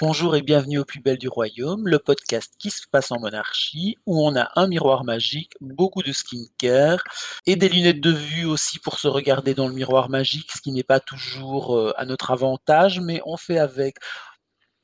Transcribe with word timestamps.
Bonjour 0.00 0.36
et 0.36 0.42
bienvenue 0.42 0.78
au 0.78 0.84
Plus 0.84 1.00
Belle 1.00 1.16
du 1.16 1.28
Royaume, 1.28 1.88
le 1.88 1.98
podcast 1.98 2.52
qui 2.58 2.70
se 2.70 2.86
passe 2.86 3.10
en 3.10 3.18
monarchie, 3.18 3.96
où 4.04 4.26
on 4.26 4.36
a 4.36 4.50
un 4.56 4.66
miroir 4.66 5.04
magique, 5.04 5.52
beaucoup 5.60 6.02
de 6.02 6.12
skincare 6.12 7.02
et 7.46 7.56
des 7.56 7.68
lunettes 7.68 8.00
de 8.00 8.10
vue 8.10 8.44
aussi 8.44 8.78
pour 8.78 8.98
se 8.98 9.08
regarder 9.08 9.54
dans 9.54 9.68
le 9.68 9.74
miroir 9.74 10.10
magique, 10.10 10.52
ce 10.52 10.60
qui 10.60 10.72
n'est 10.72 10.82
pas 10.82 11.00
toujours 11.00 11.76
euh, 11.76 11.94
à 11.96 12.04
notre 12.04 12.30
avantage, 12.30 13.00
mais 13.00 13.22
on 13.24 13.36
fait 13.36 13.58
avec. 13.58 13.96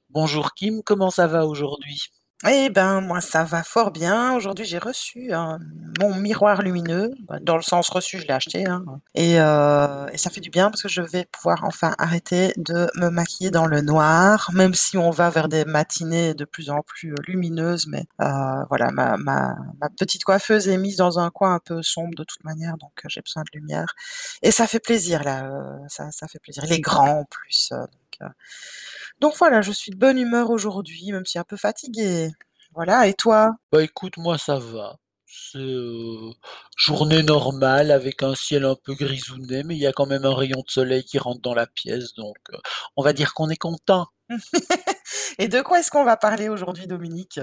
Bonjour 0.09 0.55
Kim, 0.55 0.83
comment 0.83 1.11
ça 1.11 1.27
va 1.27 1.47
aujourd'hui? 1.47 2.09
Eh 2.49 2.71
ben, 2.71 3.03
moi, 3.03 3.21
ça 3.21 3.45
va 3.45 3.63
fort 3.63 3.91
bien. 3.91 4.35
Aujourd'hui, 4.35 4.65
j'ai 4.65 4.79
reçu 4.79 5.31
un- 5.35 5.59
mon 6.01 6.15
miroir 6.15 6.63
lumineux. 6.63 7.11
Bah, 7.29 7.39
Dans 7.43 7.57
le 7.57 7.63
sens 7.63 7.91
reçu, 7.91 8.19
je 8.19 8.27
l'ai 8.27 8.33
acheté. 8.33 8.67
hein. 8.67 8.83
Et, 9.15 9.39
euh, 9.39 10.07
et 10.11 10.17
ça 10.17 10.31
fait 10.31 10.41
du 10.41 10.49
bien 10.49 10.71
parce 10.71 10.83
que 10.83 10.89
je 10.89 11.03
vais 11.03 11.27
pouvoir 11.31 11.65
enfin 11.65 11.95
arrêter 11.99 12.55
de 12.57 12.89
me 12.97 13.11
maquiller 13.11 13.51
dans 13.51 13.67
le 13.67 13.83
noir, 13.83 14.49
même 14.55 14.73
si 14.73 14.97
on 14.97 15.11
va 15.11 15.29
vers 15.29 15.49
des 15.49 15.67
matinées 15.67 16.33
de 16.33 16.47
plus 16.47 16.71
en 16.71 16.81
plus 16.81 17.13
euh, 17.13 17.17
lumineuses. 17.27 17.87
Mais 17.89 18.05
euh, 18.23 18.65
voilà, 18.71 18.91
ma, 18.91 19.19
petite 19.99 20.25
coiffeuse 20.25 20.67
est 20.69 20.79
mise 20.79 20.97
dans 20.97 21.19
un 21.19 21.29
coin 21.31 21.55
un 21.57 21.61
peu 21.63 21.83
sombre 21.83 22.15
de 22.17 22.25
toute 22.25 22.43
manière, 22.45 22.79
donc 22.79 22.93
euh, 23.05 23.09
j'ai 23.11 23.21
besoin 23.21 23.43
de 23.43 23.59
lumière. 23.59 23.95
Et 24.43 24.51
ça 24.51 24.67
fait 24.67 24.81
plaisir, 24.81 25.23
là. 25.25 25.45
euh, 25.45 25.77
ça, 25.89 26.11
fait 26.27 26.39
plaisir. 26.39 26.65
Il 26.65 26.73
est 26.73 26.81
grand 26.81 27.21
en 27.21 27.25
plus. 27.25 27.69
euh, 27.73 27.85
euh, 28.23 28.29
donc 29.21 29.37
voilà, 29.39 29.63
je 29.63 29.73
suis 29.73 29.91
de 29.91 29.97
bonne 29.97 30.19
humeur 30.19 30.51
aujourd'hui, 30.51 31.13
même 31.13 31.27
si 31.27 31.39
un 31.39 31.45
peu 31.45 31.57
fatiguée. 31.57 32.31
Voilà, 32.75 33.07
et 33.07 33.15
toi? 33.15 33.53
Bah 33.73 33.83
écoute, 33.83 34.17
moi 34.17 34.39
ça 34.39 34.59
va. 34.59 34.97
C'est 35.27 35.59
euh, 35.59 36.33
journée 36.77 37.23
normale 37.23 37.91
avec 37.93 38.23
un 38.23 38.35
ciel 38.35 38.65
un 38.65 38.75
peu 38.75 38.95
grisounet, 38.95 39.63
mais 39.63 39.77
il 39.77 39.81
y 39.81 39.87
a 39.87 39.93
quand 39.93 40.07
même 40.07 40.25
un 40.25 40.35
rayon 40.35 40.63
de 40.67 40.71
soleil 40.71 41.05
qui 41.05 41.19
rentre 41.19 41.41
dans 41.41 41.55
la 41.55 41.67
pièce, 41.67 42.15
donc 42.15 42.37
euh, 42.53 42.59
on 42.97 43.03
va 43.03 43.13
dire 43.13 43.33
qu'on 43.35 43.49
est 43.49 43.57
content. 43.57 44.07
Et 45.39 45.49
de 45.49 45.61
quoi 45.61 45.81
est-ce 45.81 45.91
qu'on 45.91 46.05
va 46.05 46.17
parler 46.17 46.49
aujourd'hui, 46.49 46.87
Dominique? 46.87 47.41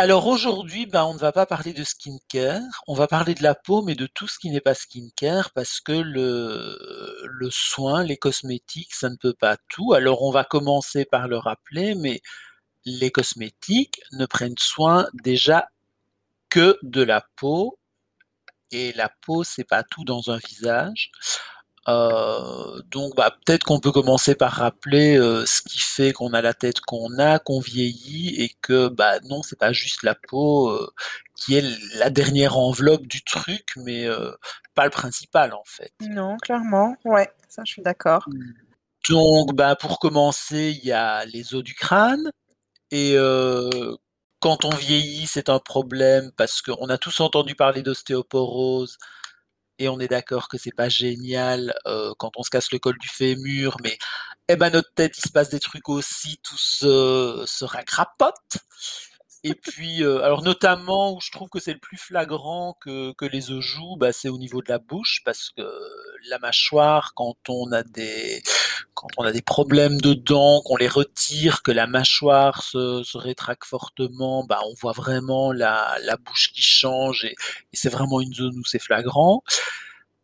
Alors 0.00 0.28
aujourd'hui, 0.28 0.86
ben, 0.86 1.02
on 1.06 1.14
ne 1.14 1.18
va 1.18 1.32
pas 1.32 1.44
parler 1.44 1.72
de 1.72 1.82
skincare, 1.82 2.62
on 2.86 2.94
va 2.94 3.08
parler 3.08 3.34
de 3.34 3.42
la 3.42 3.56
peau, 3.56 3.82
mais 3.82 3.96
de 3.96 4.06
tout 4.06 4.28
ce 4.28 4.38
qui 4.38 4.48
n'est 4.48 4.60
pas 4.60 4.74
skincare, 4.74 5.50
parce 5.50 5.80
que 5.80 5.90
le, 5.90 6.78
le 7.24 7.50
soin, 7.50 8.04
les 8.04 8.16
cosmétiques, 8.16 8.94
ça 8.94 9.10
ne 9.10 9.16
peut 9.16 9.34
pas 9.34 9.56
tout. 9.68 9.94
Alors 9.94 10.22
on 10.22 10.30
va 10.30 10.44
commencer 10.44 11.04
par 11.04 11.26
le 11.26 11.36
rappeler, 11.36 11.96
mais 11.96 12.20
les 12.84 13.10
cosmétiques 13.10 14.00
ne 14.12 14.24
prennent 14.24 14.54
soin 14.56 15.08
déjà 15.14 15.66
que 16.48 16.78
de 16.82 17.02
la 17.02 17.26
peau, 17.34 17.76
et 18.70 18.92
la 18.92 19.10
peau, 19.26 19.42
c'est 19.42 19.64
pas 19.64 19.82
tout 19.82 20.04
dans 20.04 20.30
un 20.30 20.38
visage. 20.38 21.10
Euh, 21.88 22.82
donc, 22.90 23.16
bah, 23.16 23.34
peut-être 23.44 23.64
qu'on 23.64 23.80
peut 23.80 23.92
commencer 23.92 24.34
par 24.34 24.52
rappeler 24.52 25.16
euh, 25.16 25.46
ce 25.46 25.62
qui 25.62 25.80
fait 25.80 26.12
qu'on 26.12 26.34
a 26.34 26.42
la 26.42 26.52
tête 26.52 26.80
qu'on 26.80 27.18
a, 27.18 27.38
qu'on 27.38 27.60
vieillit, 27.60 28.34
et 28.42 28.50
que 28.60 28.88
bah 28.88 29.20
non, 29.24 29.42
c'est 29.42 29.58
pas 29.58 29.72
juste 29.72 30.02
la 30.02 30.14
peau 30.14 30.68
euh, 30.68 30.92
qui 31.34 31.56
est 31.56 31.64
la 31.94 32.10
dernière 32.10 32.58
enveloppe 32.58 33.06
du 33.06 33.22
truc, 33.22 33.70
mais 33.76 34.06
pas 34.74 34.84
le 34.84 34.90
principal 34.90 35.54
en 35.54 35.62
fait. 35.64 35.92
Non, 36.00 36.36
clairement, 36.36 36.96
ouais, 37.04 37.30
ça 37.48 37.62
je 37.64 37.72
suis 37.72 37.82
d'accord. 37.82 38.28
Donc, 39.08 39.54
bah, 39.54 39.74
pour 39.76 39.98
commencer, 39.98 40.76
il 40.76 40.86
y 40.86 40.92
a 40.92 41.24
les 41.24 41.54
os 41.54 41.62
du 41.62 41.74
crâne, 41.74 42.30
et 42.90 43.14
quand 44.40 44.64
on 44.64 44.70
vieillit, 44.70 45.26
c'est 45.26 45.48
un 45.48 45.58
problème 45.58 46.32
parce 46.36 46.60
qu'on 46.60 46.88
a 46.90 46.98
tous 46.98 47.20
entendu 47.20 47.54
parler 47.54 47.82
d'ostéoporose 47.82 48.98
et 49.78 49.88
on 49.88 50.00
est 50.00 50.08
d'accord 50.08 50.48
que 50.48 50.58
c'est 50.58 50.74
pas 50.74 50.88
génial 50.88 51.74
euh, 51.86 52.12
quand 52.18 52.32
on 52.36 52.42
se 52.42 52.50
casse 52.50 52.72
le 52.72 52.78
col 52.78 52.98
du 52.98 53.08
fémur, 53.08 53.76
mais 53.82 53.98
eh 54.48 54.56
ben 54.56 54.70
notre 54.70 54.92
tête, 54.94 55.16
il 55.18 55.22
se 55.22 55.32
passe 55.32 55.50
des 55.50 55.60
trucs 55.60 55.88
aussi, 55.88 56.38
tout 56.42 56.56
se, 56.56 57.44
se. 57.46 57.64
Et 59.48 59.54
puis, 59.54 60.02
euh, 60.02 60.22
alors 60.22 60.42
notamment 60.42 61.14
où 61.14 61.20
je 61.20 61.30
trouve 61.30 61.48
que 61.48 61.60
c'est 61.60 61.72
le 61.72 61.78
plus 61.78 61.96
flagrant 61.96 62.76
que, 62.80 63.12
que 63.14 63.24
les 63.24 63.50
œufs 63.50 63.60
jouent, 63.60 63.96
bah, 63.96 64.12
c'est 64.12 64.28
au 64.28 64.38
niveau 64.38 64.62
de 64.62 64.68
la 64.68 64.78
bouche, 64.78 65.22
parce 65.24 65.50
que 65.50 65.62
la 66.28 66.38
mâchoire, 66.38 67.12
quand 67.14 67.36
on 67.48 67.72
a 67.72 67.82
des, 67.82 68.42
quand 68.94 69.08
on 69.16 69.24
a 69.24 69.32
des 69.32 69.42
problèmes 69.42 70.00
de 70.00 70.14
dents, 70.14 70.60
qu'on 70.64 70.76
les 70.76 70.88
retire, 70.88 71.62
que 71.62 71.70
la 71.70 71.86
mâchoire 71.86 72.62
se, 72.62 73.02
se 73.04 73.18
rétracte 73.18 73.64
fortement, 73.64 74.44
bah, 74.44 74.60
on 74.66 74.74
voit 74.80 74.92
vraiment 74.92 75.52
la, 75.52 75.96
la 76.04 76.16
bouche 76.16 76.52
qui 76.52 76.62
change 76.62 77.24
et, 77.24 77.34
et 77.72 77.76
c'est 77.76 77.90
vraiment 77.90 78.20
une 78.20 78.34
zone 78.34 78.58
où 78.58 78.64
c'est 78.64 78.78
flagrant. 78.78 79.42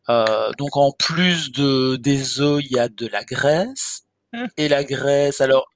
Euh, 0.08 0.50
donc 0.58 0.76
en 0.76 0.92
plus 0.92 1.50
de, 1.52 1.96
des 1.96 2.40
os, 2.40 2.62
il 2.64 2.72
y 2.72 2.78
a 2.78 2.88
de 2.88 3.06
la 3.06 3.24
graisse. 3.24 4.02
Mmh. 4.32 4.46
Et 4.56 4.68
la 4.68 4.84
graisse, 4.84 5.40
alors, 5.40 5.68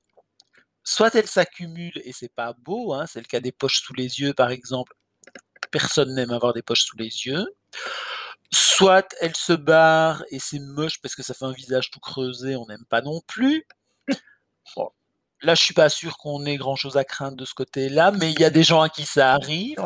soit 0.85 1.15
elle 1.15 1.27
s'accumule 1.27 2.01
et 2.05 2.13
c'est 2.13 2.33
pas 2.35 2.55
beau, 2.55 2.95
hein, 2.95 3.07
c'est 3.07 3.21
le 3.21 3.27
cas 3.27 3.41
des 3.41 3.53
poches 3.53 3.83
sous 3.83 3.95
les 3.95 4.21
yeux 4.21 4.35
par 4.35 4.51
exemple. 4.51 4.95
Personne 5.71 6.15
n'aime 6.15 6.31
avoir 6.31 6.53
des 6.55 6.63
poches 6.63 6.85
sous 6.85 6.97
les 6.97 7.27
yeux. 7.27 7.47
Soit 8.53 9.15
elle 9.21 9.37
se 9.37 9.53
barre 9.53 10.25
et 10.31 10.39
c'est 10.39 10.59
moche 10.61 11.01
parce 11.03 11.15
que 11.15 11.23
ça 11.23 11.35
fait 11.35 11.45
un 11.45 11.53
visage 11.53 11.91
tout 11.91 12.01
creusé, 12.01 12.57
on 12.57 12.67
n'aime 12.67 12.85
pas 12.89 13.03
non 13.03 13.21
plus. 13.27 13.67
Là, 15.43 15.55
je 15.55 15.63
suis 15.63 15.75
pas 15.75 15.89
sûr 15.89 16.17
qu'on 16.19 16.45
ait 16.47 16.57
grand 16.57 16.75
chose 16.77 16.97
à 16.97 17.05
craindre 17.05 17.37
de 17.37 17.45
ce 17.45 17.55
côté-là, 17.55 18.11
mais 18.11 18.33
il 18.33 18.41
y 18.41 18.45
a 18.45 18.51
des 18.51 18.65
gens 18.65 18.81
à 18.83 18.89
qui 18.89 19.05
ça 19.05 19.33
arrive. 19.35 19.79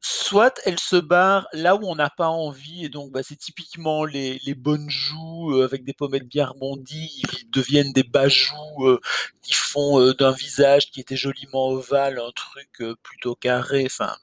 Soit 0.00 0.60
elle 0.64 0.78
se 0.78 0.96
barre 0.96 1.46
là 1.52 1.74
où 1.76 1.80
on 1.84 1.96
n'a 1.96 2.10
pas 2.10 2.28
envie, 2.28 2.84
et 2.84 2.88
donc 2.88 3.10
bah, 3.12 3.22
c'est 3.24 3.36
typiquement 3.36 4.04
les, 4.04 4.40
les 4.44 4.54
bonnes 4.54 4.88
joues 4.88 5.52
euh, 5.54 5.64
avec 5.64 5.84
des 5.84 5.92
pommettes 5.92 6.28
bien 6.28 6.46
rebondies 6.46 7.22
qui 7.30 7.44
deviennent 7.46 7.92
des 7.92 8.04
bas 8.04 8.28
joues 8.28 8.86
euh, 8.86 9.00
qui 9.42 9.52
font 9.54 10.00
euh, 10.00 10.14
d'un 10.14 10.30
visage 10.32 10.90
qui 10.90 11.00
était 11.00 11.16
joliment 11.16 11.68
ovale 11.68 12.18
un 12.20 12.30
truc 12.32 12.82
plutôt 13.02 13.34
carré. 13.34 13.84
Enfin, 13.86 14.14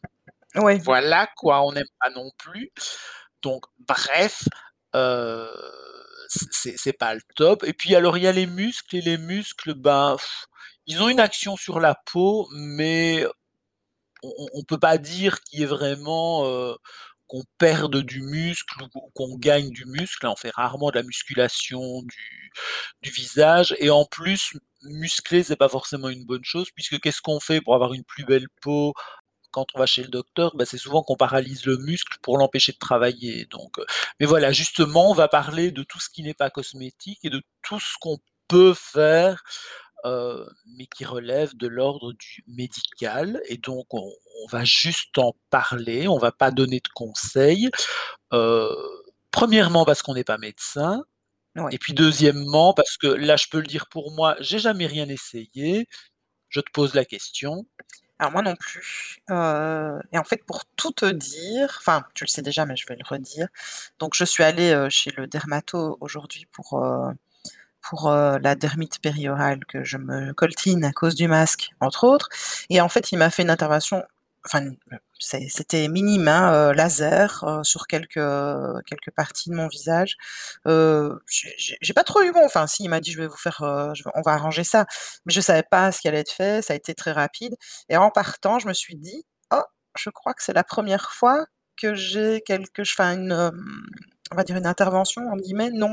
Ouais. 0.56 0.78
voilà 0.80 1.28
quoi, 1.36 1.66
on 1.66 1.72
n'aime 1.74 1.88
pas 2.00 2.10
non 2.12 2.30
plus. 2.38 2.72
Donc, 3.42 3.66
bref, 3.88 4.44
c'est 6.30 6.94
pas 6.94 7.14
le 7.16 7.22
top. 7.36 7.64
Et 7.66 7.74
puis 7.74 7.96
alors 7.96 8.18
il 8.18 8.24
y 8.24 8.28
a 8.28 8.32
les 8.32 8.48
muscles, 8.48 8.96
et 8.96 9.02
les 9.02 9.18
muscles, 9.18 9.74
ben, 9.74 10.16
ils 10.86 11.02
ont 11.02 11.10
une 11.10 11.20
action 11.20 11.56
sur 11.58 11.80
la 11.80 11.96
peau, 12.12 12.48
mais 12.54 13.26
on, 14.24 14.48
on 14.54 14.64
peut 14.64 14.80
pas 14.80 14.98
dire 14.98 15.42
qu'il 15.42 15.62
ait 15.62 15.66
vraiment 15.66 16.46
euh, 16.46 16.76
qu'on 17.28 17.44
perde 17.58 17.98
du 18.02 18.22
muscle 18.22 18.84
ou 18.96 19.12
qu'on 19.14 19.38
gagne 19.38 19.72
du 19.72 19.86
muscle. 19.86 20.28
On 20.28 20.36
fait 20.36 20.52
rarement 20.52 20.92
de 20.92 20.98
la 20.98 21.04
musculation 21.04 22.02
du, 22.04 23.10
visage. 23.12 23.76
Et 23.80 23.90
en 23.90 24.06
plus, 24.06 24.54
muscler, 24.84 25.44
c'est 25.44 25.56
pas 25.56 25.70
forcément 25.70 26.10
une 26.10 26.26
bonne 26.26 26.44
chose, 26.44 26.70
puisque 26.76 27.00
qu'est-ce 27.00 27.22
qu'on 27.22 27.40
fait 27.40 27.62
pour 27.62 27.76
avoir 27.76 27.94
une 27.94 28.04
plus 28.04 28.26
belle 28.26 28.48
peau 28.62 28.94
quand 29.52 29.68
on 29.76 29.80
va 29.80 29.86
chez 29.86 30.02
le 30.02 30.10
docteur, 30.10 30.56
bah, 30.56 30.66
c'est 30.66 30.80
souvent 30.80 31.04
qu'on 31.04 31.16
paralyse 31.16 31.66
le 31.66 31.78
muscle 31.78 32.18
pour 32.24 32.40
l'empêcher 32.40 32.72
de 32.72 32.80
travailler. 32.80 33.46
Donc, 33.46 33.78
euh, 33.80 33.86
mais 34.20 34.26
voilà, 34.26 34.52
justement, 34.52 35.12
on 35.12 35.14
va 35.14 35.28
parler 35.28 35.72
de 35.72 35.84
tout 35.84 36.00
ce 36.00 36.10
qui 36.10 36.24
n'est 36.24 36.34
pas 36.34 36.50
cosmétique 36.50 37.20
et 37.24 37.30
de 37.30 37.42
tout 37.62 37.80
ce 37.80 37.94
qu'on 38.02 38.18
peut 38.48 38.74
faire, 38.74 39.44
euh, 40.06 40.46
mais 40.78 40.86
qui 40.88 41.06
relève 41.06 41.56
de 41.56 41.68
l'ordre 41.68 42.14
du 42.14 42.44
médical. 42.48 43.42
Et 43.48 43.58
donc, 43.58 43.94
on, 43.94 44.12
on 44.44 44.48
va 44.48 44.64
juste 44.64 45.18
en 45.18 45.34
parler, 45.50 46.08
on 46.08 46.18
va 46.18 46.32
pas 46.32 46.52
donner 46.52 46.80
de 46.80 46.90
conseils. 46.94 47.70
Euh, 48.34 48.70
premièrement, 49.32 49.86
parce 49.86 50.02
qu'on 50.02 50.14
n'est 50.14 50.24
pas 50.24 50.38
médecin. 50.38 51.04
Ouais. 51.56 51.70
Et 51.72 51.78
puis 51.78 51.94
deuxièmement, 51.94 52.74
parce 52.74 52.98
que 52.98 53.08
là, 53.08 53.36
je 53.38 53.48
peux 53.50 53.60
le 53.60 53.68
dire 53.68 53.88
pour 53.88 54.12
moi, 54.12 54.36
j'ai 54.40 54.60
jamais 54.60 54.88
rien 54.88 55.08
essayé. 55.08 55.88
Je 56.50 56.60
te 56.62 56.72
pose 56.72 56.94
la 56.96 57.06
question. 57.06 57.66
Alors 58.20 58.32
moi 58.32 58.42
non 58.42 58.56
plus. 58.56 59.20
Heu 59.30 60.00
et 60.12 60.18
en 60.18 60.24
fait, 60.24 60.44
pour 60.46 60.66
tout 60.76 60.92
te 60.92 61.06
dire, 61.06 61.76
enfin, 61.80 62.04
tu 62.14 62.24
le 62.24 62.30
sais 62.30 62.42
déjà, 62.42 62.66
mais 62.66 62.76
je 62.76 62.86
vais 62.88 62.96
le 62.96 63.04
redire. 63.06 63.48
Donc 64.00 64.16
je 64.16 64.24
suis 64.24 64.44
allée, 64.44 64.88
chez 64.90 65.12
le 65.12 65.28
dermato 65.28 65.98
aujourd'hui 66.02 66.48
pour, 66.52 66.84
pour, 67.84 68.10
heu, 68.12 68.40
la 68.42 68.56
dermite 68.56 69.00
périorale 69.02 69.66
que 69.68 69.84
je 69.84 69.98
me 69.98 70.34
coltine 70.34 70.84
à 70.86 70.92
cause 70.94 71.16
du 71.16 71.28
masque, 71.28 71.72
entre 71.82 72.06
autres. 72.06 72.30
Et 72.70 72.82
en 72.82 72.90
fait, 72.90 73.12
il 73.12 73.18
m'a 73.18 73.30
fait 73.30 73.44
une 73.44 73.50
intervention 73.52 74.04
enfin, 74.46 74.62
c'était 75.20 75.88
minime, 75.88 76.28
hein, 76.28 76.72
heu, 76.72 76.74
laser, 76.74 77.44
heu, 77.48 77.64
sur 77.64 77.88
quelques, 77.88 78.20
quelques 78.86 79.12
parties 79.16 79.50
de 79.50 79.56
mon 79.56 79.68
visage. 79.68 80.18
J'ai 80.66 81.94
pas 81.94 82.04
trop 82.04 82.22
eu 82.24 82.32
bon. 82.32 82.44
Enfin 82.46 82.68
si, 82.68 82.84
il 82.84 82.90
m'a 82.90 83.00
dit: 83.02 83.12
«Je 83.12 83.20
vais 83.22 83.28
vous 83.28 83.38
faire, 83.38 83.60
on 84.16 84.22
va 84.22 84.32
arranger 84.34 84.64
ça», 84.64 84.86
mais 85.26 85.34
je 85.34 85.42
savais 85.42 85.64
pas 85.64 85.92
ce 85.92 86.02
qui 86.02 86.08
allait 86.08 86.20
être 86.20 86.32
fait, 86.32 86.62
ça 86.62 86.74
a 86.74 86.76
été 86.76 86.94
très 86.96 87.12
rapide. 87.12 87.56
Et 87.90 87.98
en 87.98 88.10
partant, 88.12 88.60
je 88.60 88.68
me 88.68 88.74
suis 88.74 88.96
dit: 88.96 89.26
«Oh, 89.54 89.62
je 89.98 90.10
crois 90.10 90.34
que 90.34 90.44
c'est 90.44 90.54
la 90.54 90.64
première 90.64 91.12
fois 91.14 91.46
que 91.78 91.96
j'ai 91.96 92.42
quelque 92.42 92.82
enfin 92.84 93.14
une, 93.16 93.34
on 94.32 94.36
va 94.36 94.44
dire 94.44 94.58
une 94.58 94.68
intervention 94.68 95.28
entre 95.32 95.42
guillemets 95.44 95.72
non, 95.72 95.90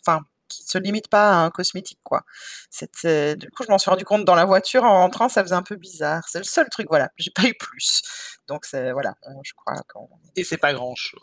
enfin 0.00 0.20
qui 0.48 0.64
se 0.64 0.78
limite 0.78 1.08
pas 1.08 1.30
à 1.32 1.34
un 1.44 1.50
cosmétique, 1.50 2.00
quoi. 2.04 2.22
C'était 2.70 3.36
du 3.36 3.50
coup, 3.50 3.64
je 3.64 3.70
m'en 3.70 3.78
suis 3.78 3.90
rendu 3.90 4.04
compte 4.04 4.24
dans 4.24 4.34
la 4.34 4.44
voiture 4.44 4.84
en 4.84 4.94
rentrant, 5.02 5.28
ça 5.28 5.42
faisait 5.42 5.54
un 5.54 5.62
peu 5.62 5.76
bizarre. 5.76 6.24
C'est 6.28 6.38
le 6.38 6.44
seul 6.44 6.68
truc, 6.70 6.86
voilà, 6.88 7.10
j'ai 7.18 7.30
pas 7.30 7.44
eu 7.46 7.54
plus. 7.54 8.02
Donc 8.48 8.64
c'est 8.64 8.92
voilà, 8.92 9.14
je 9.44 9.52
crois 9.54 9.74
qu'on 9.92 10.08
Et 10.36 10.44
c'est 10.44 10.56
pas 10.58 10.72
grand-chose. 10.74 11.20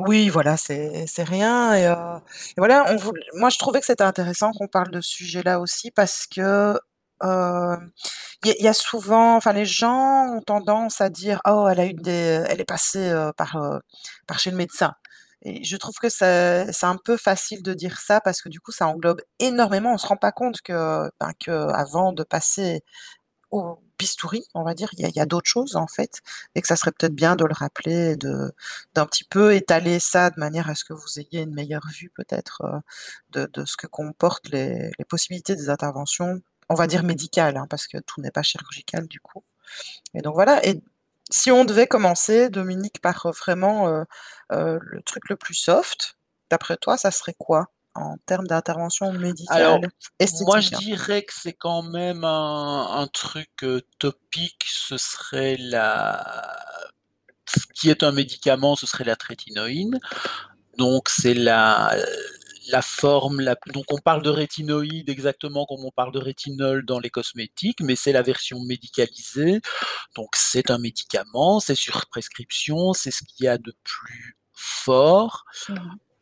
Oui, 0.00 0.28
voilà, 0.28 0.56
c'est 0.56 1.06
c'est 1.06 1.22
rien 1.22 1.74
et 1.76 1.84
et 1.84 2.54
voilà, 2.58 2.84
on 2.92 3.12
moi, 3.38 3.48
je 3.50 3.58
trouvais 3.58 3.78
que 3.80 3.86
c'était 3.86 4.02
intéressant 4.04 4.50
qu'on 4.52 4.66
parle 4.68 4.90
de 4.90 5.00
ce 5.00 5.08
sujet-là 5.10 5.60
aussi 5.60 5.90
parce 5.92 6.26
que, 6.26 6.74
heu, 7.22 7.76
il 8.44 8.48
y 8.48 8.50
a 8.52 8.54
il 8.58 8.64
y 8.64 8.68
a 8.68 8.72
souvent 8.74 9.36
enfin, 9.36 9.52
les 9.52 9.64
gens 9.66 10.26
ont 10.36 10.42
tendance 10.42 11.00
à 11.00 11.10
dire: 11.10 11.40
«Oh, 11.48 11.68
elle 11.70 11.80
a 11.80 11.86
eu 11.86 11.94
des 11.94 12.44
elle 12.48 12.60
est 12.60 12.64
passée, 12.64 13.12
par, 13.36 13.56
par 14.26 14.38
chez 14.40 14.50
le 14.50 14.56
médecin» 14.56 14.94
je 15.44 15.76
trouve 15.76 15.96
que 15.96 16.08
c'est 16.08 16.84
un 16.84 16.96
peu 16.96 17.16
facile 17.16 17.62
de 17.62 17.74
dire 17.74 17.98
ça 18.00 18.20
parce 18.20 18.42
que 18.42 18.48
du 18.48 18.60
coup, 18.60 18.72
ça 18.72 18.88
englobe 18.88 19.20
énormément. 19.40 19.92
On 19.94 19.98
se 19.98 20.06
rend 20.06 20.16
pas 20.16 20.32
compte 20.32 20.62
que, 20.62 21.10
ben, 21.20 21.32
qu'avant 21.38 22.12
de 22.12 22.22
passer 22.24 22.82
au 23.52 23.80
bistouri, 23.98 24.44
on 24.54 24.64
va 24.64 24.74
dire, 24.74 24.90
il 24.98 25.08
y 25.16 25.20
a 25.20 25.26
d'autres 25.26 25.50
choses, 25.50 25.76
en 25.76 25.86
fait 25.88 26.20
et 26.56 26.62
que 26.62 26.68
ça 26.68 26.76
serait 26.76 26.92
peut-être 26.92 27.14
bien 27.14 27.36
de 27.36 27.44
le 27.46 27.54
rappeler 27.54 28.16
de 28.16 28.52
d'un 28.94 29.06
petit 29.06 29.24
peu 29.24 29.54
étaler 29.54 30.00
ça 30.00 30.30
de 30.30 30.40
manière 30.40 30.70
à 30.70 30.74
ce 30.76 30.84
que 30.84 30.94
vous 30.94 31.20
ayez 31.20 31.42
une 31.42 31.54
meilleure 31.54 31.86
vue 31.98 32.10
peut-être, 32.16 32.62
heu, 33.34 33.48
de 33.48 33.64
ce 33.66 33.76
que 33.76 33.86
comportent 33.88 34.48
les 34.50 34.92
possibilités 35.08 35.56
des 35.56 35.70
interventions, 35.70 36.40
on 36.70 36.74
va 36.76 36.86
dire 36.88 37.04
médicales, 37.04 37.56
hein, 37.58 37.66
parce 37.70 37.86
que 37.88 37.98
tout 37.98 38.20
n'est 38.22 38.30
pas 38.32 38.42
chirurgical 38.44 39.08
du 39.08 39.20
coup 39.20 39.44
et 40.14 40.22
donc 40.22 40.34
voilà 40.34 40.60
si 41.34 41.50
on 41.50 41.64
devait 41.64 41.86
commencer, 41.86 42.48
Dominique, 42.50 43.00
par, 43.02 43.26
heu, 43.26 43.32
vraiment, 43.32 43.88
heu 43.88 44.04
heu, 44.52 44.78
le 44.82 45.02
truc 45.02 45.28
le 45.28 45.36
plus 45.36 45.54
soft, 45.54 46.16
d'après 46.50 46.76
toi, 46.76 46.96
ça 46.96 47.10
serait 47.10 47.34
quoi 47.38 47.68
en 47.94 48.16
termes 48.26 48.46
d'intervention 48.46 49.12
Alors, 49.48 49.80
médicale, 49.80 49.80
moi, 50.42 50.60
je 50.60 50.70
esthétique, 50.70 50.74
hein? 50.74 50.78
dirais 50.78 51.22
que 51.24 51.32
c'est 51.34 51.52
quand 51.52 51.82
même 51.82 52.24
un 52.24 52.86
un 53.00 53.06
truc, 53.08 53.50
heu, 53.62 53.82
topique, 53.98 54.64
ce 54.68 54.96
serait 54.98 55.56
la 55.58 56.56
ce 57.46 57.66
qui 57.74 57.90
est 57.90 58.02
un 58.02 58.12
médicament, 58.12 58.76
ce 58.76 58.86
serait 58.86 59.04
la 59.04 59.16
trétinoïne. 59.16 59.98
Donc 60.78 61.08
c'est 61.08 61.34
la 61.34 61.94
la 62.68 62.82
forme 62.82 63.40
la 63.40 63.56
donc 63.72 63.84
on 63.90 63.98
parle 63.98 64.22
de 64.22 64.30
rétinoïde 64.30 65.08
exactement 65.08 65.66
comme 65.66 65.84
on 65.84 65.90
parle 65.90 66.12
de 66.12 66.18
rétinol 66.18 66.84
dans 66.84 66.98
les 66.98 67.10
cosmétiques, 67.10 67.80
mais 67.80 67.96
c'est 67.96 68.12
la 68.12 68.22
version 68.22 68.60
médicalisée. 68.60 69.60
Donc 70.16 70.30
c'est 70.34 70.70
un 70.70 70.78
médicament, 70.78 71.60
c'est 71.60 71.74
sur 71.74 72.06
prescription, 72.06 72.92
c'est 72.92 73.10
ce 73.10 73.24
qu'il 73.24 73.44
y 73.44 73.48
a 73.48 73.58
de 73.58 73.74
plus 73.82 74.36
fort. 74.52 75.44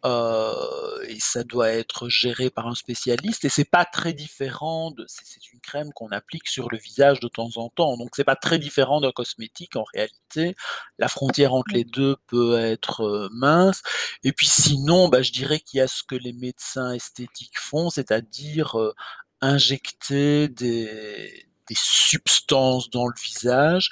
Heu 0.04 1.04
et 1.08 1.20
ça 1.20 1.44
doit 1.44 1.68
être 1.70 2.08
géré 2.08 2.50
par 2.50 2.66
un 2.68 2.74
spécialiste 2.74 3.44
et 3.44 3.48
c'est 3.48 3.64
pas 3.64 3.84
très 3.84 4.12
différent 4.12 4.90
de 4.90 5.04
c'est 5.08 5.24
une 5.52 5.60
crème 5.60 5.92
qu'on 5.94 6.08
applique 6.08 6.48
sur 6.48 6.68
le 6.70 6.78
visage 6.78 7.20
de 7.20 7.28
temps 7.28 7.50
en 7.56 7.68
temps, 7.70 7.96
donc 7.96 8.10
c'est 8.16 8.24
pas 8.24 8.36
très 8.36 8.58
différent 8.58 9.00
d'un 9.00 9.12
cosmétique 9.12 9.76
en 9.76 9.84
réalité. 9.94 10.56
La 10.98 11.08
frontière 11.08 11.54
entre 11.54 11.72
les 11.74 11.84
2 11.84 12.16
peut 12.28 12.58
être, 12.58 13.02
heu, 13.04 13.28
mince 13.32 13.82
et 14.24 14.32
puis 14.32 14.46
sinon, 14.48 15.08
bah, 15.08 15.22
je 15.22 15.32
dirais 15.32 15.60
qu'il 15.60 15.78
y 15.78 15.80
a 15.80 15.88
ce 15.88 16.02
que 16.02 16.14
les 16.16 16.32
médecins 16.32 16.92
esthétiques 16.92 17.58
font, 17.60 17.90
c'est-à-dire, 17.90 18.76
heu, 18.78 18.94
injecter 19.40 20.48
des 20.48 21.46
des 21.68 21.76
substances 21.78 22.90
dans 22.90 23.06
le 23.06 23.14
visage 23.24 23.90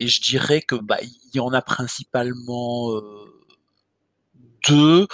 et 0.00 0.08
je 0.08 0.20
dirais 0.22 0.62
que, 0.62 0.76
bah, 0.76 0.98
il 1.02 1.36
y 1.36 1.40
en 1.40 1.52
a 1.52 1.62
principalement, 1.62 2.92
heu, 2.92 3.02
2. 4.68 5.06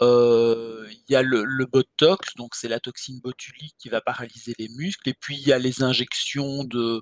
Heu, 0.00 0.88
il 0.90 1.12
y 1.12 1.16
a 1.16 1.22
le 1.22 1.44
le 1.44 1.66
botox, 1.66 2.34
donc 2.36 2.54
c'est 2.56 2.66
la 2.68 2.80
toxine 2.80 3.20
botulique 3.20 3.76
qui 3.78 3.88
va 3.88 4.00
paralyser 4.00 4.52
les 4.58 4.68
muscles 4.70 5.08
et 5.08 5.14
puis 5.14 5.36
il 5.36 5.46
y 5.46 5.52
a 5.52 5.58
les 5.58 5.82
injections 5.84 6.64
de 6.64 7.00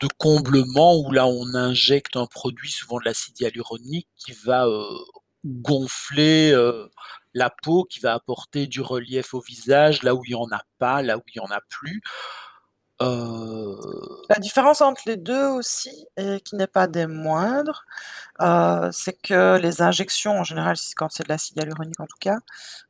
de 0.00 0.08
comblement 0.18 0.98
où 1.00 1.12
là, 1.12 1.26
on 1.26 1.54
injecte 1.54 2.16
un 2.16 2.26
produit, 2.26 2.70
souvent 2.70 2.98
de 3.00 3.04
l'acide 3.06 3.40
hyaluronique 3.40 4.08
qui 4.18 4.32
va, 4.32 4.66
heu, 4.68 4.84
gonfler, 5.46 6.52
heu, 6.54 6.90
la 7.34 7.50
peau, 7.62 7.84
qui 7.84 8.00
va 8.00 8.14
apporter 8.14 8.66
du 8.68 8.80
relief 8.82 9.34
au 9.34 9.40
visage, 9.42 10.02
là 10.04 10.14
où 10.16 10.24
il 10.26 10.32
y 10.32 10.34
en 10.36 10.48
a 10.52 10.62
pas, 10.78 11.02
là 11.02 11.18
où 11.18 11.22
il 11.34 11.38
y 11.38 11.40
en 11.40 11.50
a 11.52 11.60
plus. 11.70 12.02
Heu 13.04 13.76
La 14.30 14.36
différence 14.40 14.80
entre 14.80 15.02
les 15.06 15.16
2 15.16 15.46
aussi 15.48 16.06
et 16.16 16.40
qui 16.40 16.56
n'est 16.56 16.66
pas 16.66 16.86
des 16.86 17.06
moindres, 17.06 17.84
heu, 18.42 18.90
c'est 18.92 19.14
que 19.22 19.58
les 19.58 19.82
injections 19.82 20.38
en 20.40 20.44
général, 20.44 20.76
quand 20.96 21.08
c'est 21.12 21.24
de 21.24 21.30
l'acide 21.30 21.58
hyaluronique 21.58 22.00
en 22.00 22.06
tout 22.06 22.18
cas, 22.20 22.38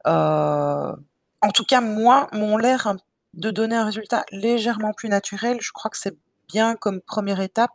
heu, 0.09 0.97
en 1.43 1.51
tout 1.55 1.65
cas 1.67 1.81
moi, 1.83 2.29
m'ont 2.33 2.59
l'air 2.59 2.95
de 3.35 3.51
donner 3.53 3.77
un 3.77 3.85
résultat 3.87 4.25
légèrement 4.33 4.93
plus 4.95 5.09
naturel. 5.11 5.59
Je 5.63 5.73
crois 5.73 5.91
que 5.91 5.99
c'est 5.99 6.17
bien 6.49 6.77
comme 6.77 7.01
1re 7.03 7.41
étape, 7.41 7.73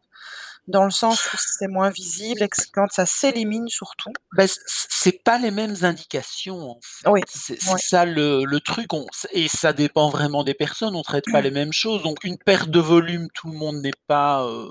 dans 0.69 0.85
le 0.85 0.91
sens 0.91 1.33
où 1.33 1.37
c'est 1.39 1.67
moins 1.67 1.89
visible 1.89 2.43
et 2.43 2.49
que 2.49 2.61
quand 2.73 2.87
ça 2.91 3.05
s'élimine 3.05 3.67
surtout. 3.67 4.11
C 4.37 4.47
c'est 4.67 5.23
pas 5.23 5.37
les 5.39 5.51
mêmes 5.51 5.75
indications, 5.83 6.71
en 6.71 6.79
fait. 6.81 7.09
Oui, 7.09 7.21
C'est 7.27 7.59
ça 7.77 8.05
le 8.05 8.43
le 8.43 8.59
truc, 8.59 8.93
on 8.93 9.05
et 9.31 9.47
ça 9.47 9.73
dépend 9.73 10.09
vraiment 10.09 10.43
des 10.43 10.53
personnes, 10.53 10.95
on 10.95 11.01
traite 11.03 11.25
pas 11.31 11.41
les 11.41 11.51
mêmes 11.51 11.73
choses, 11.73 12.03
donc 12.03 12.23
une 12.23 12.37
perte 12.37 12.69
de 12.69 12.79
volume, 12.79 13.27
tout 13.33 13.49
le 13.49 13.57
monde 13.57 13.77
n'est 13.81 13.91
pas, 14.07 14.43
heu, 14.45 14.69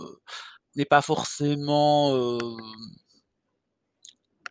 n'est 0.77 0.85
pas 0.87 1.03
forcément, 1.03 2.15
hem 2.39 2.57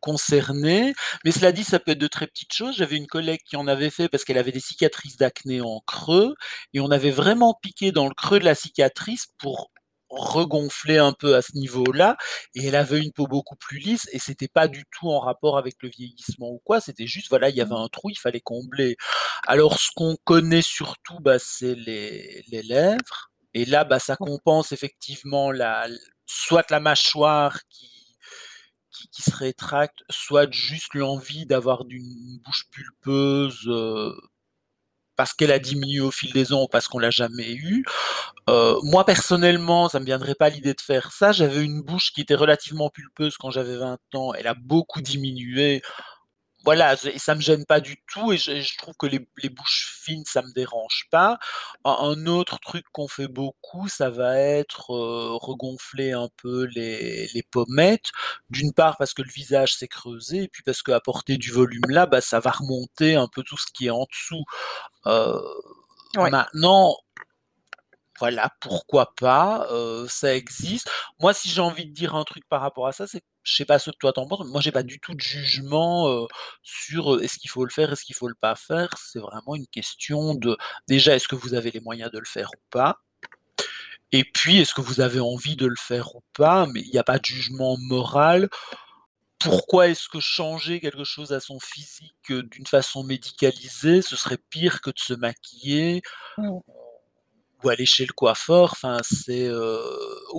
concerné, 0.01 0.93
mais 1.25 1.31
cela 1.31 1.51
dit, 1.51 1.63
ça 1.63 1.79
peut 1.79 1.91
être 1.91 1.97
de 1.99 2.07
très 2.07 2.27
petites 2.27 2.53
choses. 2.53 2.75
J'avais 2.77 2.97
une 2.97 3.07
collègue 3.07 3.39
qui 3.45 3.55
en 3.55 3.67
avait 3.67 3.89
fait 3.89 4.07
parce 4.09 4.23
qu'elle 4.25 4.37
avait 4.37 4.51
des 4.51 4.59
cicatrices 4.59 5.17
d'acné 5.17 5.61
en 5.61 5.81
creux 5.87 6.35
et 6.73 6.79
on 6.79 6.91
avait 6.91 7.11
vraiment 7.11 7.55
piqué 7.61 7.91
dans 7.91 8.07
le 8.07 8.13
creux 8.13 8.39
de 8.39 8.45
la 8.45 8.55
cicatrice 8.55 9.27
pour 9.39 9.71
regonfler 10.09 10.97
un 10.97 11.13
peu 11.13 11.35
à 11.35 11.41
ce 11.41 11.57
niveau-là 11.57 12.17
et 12.55 12.65
elle 12.67 12.75
avait 12.75 12.99
une 12.99 13.11
peau 13.11 13.27
beaucoup 13.27 13.55
plus 13.57 13.79
lisse 13.79 14.07
et 14.13 14.19
c'était 14.19 14.47
pas 14.47 14.67
du 14.67 14.85
tout 14.91 15.09
en 15.09 15.19
rapport 15.19 15.57
avec 15.57 15.75
le 15.81 15.89
vieillissement 15.89 16.49
ou 16.51 16.59
quoi, 16.63 16.81
c'était 16.81 17.07
juste, 17.07 17.29
voilà, 17.29 17.49
il 17.49 17.55
y 17.55 17.61
avait 17.61 17.75
Mmh. 17.75 17.75
un 17.75 17.87
trou, 17.89 18.09
il 18.09 18.17
fallait 18.19 18.39
combler. 18.41 18.95
Alors 19.47 19.79
ce 19.79 19.89
qu'on 19.95 20.15
connaît 20.23 20.61
surtout, 20.61 21.19
bah, 21.21 21.39
c'est 21.39 21.75
les 21.75 22.43
les 22.49 22.63
lèvres 22.63 23.31
et 23.53 23.65
là, 23.65 23.83
bah, 23.85 23.99
ça 23.99 24.15
compense 24.17 24.71
effectivement 24.71 25.51
la 25.51 25.87
soit 26.25 26.69
la 26.71 26.79
mâchoire 26.79 27.59
qui 27.69 27.89
qui 29.11 29.21
se 29.21 29.35
rétracte, 29.35 29.99
soit 30.09 30.51
juste 30.51 30.93
l'envie 30.93 31.45
d'avoir 31.45 31.85
d'une 31.85 32.39
bouche 32.43 32.65
pulpeuse, 32.71 33.67
heu, 33.67 34.13
parce 35.17 35.33
qu'elle 35.33 35.51
a 35.51 35.59
diminué 35.59 35.99
au 36.01 36.11
fil 36.11 36.31
des 36.33 36.53
ans 36.53 36.63
ou 36.63 36.67
parce 36.67 36.87
qu'on 36.87 36.99
l'a 36.99 37.09
jamais 37.11 37.51
eue. 37.53 37.85
Heu, 38.49 38.75
moi 38.83 39.05
personnellement, 39.05 39.89
ça 39.89 39.99
me 39.99 40.05
viendrait 40.05 40.35
pas 40.35 40.49
l'idée 40.49 40.73
de 40.73 40.81
faire 40.81 41.11
ça. 41.11 41.31
J'avais 41.33 41.63
une 41.63 41.81
bouche 41.81 42.11
qui 42.13 42.21
était 42.21 42.35
relativement 42.35 42.89
pulpeuse 42.89 43.37
quand 43.37 43.51
j'avais 43.51 43.77
20 43.77 43.99
ans, 44.15 44.33
elle 44.33 44.47
a 44.47 44.53
beaucoup 44.55 45.01
diminué. 45.01 45.81
Voilà, 46.67 46.95
et 47.05 47.17
ça 47.17 47.33
me 47.33 47.39
gêne 47.39 47.65
pas 47.65 47.79
du 47.79 47.95
tout 48.11 48.33
et 48.33 48.37
je 48.37 48.77
trouve 48.77 48.93
que 48.99 49.05
les 49.07 49.25
les 49.41 49.47
bouches 49.49 49.89
fines, 50.03 50.25
ça 50.25 50.41
me 50.41 50.51
dérange 50.53 51.07
pas. 51.11 51.39
Un 51.85 51.91
un 52.11 52.25
autre 52.27 52.59
truc 52.59 52.85
qu'on 52.91 53.07
fait 53.07 53.29
beaucoup, 53.29 53.87
ça 53.87 54.09
va 54.09 54.37
être, 54.37 54.91
heu, 54.93 55.35
regonfler 55.37 56.11
un 56.11 56.27
peu 56.41 56.65
les 56.65 57.27
les 57.33 57.43
pommettes. 57.43 58.11
D'une 58.49 58.73
part 58.73 58.97
parce 58.97 59.13
que 59.13 59.21
le 59.21 59.29
visage 59.31 59.75
s'est 59.77 59.87
creusé 59.87 60.43
et 60.43 60.47
puis 60.49 60.61
parce 60.63 60.81
qu'apporter 60.83 61.37
du 61.37 61.51
volume 61.51 61.83
là, 61.89 62.05
bah, 62.05 62.19
ça 62.21 62.41
va 62.41 62.51
remonter 62.51 63.15
un 63.15 63.27
peu 63.29 63.43
tout 63.43 63.57
ce 63.57 63.67
qui 63.73 63.87
est 63.87 63.89
en 63.91 64.05
dessous. 64.11 64.43
Ouais. 66.15 66.29
maintenant 66.31 66.95
voilà, 68.19 68.51
pourquoi 68.59 69.13
pas, 69.15 69.67
ça 70.07 70.35
existe. 70.35 70.89
Moi, 71.19 71.33
si 71.33 71.49
j'ai 71.49 71.61
envie 71.61 71.85
de 71.85 71.93
dire 71.93 72.15
un 72.15 72.23
truc 72.23 72.43
par 72.49 72.61
rapport 72.61 72.87
à 72.87 72.91
ça, 72.91 73.07
c'est 73.07 73.23
je 73.43 73.55
sais 73.55 73.65
pas 73.65 73.79
ce 73.79 73.91
que 73.91 73.95
toi 73.97 74.11
tu 74.11 74.19
en 74.19 74.27
penses, 74.27 74.41
mais 74.43 74.51
moi 74.51 74.59
j'ai 74.59 74.73
pas 74.73 74.83
du 74.83 74.99
tout 74.99 75.13
de 75.13 75.21
jugement, 75.21 76.27
sur, 76.63 77.21
est-ce 77.21 77.39
qu'il 77.39 77.49
faut 77.49 77.63
le 77.63 77.71
faire, 77.71 77.93
est-ce 77.93 78.03
qu'il 78.03 78.15
faut 78.15 78.27
le 78.27 78.35
pas 78.35 78.55
faire? 78.55 78.89
C'est 78.97 79.19
vraiment 79.19 79.55
une 79.55 79.67
question 79.67 80.35
de 80.35 80.57
déjà, 80.89 81.15
est-ce 81.15 81.29
que 81.29 81.35
vous 81.35 81.53
avez 81.53 81.71
les 81.71 81.79
moyens 81.79 82.11
de 82.11 82.19
le 82.19 82.25
faire 82.25 82.49
ou 82.49 82.59
pas? 82.69 82.99
Et 84.11 84.23
puis, 84.23 84.59
est-ce 84.59 84.73
que 84.73 84.81
vous 84.81 85.01
avez 85.01 85.19
envie 85.19 85.55
de 85.55 85.65
le 85.65 85.75
faire 85.77 86.15
ou 86.15 86.23
pas? 86.33 86.65
Mais 86.67 86.81
il 86.81 86.93
y 86.93 86.97
a 86.97 87.03
pas 87.03 87.19
de 87.19 87.25
jugement 87.25 87.77
moral. 87.77 88.49
Pourquoi 89.39 89.87
est-ce 89.89 90.09
que 90.09 90.19
changer 90.19 90.79
quelque 90.79 91.03
chose 91.03 91.31
à 91.31 91.39
son 91.39 91.59
physique, 91.59 92.15
d'une 92.29 92.65
façon 92.65 93.03
médicalisée, 93.03 94.01
ce 94.01 94.15
serait 94.15 94.39
pire 94.49 94.81
que 94.81 94.89
de 94.89 94.99
se 94.99 95.13
maquiller? 95.13 96.01
Mmh. 96.37 96.57
Ou 97.63 97.69
aller 97.69 97.85
chez 97.85 98.05
le 98.05 98.13
coiffeur? 98.13 98.71
Enfin, 98.73 98.99
c'est, 99.09 99.47
heu 99.47 99.81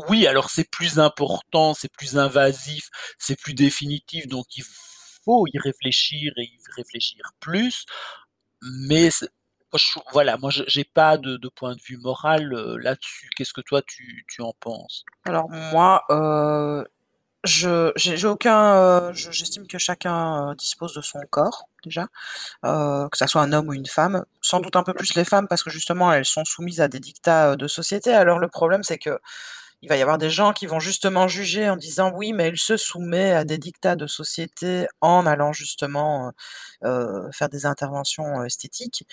oui, 0.08 0.26
alors 0.26 0.50
c'est 0.50 0.70
plus 0.70 0.98
important, 0.98 1.74
c'est 1.74 1.92
plus 1.92 2.18
invasif, 2.18 2.88
c'est 3.18 3.38
plus 3.40 3.54
définitif, 3.54 4.26
donc 4.28 4.46
il 4.56 4.64
faut 5.24 5.46
y 5.46 5.58
réfléchir 5.58 6.32
et 6.36 6.44
y 6.44 6.58
réfléchir 6.76 7.22
plus, 7.40 7.84
mais 8.62 9.10
je 9.74 10.00
voilà, 10.12 10.36
moi 10.38 10.50
j'ai 10.50 10.84
pas 10.84 11.18
de 11.18 11.48
point 11.54 11.74
de 11.74 11.80
vue 11.82 11.98
moral, 11.98 12.52
heu, 12.54 12.76
là-dessus. 12.78 13.30
Qu'est-ce 13.36 13.52
que 13.52 13.60
toi 13.60 13.82
tu 13.82 14.24
tu 14.28 14.42
en 14.42 14.54
penses? 14.60 15.04
Alors 15.24 15.48
moi, 15.50 16.04
heu 16.10 16.86
Je 17.44 17.92
j'ai 17.94 18.26
aucun, 18.26 19.12
je 19.12 19.30
j'estime 19.30 19.68
que 19.68 19.78
chacun, 19.78 20.50
heu, 20.50 20.54
dispose 20.56 20.92
de 20.94 21.00
son 21.00 21.20
corps, 21.30 21.68
déjà, 21.84 22.08
heu, 22.66 23.08
que 23.12 23.18
ça 23.18 23.28
soit 23.28 23.42
un 23.42 23.52
homme 23.52 23.68
ou 23.68 23.74
une 23.74 23.86
femme. 23.86 24.24
Sans 24.42 24.60
doute 24.60 24.76
un 24.76 24.82
peu 24.84 24.94
plus 24.94 25.14
les 25.14 25.24
femmes 25.24 25.48
parce 25.48 25.62
que 25.62 25.70
justement 25.70 26.12
elles 26.12 26.24
sont 26.24 26.44
soumises 26.44 26.80
à 26.80 26.88
des 26.88 27.00
dictats, 27.00 27.56
de 27.56 27.68
société. 27.68 28.12
Alors 28.14 28.38
le 28.40 28.48
problème 28.48 28.82
c'est 28.84 28.98
qu'il 28.98 29.18
va 29.88 29.96
y 29.96 30.02
avoir 30.02 30.18
des 30.18 30.30
gens 30.30 30.52
qui 30.52 30.66
vont 30.66 30.80
justement 30.80 31.28
juger 31.28 31.70
en 31.70 31.76
disant: 31.76 32.12
«Oui, 32.14 32.32
mais 32.34 32.46
elle 32.48 32.58
se 32.58 32.76
soumet 32.78 33.32
à 33.34 33.44
des 33.44 33.58
dictats 33.58 33.96
de 33.96 34.06
société 34.08 34.86
en 35.02 35.26
allant 35.26 35.52
justement, 35.52 36.32
faire 36.82 37.48
des 37.50 37.66
interventions, 37.66 38.44
esthétiques». 38.44 39.06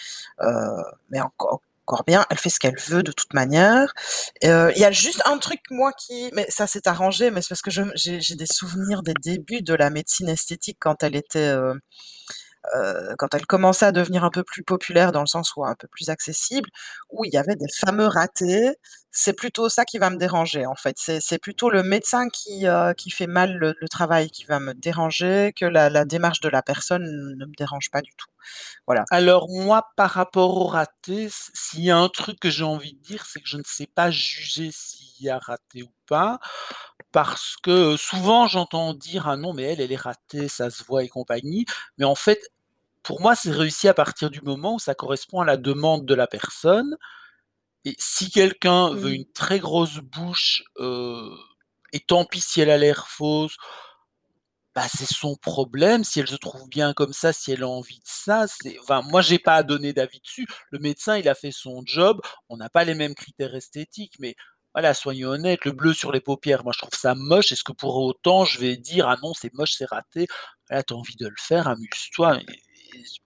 Mais 1.11 1.21
enco 1.21 1.61
encore 1.87 2.03
bien, 2.05 2.25
elle 2.31 2.37
fait 2.39 2.49
ce 2.49 2.59
qu'elle 2.59 2.77
veut 2.87 3.03
de 3.03 3.11
toute 3.11 3.33
manière. 3.33 3.93
Heu, 4.43 4.71
il 4.75 4.79
y 4.81 4.85
a 4.85 4.91
juste 4.91 5.21
un 5.25 5.37
truc 5.39 5.61
moi 5.71 5.91
qui 5.93 6.29
mais 6.33 6.45
ça 6.49 6.67
s'est 6.67 6.87
arrangé, 6.87 7.31
mais 7.31 7.41
c'est 7.41 7.49
parce 7.49 7.61
que 7.61 7.71
j'ai 7.71 8.35
des 8.35 8.45
souvenirs 8.47 9.03
des 9.03 9.13
débuts 9.21 9.61
de 9.63 9.73
la 9.75 9.89
médecine 9.91 10.29
esthétique 10.29 10.77
quand 10.79 11.03
elle 11.03 11.15
était, 11.15 11.49
heu 11.53 11.73
heu, 12.75 13.15
quand 13.17 13.33
elle 13.35 13.45
commençait 13.45 13.85
à 13.87 13.91
devenir 13.91 14.23
un 14.23 14.29
peu 14.31 14.43
plus 14.43 14.63
populaire 14.63 15.11
dans 15.11 15.21
le 15.21 15.27
sens 15.27 15.55
où 15.55 15.65
un 15.65 15.75
peu 15.75 15.87
plus 15.87 16.09
accessible, 16.09 16.69
où 17.09 17.25
il 17.25 17.33
y 17.33 17.37
avait 17.37 17.55
des 17.55 17.67
fameux 17.85 18.07
ratés. 18.07 18.75
C'est 19.11 19.33
plutôt 19.33 19.69
ça 19.69 19.85
qui 19.85 19.97
va 19.97 20.09
me 20.09 20.17
déranger 20.17 20.65
en 20.65 20.75
fait. 20.75 20.95
C'est 20.97 21.39
plutôt 21.39 21.69
le 21.69 21.83
médecin 21.83 22.27
qui, 22.29 22.67
heu, 22.67 22.93
qui 22.97 23.11
fait 23.11 23.27
mal 23.27 23.55
le 23.57 23.75
travail 23.89 24.29
qui 24.29 24.43
va 24.45 24.59
me 24.59 24.73
déranger 24.73 25.53
que 25.55 25.65
la 25.65 26.05
démarche 26.05 26.41
de 26.41 26.49
la 26.49 26.61
personne 26.61 27.03
ne 27.37 27.45
me 27.45 27.53
dérange 27.57 27.89
pas 27.91 28.01
du 28.01 28.11
tout. 28.17 28.27
Voilà. 28.87 29.05
Alors 29.11 29.49
moi, 29.49 29.87
par 29.97 30.11
rapport 30.11 30.57
au 30.57 30.65
raté, 30.67 31.29
s'il 31.53 31.83
y 31.83 31.91
a 31.91 31.97
un 31.97 32.09
truc 32.09 32.39
que 32.39 32.49
j'ai 32.49 32.63
envie 32.63 32.93
de 32.93 33.01
dire, 33.01 33.25
c'est 33.25 33.41
que 33.41 33.47
je 33.49 33.57
ne 33.57 33.63
sais 33.65 33.87
pas 33.87 34.11
juger 34.11 34.71
s'il 34.73 35.25
y 35.25 35.29
a 35.29 35.39
raté 35.39 35.83
ou 35.83 35.91
pas. 36.07 36.39
Parce 37.11 37.55
que, 37.63 37.93
heu, 37.95 37.97
souvent 37.97 38.47
j'entends 38.47 38.93
dire: 38.93 39.27
«Ah 39.29 39.37
non, 39.37 39.53
mais 39.53 39.63
elle, 39.63 39.81
elle 39.81 39.91
est 39.91 39.95
ratée, 39.97 40.47
ça 40.49 40.69
se 40.71 40.83
voit 40.83 41.03
et 41.03 41.09
compagnie». 41.09 41.65
Mais 41.97 42.05
en 42.05 42.15
fait, 42.15 42.39
pour 43.05 43.21
moi, 43.21 43.35
c'est 43.35 43.51
réussi 43.51 43.87
à 43.87 43.93
partir 43.93 44.29
du 44.31 44.41
moment 44.41 44.75
où 44.75 44.79
ça 44.79 44.95
correspond 44.95 45.41
à 45.41 45.45
la 45.45 45.57
demande 45.57 46.05
de 46.05 46.15
la 46.15 46.27
personne 46.27 46.97
et 47.85 47.95
si 47.99 48.31
quelqu'un 48.31 48.91
veut 48.95 49.11
Mmh. 49.11 49.15
une 49.15 49.31
très 49.33 49.59
grosse 49.59 49.97
bouche, 49.99 50.63
heu 50.79 51.29
et 51.93 52.01
tant 52.01 52.25
pis 52.25 52.41
si 52.41 52.61
elle 52.61 52.71
a 52.71 52.77
l'air 52.77 53.07
fausse 53.07 53.57
bah, 54.75 54.87
c'est 54.93 55.05
son 55.11 55.35
problème, 55.37 56.03
si 56.03 56.19
elle 56.19 56.27
se 56.27 56.35
trouve 56.35 56.67
bien 56.67 56.93
comme 56.93 57.13
ça, 57.13 57.31
si 57.31 57.51
elle 57.53 57.63
a 57.63 57.67
envie 57.69 57.99
de 57.99 58.03
ça, 58.05 58.45
c'est 58.47 58.77
enfin, 58.79 59.01
moi 59.03 59.21
j'ai 59.21 59.39
pas 59.39 59.55
à 59.55 59.63
donner 59.63 59.93
d'avis 59.93 60.19
dessus. 60.19 60.47
Le 60.71 60.79
médecin, 60.79 61.17
il 61.17 61.29
a 61.29 61.35
fait 61.35 61.51
son 61.51 61.81
job, 61.85 62.19
on 62.49 62.57
n'a 62.57 62.69
pas 62.69 62.83
les 62.83 62.93
mêmes 62.95 63.15
critères 63.15 63.55
esthétiques, 63.55 64.15
mais 64.19 64.35
voilà, 64.73 64.93
soyons 64.93 65.29
honnêtes, 65.29 65.63
le 65.65 65.71
bleu 65.71 65.93
sur 65.93 66.11
les 66.11 66.19
paupières, 66.19 66.63
moi 66.65 66.73
je 66.73 66.79
trouve 66.79 66.93
ça 66.99 67.15
moche. 67.15 67.51
Est-ce 67.53 67.63
que 67.63 67.71
pour 67.71 67.95
autant 67.97 68.43
je 68.43 68.59
vais 68.59 68.75
dire: 68.77 69.07
«Ah 69.07 69.15
non, 69.23 69.33
c'est 69.33 69.53
moche, 69.53 69.71
c'est 69.77 69.85
raté». 69.89 70.27
Voilà, 70.69 70.83
tu 70.83 70.93
as 70.93 70.97
envie 70.97 71.15
de 71.15 71.27
le 71.27 71.35
faire, 71.37 71.67
amuse-toi 71.69 72.39
et 72.41 72.45
et 72.45 72.64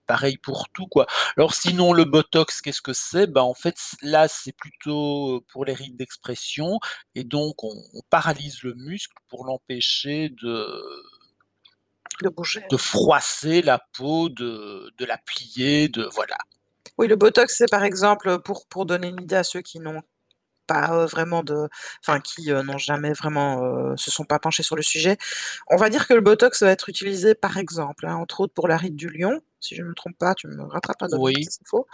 pareil 0.06 0.36
pour 0.38 0.68
tout, 0.72 0.86
quoi. 0.86 1.06
Alors 1.36 1.54
sinon 1.54 1.92
le 1.92 2.04
botox, 2.04 2.60
qu'est-ce 2.60 2.82
que 2.82 2.92
c'est? 2.92 3.26
Bah, 3.26 3.42
en 3.44 3.54
fait, 3.54 3.76
là, 4.02 4.28
c'est 4.28 4.52
plutôt, 4.52 5.36
heu, 5.38 5.40
pour 5.52 5.64
les 5.64 5.74
rides 5.74 5.96
d'expression 5.96 6.78
et 7.14 7.24
donc 7.24 7.62
on 7.64 7.72
on 7.94 8.00
paralyse 8.10 8.62
le 8.62 8.74
muscle 8.74 9.14
pour 9.28 9.44
l'empêcher 9.44 10.30
de 10.30 10.82
De 12.22 12.28
bouger, 12.30 12.62
de 12.70 12.76
froisser 12.78 13.60
la 13.60 13.78
peau, 13.92 14.28
de 14.30 14.90
de 14.96 15.04
la 15.04 15.18
plier, 15.18 15.88
de 15.88 16.04
voilà. 16.14 16.38
Oui, 16.98 17.08
le 17.08 17.16
botox, 17.16 17.54
c'est 17.56 17.70
par 17.70 17.84
exemple, 17.84 18.40
pour 18.42 18.66
pour 18.66 18.86
donner 18.86 19.08
une 19.08 19.20
idée 19.22 19.36
à 19.36 19.44
ceux 19.44 19.62
qui 19.62 19.80
n'ont 19.80 20.02
pas, 20.66 20.90
heu, 21.04 21.06
vraiment 21.06 21.42
de 21.44 21.68
enfin 22.04 22.20
qui, 22.20 22.50
heu, 22.52 22.62
n'ont 22.62 22.78
jamais 22.78 23.12
vraiment, 23.14 23.96
se 23.96 24.10
sont 24.10 24.24
pas 24.24 24.38
penchés 24.40 24.62
sur 24.64 24.76
le 24.76 24.82
sujet. 24.82 25.18
On 25.70 25.76
va 25.76 25.90
dire 25.90 26.08
que 26.08 26.14
le 26.14 26.20
botox 26.22 26.62
va 26.62 26.70
être 26.72 26.88
utilisé 26.90 27.34
par 27.34 27.58
exemple, 27.58 28.06
hein, 28.06 28.16
entre 28.16 28.40
autres 28.42 28.54
pour 28.54 28.68
la 28.68 28.76
ride 28.78 28.96
du 28.96 29.08
lion, 29.10 29.40
si 29.60 29.76
je 29.76 29.82
me 29.82 29.94
trompe 29.94 30.16
pas, 30.18 30.34
tu 30.34 30.48
me 30.48 30.62
rattraperas 30.64 31.08
de 31.08 31.18
Oui. 31.18 31.50
c'est 31.50 31.66
faux. 31.68 31.86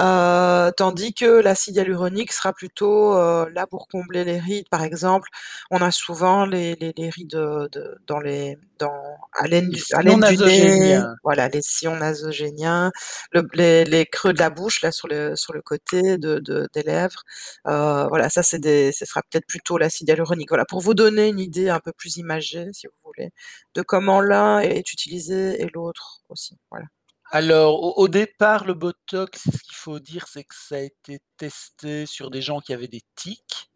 Heu, 0.00 0.72
tandis 0.76 1.14
que 1.14 1.26
l'acide 1.40 1.76
hyaluronique 1.76 2.32
sera 2.32 2.52
plutôt, 2.54 3.14
heu, 3.16 3.48
là 3.54 3.66
pour 3.68 3.88
combler 3.88 4.24
les 4.24 4.40
rides. 4.40 4.68
Par 4.70 4.82
exemple, 4.84 5.28
on 5.70 5.78
a 5.82 5.90
souvent 5.92 6.46
les 6.46 6.76
les 6.76 6.92
les 6.96 7.10
rides, 7.10 7.30
de 7.30 7.96
dans 8.06 8.20
les 8.20 8.58
dans 8.78 8.92
à 9.34 10.02
l'aine 10.02 10.22
du 10.22 10.38
nez, 10.38 10.98
nasogéniens. 10.98 11.16
voilà, 11.24 11.48
les 11.48 11.62
sillons 11.62 11.96
nasogéniens, 11.96 12.92
le 13.32 13.42
les 13.54 13.84
les 13.84 14.06
creux 14.06 14.32
de 14.34 14.38
la 14.40 14.50
bouche, 14.50 14.82
là, 14.82 14.92
sur 14.92 15.08
le 15.08 15.36
sur 15.36 15.52
le 15.54 15.62
côté 15.62 16.18
de 16.18 16.38
de 16.40 16.68
des 16.74 16.82
lèvres. 16.82 17.22
Heu, 17.68 18.06
voilà, 18.08 18.30
ça 18.30 18.42
c'est 18.42 18.58
des 18.60 18.92
ce 18.92 19.04
sera 19.06 19.22
peut-être 19.22 19.46
plutôt 19.46 19.78
l'acide 19.78 20.08
hyaluronique. 20.08 20.48
Voilà, 20.50 20.64
pour 20.66 20.80
vous 20.80 20.94
donner 20.94 21.28
une 21.28 21.40
idée 21.40 21.68
un 21.70 21.80
peu 21.80 21.92
plus 21.92 22.16
imagée, 22.18 22.66
si 22.72 22.86
vous 22.88 22.92
voulez, 23.04 23.30
de 23.74 23.82
comment 23.82 24.20
l'un 24.20 24.60
est 24.60 24.92
utilisé 24.92 25.60
et 25.62 25.68
l'autre 25.74 26.20
aussi, 26.30 26.58
voilà. 26.70 26.86
Alors 27.30 27.82
au 27.82 27.94
au 28.04 28.08
départ, 28.08 28.64
le 28.64 28.74
botox, 28.74 29.40
ce 29.44 29.50
qu'il 29.62 29.74
faut 29.76 29.98
dire, 29.98 30.26
c'est 30.28 30.44
que 30.44 30.54
ça 30.54 30.76
a 30.76 30.78
été 30.80 31.20
testé 31.36 32.06
sur 32.06 32.30
des 32.30 32.40
gens 32.42 32.60
qui 32.60 32.72
avaient 32.72 32.88
des 32.88 33.02
tics. 33.16 33.70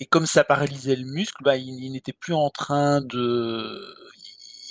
Et 0.00 0.06
comme 0.06 0.26
ça 0.26 0.44
paralysait 0.44 0.96
le 0.96 1.06
muscle, 1.06 1.42
bah, 1.44 1.56
ils 1.56 1.92
n'étaient 1.92 2.12
plus 2.14 2.34
en 2.34 2.50
train 2.50 3.00
de 3.02 3.94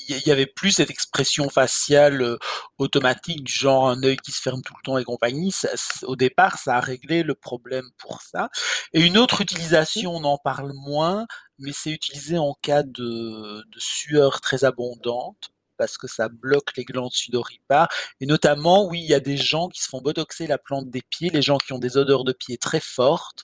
il 0.10 0.16
y 0.18 0.20
il 0.22 0.28
y 0.28 0.32
avait 0.32 0.48
plus 0.48 0.72
cette 0.74 0.90
expression 0.92 1.50
faciale, 1.50 2.22
heu, 2.24 2.40
automatique 2.80 3.44
du 3.46 3.54
genre 3.54 3.90
un 3.90 4.04
œil 4.04 4.18
qui 4.18 4.32
se 4.34 4.42
ferme 4.42 4.62
tout 4.64 4.74
le 4.78 4.84
temps 4.86 4.98
et 5.00 5.04
compagnie. 5.06 5.52
Ça 5.52 5.70
au 6.04 6.16
départ, 6.18 6.58
ça 6.60 6.78
a 6.78 6.82
réglé 6.82 7.24
le 7.24 7.36
problème 7.36 7.90
pour 8.00 8.22
ça. 8.22 8.50
Et 8.94 9.02
une 9.02 9.18
autre 9.18 9.42
utilisation, 9.42 10.14
on 10.16 10.24
en 10.26 10.38
parle 10.40 10.74
moins, 10.76 11.28
mais 11.60 11.72
c'est 11.74 11.92
utilisé 11.92 12.38
en 12.40 12.56
cas 12.62 12.84
de 12.84 13.64
de 13.68 13.80
sueur 13.80 14.42
très 14.42 14.64
abondante 14.66 15.52
parce 15.82 15.98
que 15.98 16.06
ça 16.06 16.30
bloque 16.30 16.78
les 16.78 16.86
glandes 16.86 17.12
sudoripares 17.12 17.88
et 18.20 18.28
notamment, 18.28 18.86
oui, 18.88 19.00
il 19.00 19.10
y 19.10 19.16
a 19.16 19.20
des 19.20 19.36
gens 19.36 19.68
qui 19.68 19.82
se 19.82 19.90
font 19.90 20.00
botoxer 20.00 20.46
la 20.46 20.60
plante 20.60 20.92
des 20.92 21.02
pieds, 21.02 21.32
les 21.32 21.42
gens 21.42 21.58
qui 21.58 21.74
ont 21.74 21.80
des 21.80 21.98
odeurs 21.98 22.24
de 22.24 22.34
pieds 22.34 22.60
très 22.60 22.80
fortes, 22.80 23.44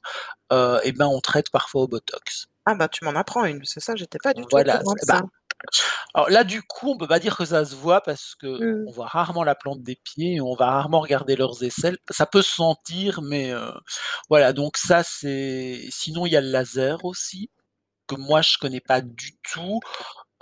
et 0.52 0.92
ben, 0.92 1.08
on 1.08 1.20
traite 1.20 1.50
parfois 1.50 1.82
au 1.82 1.88
botox. 1.88 2.46
Ah 2.68 2.76
bah, 2.76 2.88
tu 2.88 3.04
m'en 3.06 3.16
apprends 3.16 3.46
une, 3.46 3.62
que 3.62 3.80
ça, 3.80 3.96
j'étais 3.96 4.20
pas 4.20 4.34
du 4.36 4.42
tout 4.42 4.48
au 4.48 4.52
Voilà, 4.52 4.78
de 4.78 4.84
bah, 4.84 4.94
ça. 5.02 5.22
alors 6.14 6.30
là, 6.30 6.44
du 6.44 6.62
coup, 6.62 6.92
on 6.92 6.98
peut 6.98 7.08
pas 7.08 7.20
dire 7.20 7.36
que 7.36 7.46
ça 7.46 7.66
se 7.66 7.74
voit 7.76 8.02
parce 8.02 8.36
Mmh. 8.44 8.86
qu'on 8.86 8.92
voit 8.92 9.08
rarement 9.08 9.44
la 9.44 9.56
plante 9.56 9.82
des 9.82 9.96
pieds 9.96 10.36
et 10.36 10.42
on 10.42 10.54
va 10.54 10.68
rarement 10.68 11.00
regarder 11.00 11.36
leurs 11.36 11.64
aisselles. 11.64 11.98
Ça 12.12 12.26
peut 12.26 12.42
se 12.44 12.52
sentir, 12.54 13.22
mais 13.22 13.52
heu, 13.52 13.72
voilà, 14.30 14.54
donc 14.54 14.78
ça, 14.78 15.02
c'est 15.04 15.88
sinon 15.90 16.26
il 16.26 16.34
y 16.34 16.38
a 16.38 16.42
le 16.42 16.50
laser 16.50 17.04
aussi, 17.06 17.50
que 18.08 18.16
moi 18.16 18.42
je 18.42 18.58
connais 18.60 18.82
pas 18.82 19.02
du 19.02 19.38
tout, 19.52 19.80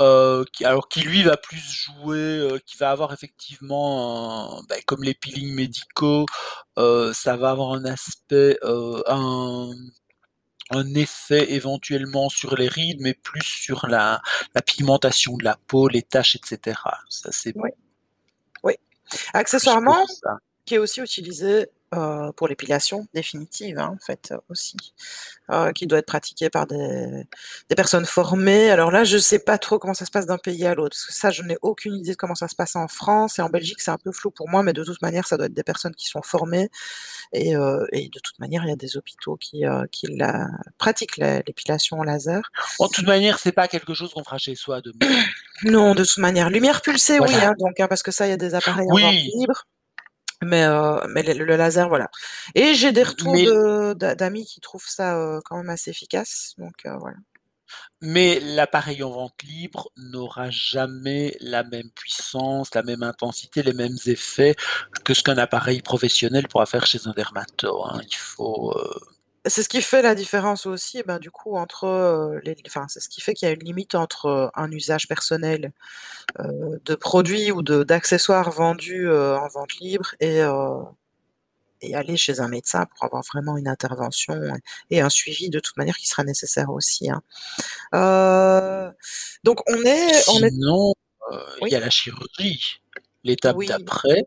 heu, 0.02 0.46
qui 0.54 0.66
alors 0.66 0.90
qui 0.90 1.02
lui 1.02 1.24
va 1.24 1.38
plus 1.38 1.60
jouer, 1.60 2.18
heu, 2.40 2.60
qui 2.66 2.78
va 2.78 2.92
avoir 2.92 3.14
effectivement 3.14 4.60
un 4.60 4.64
bah, 4.70 4.76
comme 4.88 5.04
les 5.04 5.14
peelings 5.16 5.54
médicaux, 5.56 6.26
heu, 6.80 7.14
ça 7.14 7.38
va 7.38 7.52
avoir 7.52 7.74
un 7.74 7.86
aspect, 7.86 8.58
heu, 8.64 9.04
un 9.08 9.70
un 10.72 10.96
effet 10.96 11.54
éventuellement 11.54 12.30
sur 12.30 12.56
les 12.58 12.68
rides, 12.70 13.02
mais 13.02 13.14
plus 13.16 13.44
sur 13.44 13.88
la 13.88 14.22
la 14.56 14.62
pigmentation 14.64 15.38
de 15.38 15.46
la 15.46 15.58
peau, 15.68 15.88
les 15.90 16.04
taches 16.04 16.36
et 16.38 16.42
cetera. 16.46 17.00
Ça 17.10 17.30
c'est 17.34 17.54
Oui. 17.58 17.72
Oui. 18.64 18.76
Accessoirement, 19.34 20.06
qui 20.66 20.76
est 20.76 20.80
aussi 20.80 21.02
utilisé, 21.02 21.68
heu, 21.98 22.32
pour 22.34 22.48
l'épilation 22.48 23.08
définitive, 23.14 23.80
hein, 23.80 23.92
en 23.96 24.06
fait, 24.06 24.34
aussi, 24.50 24.78
heu, 25.52 25.72
qui 25.74 25.88
doit 25.88 26.00
être 26.00 26.06
pratiquée 26.06 26.50
par 26.50 26.68
des 26.68 27.26
des 27.70 27.76
personnes 27.76 28.06
formées. 28.06 28.70
Alors 28.70 28.92
là, 28.92 29.04
je 29.04 29.18
sais 29.18 29.40
pas 29.40 29.58
trop 29.58 29.80
comment 29.80 29.94
ça 29.94 30.06
se 30.06 30.12
passe 30.12 30.26
d'un 30.26 30.38
pays 30.38 30.66
à 30.66 30.76
l'autre, 30.76 30.96
parce 30.96 31.06
que 31.06 31.14
ça, 31.14 31.30
je 31.32 31.44
n'ai 31.44 31.58
aucune 31.62 31.96
idée 31.96 32.12
de 32.12 32.18
comment 32.18 32.36
ça 32.36 32.48
se 32.48 32.56
passe 32.56 32.76
en 32.76 32.88
France 32.88 33.40
et 33.40 33.42
en 33.42 33.50
Belgique, 33.50 33.82
c'est 33.82 33.92
un 33.92 33.98
peu 33.98 34.12
flou 34.12 34.32
pour 34.32 34.50
moi, 34.50 34.64
mais 34.64 34.74
de 34.74 34.84
toute 34.84 35.02
manière, 35.02 35.28
ça 35.28 35.38
doit 35.38 35.48
être 35.48 35.54
des 35.54 35.64
personnes 35.64 35.96
qui 35.96 36.08
sont 36.08 36.22
formées 36.22 36.70
et 37.34 37.54
de 37.54 38.20
toute 38.24 38.40
manière, 38.40 38.64
il 38.64 38.70
y 38.70 38.74
a 38.74 38.76
des 38.76 38.98
hôpitaux 38.98 39.36
qui, 39.38 39.66
heu, 39.66 39.88
qui 39.92 40.08
la 40.08 40.48
pratiquent 40.78 41.18
l'é 41.18 41.44
l'épilation 41.48 42.00
au 42.00 42.04
laser. 42.04 42.52
En 42.80 42.88
toute 42.88 43.06
manière, 43.06 43.40
c'est 43.40 43.52
pas 43.52 43.68
quelque 43.68 43.94
chose 43.94 44.14
qu'on 44.14 44.24
fera 44.24 44.38
chez 44.38 44.56
soi 44.56 44.82
domicile. 44.82 45.26
Non, 45.64 45.96
de 45.96 46.04
toute 46.04 46.18
manière. 46.18 46.50
Lumière 46.50 46.82
pulsée, 46.82 47.20
oui, 47.20 47.34
hein, 47.36 47.54
donc 47.60 47.80
hein, 47.80 47.88
parce 47.88 48.04
que 48.04 48.12
ça, 48.12 48.28
il 48.28 48.30
y 48.30 48.34
a 48.34 48.38
des 48.38 48.56
appareils 48.56 48.88
en 48.90 48.98
vente 48.98 49.16
libre, 49.34 49.66
mais 50.44 50.66
heu, 50.66 51.02
mais 51.10 51.24
le 51.24 51.46
le 51.46 51.56
laser, 51.58 51.90
voilà 51.90 52.10
et 52.56 52.74
j'ai 52.76 52.92
des 52.92 53.04
retours 53.04 53.34
mais 53.34 53.46
d'amis 53.96 54.46
qui 54.46 54.62
trouvent 54.62 54.88
ça, 54.88 55.18
heu, 55.18 55.40
quand 55.46 55.58
même 55.58 55.70
assez 55.70 55.92
efficace, 55.92 56.54
donc 56.58 56.74
heu, 56.86 56.96
voilà. 57.00 57.18
mais 58.02 58.40
l'appareil 58.40 59.04
en 59.04 59.10
vente 59.10 59.42
libre 59.44 59.90
n'aura 59.98 60.50
jamais 60.50 61.36
la 61.40 61.64
même 61.64 61.90
puissance, 61.92 62.74
la 62.76 62.84
même 62.84 63.04
intensité, 63.04 63.64
les 63.64 63.74
mêmes 63.74 63.98
effets 64.06 64.56
que 65.04 65.14
ce 65.14 65.24
qu'un 65.24 65.38
appareil 65.38 65.82
professionnel 65.82 66.48
pourra 66.48 66.66
faire 66.66 66.86
chez 66.86 67.08
un 67.08 67.12
dermato, 67.14 67.84
hein. 67.86 68.02
Il 68.08 68.16
faut, 68.16 68.74
C'est 69.48 69.62
ce 69.62 69.70
qui 69.70 69.82
fait 69.84 70.02
la 70.02 70.16
différence 70.16 70.66
aussi, 70.66 71.04
ben, 71.04 71.20
du 71.20 71.30
coup, 71.30 71.56
entre, 71.56 72.40
les 72.44 72.56
enfin, 72.66 72.88
c'est 72.90 73.00
ce 73.00 73.10
qui 73.10 73.22
fait 73.22 73.34
qu'il 73.36 73.48
y 73.48 73.52
a 73.52 73.54
une 73.54 73.64
limite 73.64 73.94
entre, 73.94 74.50
un 74.56 74.72
usage 74.72 75.08
personnel, 75.08 75.72
de 76.40 76.96
produits 76.96 77.52
ou 77.52 77.62
de 77.64 77.84
d'accessoires 77.84 78.52
vendus, 78.52 79.10
en 79.12 79.48
vente 79.50 79.76
libre 79.80 80.16
et 80.20 80.42
et 81.82 81.96
aller 81.96 82.18
chez 82.18 82.40
un 82.42 82.48
médecin 82.50 82.86
pour 82.88 83.06
avoir 83.06 83.24
vraiment 83.24 83.58
une 83.58 83.68
intervention 83.68 84.40
et 84.92 85.02
un 85.02 85.10
suivi 85.10 85.50
de 85.50 85.60
toute 85.60 85.78
manière 85.78 85.98
qui 85.98 86.08
sera 86.08 86.24
nécessaire 86.24 86.70
aussi, 86.72 87.10
hein. 87.12 87.22
Donc 89.44 89.62
on 89.70 89.82
est 89.86 90.30
on 90.30 90.44
est 90.44 90.50
Sinon, 90.52 90.94
il 91.64 91.70
y 91.70 91.76
a 91.76 91.80
la 91.82 91.90
chirurgie, 91.92 92.82
l'étape 93.24 93.58
Oui. 93.58 93.68
d'après, 93.68 94.24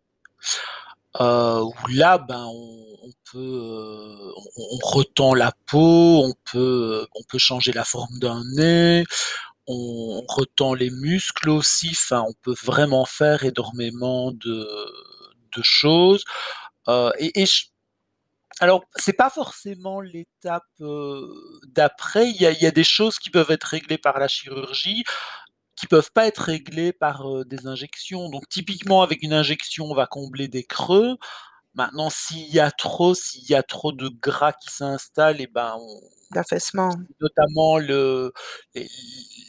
où 1.20 1.72
là, 1.90 2.18
ben, 2.18 2.46
on 2.52 2.87
on 3.08 3.12
peut, 3.32 3.38
heu, 3.38 4.34
on 4.58 4.78
retend 4.82 5.34
la 5.34 5.52
peau, 5.66 6.24
on 6.26 6.34
peut, 6.52 7.06
changer 7.38 7.72
la 7.72 7.84
forme 7.84 8.18
d'un 8.20 8.42
nez, 8.56 9.04
on 9.68 10.24
retend 10.28 10.74
les 10.74 10.90
muscles 10.90 11.50
aussi, 11.50 11.90
enfin, 11.92 12.24
on 12.28 12.34
peut 12.42 12.54
vraiment 12.64 13.04
faire 13.06 13.44
énormément 13.44 14.32
de 14.32 15.62
choses, 15.62 16.24
heu 16.88 17.12
et 17.18 17.42
et 17.42 17.46
alors, 18.60 18.84
c'est 18.96 19.12
pas 19.14 19.30
forcément 19.30 20.00
l'étape, 20.00 20.64
heu, 20.82 21.28
d'après, 21.68 22.30
il 22.30 22.36
y 22.42 22.46
a 22.66 22.70
des 22.72 22.84
choses 22.84 23.18
qui 23.20 23.30
peuvent 23.30 23.50
être 23.52 23.64
réglées 23.64 23.98
par 23.98 24.18
la 24.20 24.28
chirurgie, 24.28 25.04
qui 25.76 25.86
peuvent 25.88 26.12
pas 26.14 26.26
être 26.28 26.38
réglées 26.44 26.92
par, 26.92 27.28
heu, 27.30 27.44
des 27.46 27.66
injections. 27.68 28.30
Donc 28.30 28.48
typiquement, 28.50 29.02
avec 29.02 29.22
une 29.22 29.32
injection, 29.34 29.86
on 29.86 29.94
va 29.94 30.06
combler 30.06 30.48
des 30.48 30.64
creux. 30.64 31.18
Maintenant, 31.78 32.10
s'il 32.10 32.48
y 32.52 32.60
a 32.60 32.72
trop 32.72 33.14
s'il 33.14 33.48
y 33.50 33.54
a 33.54 33.62
trop 33.62 33.92
de 33.92 34.08
gras 34.08 34.52
qui 34.52 34.68
s'installe 34.70 35.40
et 35.40 35.46
ben, 35.46 35.76
on 35.80 36.00
D'affaissement. 36.30 36.90
notamment 37.20 37.78
le 37.78 38.32
l'e 38.74 38.86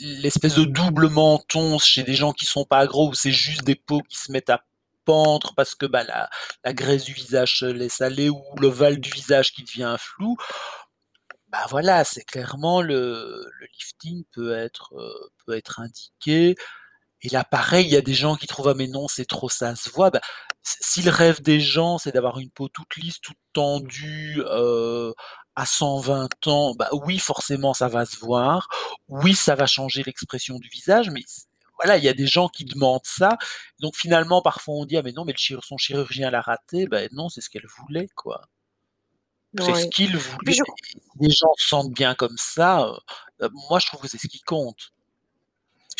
l'espèce 0.02 0.56
de 0.56 0.64
double 0.66 1.10
menton 1.10 1.78
chez 1.80 2.04
des 2.04 2.14
gens 2.16 2.32
qui 2.34 2.46
sont 2.46 2.66
pas 2.66 2.88
gros, 2.88 3.10
où 3.10 3.14
c'est 3.16 3.32
juste 3.34 3.64
des 3.66 3.76
peaux 3.76 4.02
qui 4.04 4.18
se 4.18 4.32
mettent 4.32 4.50
à 4.50 4.64
pendre 5.06 5.54
parce 5.58 5.76
que, 5.76 5.86
bah, 5.88 6.04
la 6.06 6.30
la 6.64 6.74
graisse 6.74 7.04
du 7.06 7.14
visage 7.14 7.60
se 7.60 7.66
laisse 7.66 8.00
aller 8.02 8.30
ou 8.30 8.42
l'ovale 8.62 9.00
du 9.00 9.10
visage 9.12 9.52
qui 9.54 9.64
devient 9.64 9.96
flou. 10.00 10.38
Bah, 11.50 11.66
voilà, 11.70 12.04
c'est 12.04 12.24
clairement 12.26 12.82
le 12.82 13.44
le 13.60 13.68
lifting 13.74 14.24
peut 14.34 14.54
être, 14.56 14.94
heu, 15.00 15.14
peut 15.46 15.54
être 15.58 15.80
indiqué 15.80 16.56
et 17.22 17.30
là, 17.30 17.44
pareil, 17.44 17.86
il 17.88 17.92
y 17.92 17.98
a 17.98 18.02
des 18.02 18.14
gens 18.14 18.36
qui 18.36 18.48
trouvent: 18.48 18.70
«Ah 18.70 18.74
mais 18.76 18.88
non, 18.88 19.08
c'est 19.08 19.26
trop, 19.26 19.50
ça 19.50 19.76
se 19.76 19.90
voit», 19.90 20.10
bah, 20.12 20.22
si 20.64 21.02
le 21.02 21.12
rêve 21.12 21.42
des 21.42 21.60
gens, 21.62 21.98
c'est 21.98 22.12
d'avoir 22.14 22.40
une 22.40 22.50
peau 22.52 22.70
toute 22.70 22.96
lisse, 22.98 23.20
toute 23.22 23.38
tendue, 23.54 24.42
heu, 24.46 25.14
à 25.56 25.66
120 25.66 26.48
ans, 26.48 26.74
bah, 26.78 26.90
oui, 27.06 27.20
forcément, 27.20 27.74
ça 27.74 27.88
va 27.90 28.06
se 28.06 28.18
voir. 28.18 28.68
Oui, 29.10 29.36
ça 29.36 29.56
va 29.56 29.66
changer 29.68 30.04
l'expression 30.04 30.58
du 30.60 30.70
visage, 30.70 31.10
mais 31.12 31.24
voilà, 31.78 31.98
il 31.98 32.04
y 32.04 32.10
a 32.10 32.14
des 32.14 32.28
gens 32.28 32.50
qui 32.50 32.66
demandent 32.66 33.02
ça. 33.06 33.38
Donc 33.80 33.96
finalement, 33.98 34.42
parfois, 34.42 34.76
on 34.76 34.86
dit: 34.86 34.98
«Ah 34.98 35.02
mais 35.04 35.12
non, 35.14 35.26
mais 35.26 35.34
le 35.34 35.38
chir 35.38 35.64
son 35.64 35.78
chirurgien 35.78 36.30
l'a 36.32 36.42
raté», 36.42 36.88
bah, 36.88 37.02
non, 37.12 37.30
c'est 37.30 37.42
ce 37.42 37.50
qu'elle 37.50 37.68
voulait, 37.80 38.08
quoi. 38.16 38.42
C'est 39.62 39.74
ce 39.74 39.88
qu'il 39.88 40.16
voulait 40.18 40.54
je 40.54 40.62
les 41.20 41.30
gens 41.32 41.54
se 41.58 41.68
sentent 41.68 41.92
bien 41.94 42.16
comme 42.16 42.38
ça, 42.38 42.88
heu, 43.42 43.50
moi, 43.70 43.80
je 43.80 43.88
trouve 43.88 44.00
que 44.02 44.08
c'est 44.08 44.18
ce 44.18 44.28
qui 44.28 44.40
compte. 44.42 44.92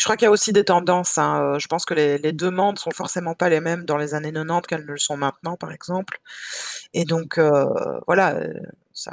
Je 0.00 0.04
crois 0.04 0.16
qu'il 0.16 0.24
y 0.24 0.28
a 0.28 0.30
aussi 0.30 0.54
des 0.54 0.64
tendances, 0.64 1.18
hein, 1.18 1.42
heu, 1.56 1.58
je 1.58 1.66
pense 1.68 1.84
que 1.84 1.92
les 1.92 2.16
les 2.16 2.32
demandes 2.32 2.78
sont 2.78 2.90
forcément 2.90 3.34
pas 3.34 3.50
les 3.50 3.60
mêmes 3.60 3.84
dans 3.84 3.98
les 3.98 4.14
années 4.14 4.32
90 4.32 4.66
qu'elles 4.66 4.80
ne 4.86 4.92
le 4.92 4.96
sont 4.96 5.18
maintenant, 5.18 5.56
par 5.58 5.72
exemple 5.72 6.20
et 6.94 7.04
donc 7.04 7.38
heu, 7.38 7.52
voilà, 8.06 8.40
ça 8.94 9.12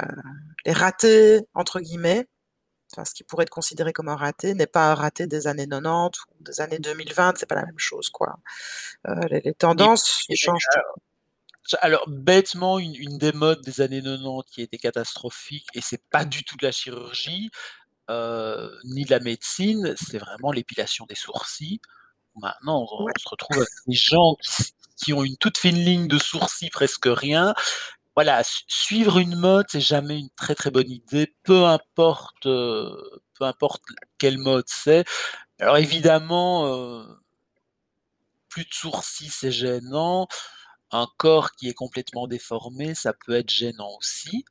«les 0.66 0.72
ratés» 0.72 1.40
entre 1.54 1.80
guillemets, 1.80 2.26
enfin, 2.92 3.04
ce 3.04 3.14
qui 3.14 3.24
pourrait 3.24 3.44
être 3.44 3.50
considéré 3.50 3.92
comme 3.92 4.08
un 4.10 4.16
raté 4.16 4.54
n'est 4.54 4.66
pas 4.68 4.92
un 4.92 4.94
raté 4.94 5.26
des 5.28 5.46
années 5.48 5.68
90 5.68 6.20
ou 6.40 6.44
des 6.44 6.60
années 6.62 6.78
2020, 6.80 7.34
c'est 7.38 7.46
pas 7.46 7.56
la 7.56 7.66
même 7.66 7.78
chose, 7.78 8.10
quoi. 8.10 8.38
Les 9.30 9.54
tendances 9.54 10.24
puis 10.28 10.36
changent 10.36 10.66
alors 10.74 10.96
alors 11.82 12.04
bêtement, 12.08 12.78
une 12.80 12.94
une 12.96 13.18
des 13.18 13.32
modes 13.32 13.62
des 13.62 13.80
années 13.82 14.02
90 14.02 14.44
qui 14.52 14.62
était 14.62 14.78
catastrophique 14.78 15.66
et 15.74 15.80
c'est 15.82 16.02
pas 16.10 16.24
du 16.26 16.44
tout 16.44 16.56
de 16.58 16.66
la 16.66 16.72
chirurgie, 16.72 17.50
heu, 18.10 18.78
ni 18.84 19.04
de 19.04 19.10
la 19.10 19.20
médecine, 19.20 19.94
c'est 19.98 20.18
vraiment 20.18 20.52
l'épilation 20.52 21.06
des 21.06 21.14
sourcils. 21.14 21.80
Maintenant, 22.36 22.86
on 22.90 23.08
se 23.20 23.28
retrouve 23.28 23.58
avec 23.58 23.70
des 23.86 23.94
gens 23.94 24.36
qui 24.96 25.12
ont 25.12 25.24
une 25.24 25.36
toute 25.38 25.58
fine 25.58 25.76
ligne 25.76 26.08
de 26.08 26.18
sourcils, 26.18 26.70
presque 26.70 27.06
rien. 27.08 27.54
Voilà, 28.16 28.44
su 28.44 28.64
suivre 28.68 29.18
une 29.18 29.36
mode, 29.36 29.66
c'est 29.70 29.80
jamais 29.80 30.18
une 30.18 30.30
très, 30.36 30.54
très 30.56 30.70
bonne 30.72 30.90
idée, 30.90 31.34
peu 31.44 31.66
importe, 31.66 32.46
heu, 32.46 32.96
peu 33.38 33.44
importe 33.46 33.82
quelle 34.18 34.38
mode 34.38 34.64
c'est. 34.68 35.04
Alors 35.60 35.78
évidemment, 35.78 36.66
heu 36.68 37.06
plus 38.50 38.64
de 38.64 38.72
sourcils, 38.72 39.30
c'est 39.30 39.52
gênant. 39.52 40.26
Un 40.90 41.06
corps 41.18 41.52
qui 41.52 41.68
est 41.68 41.74
complètement 41.74 42.26
déformé, 42.26 42.94
ça 42.94 43.12
peut 43.12 43.34
être 43.34 43.50
gênant 43.50 43.90
aussi. 43.98 44.46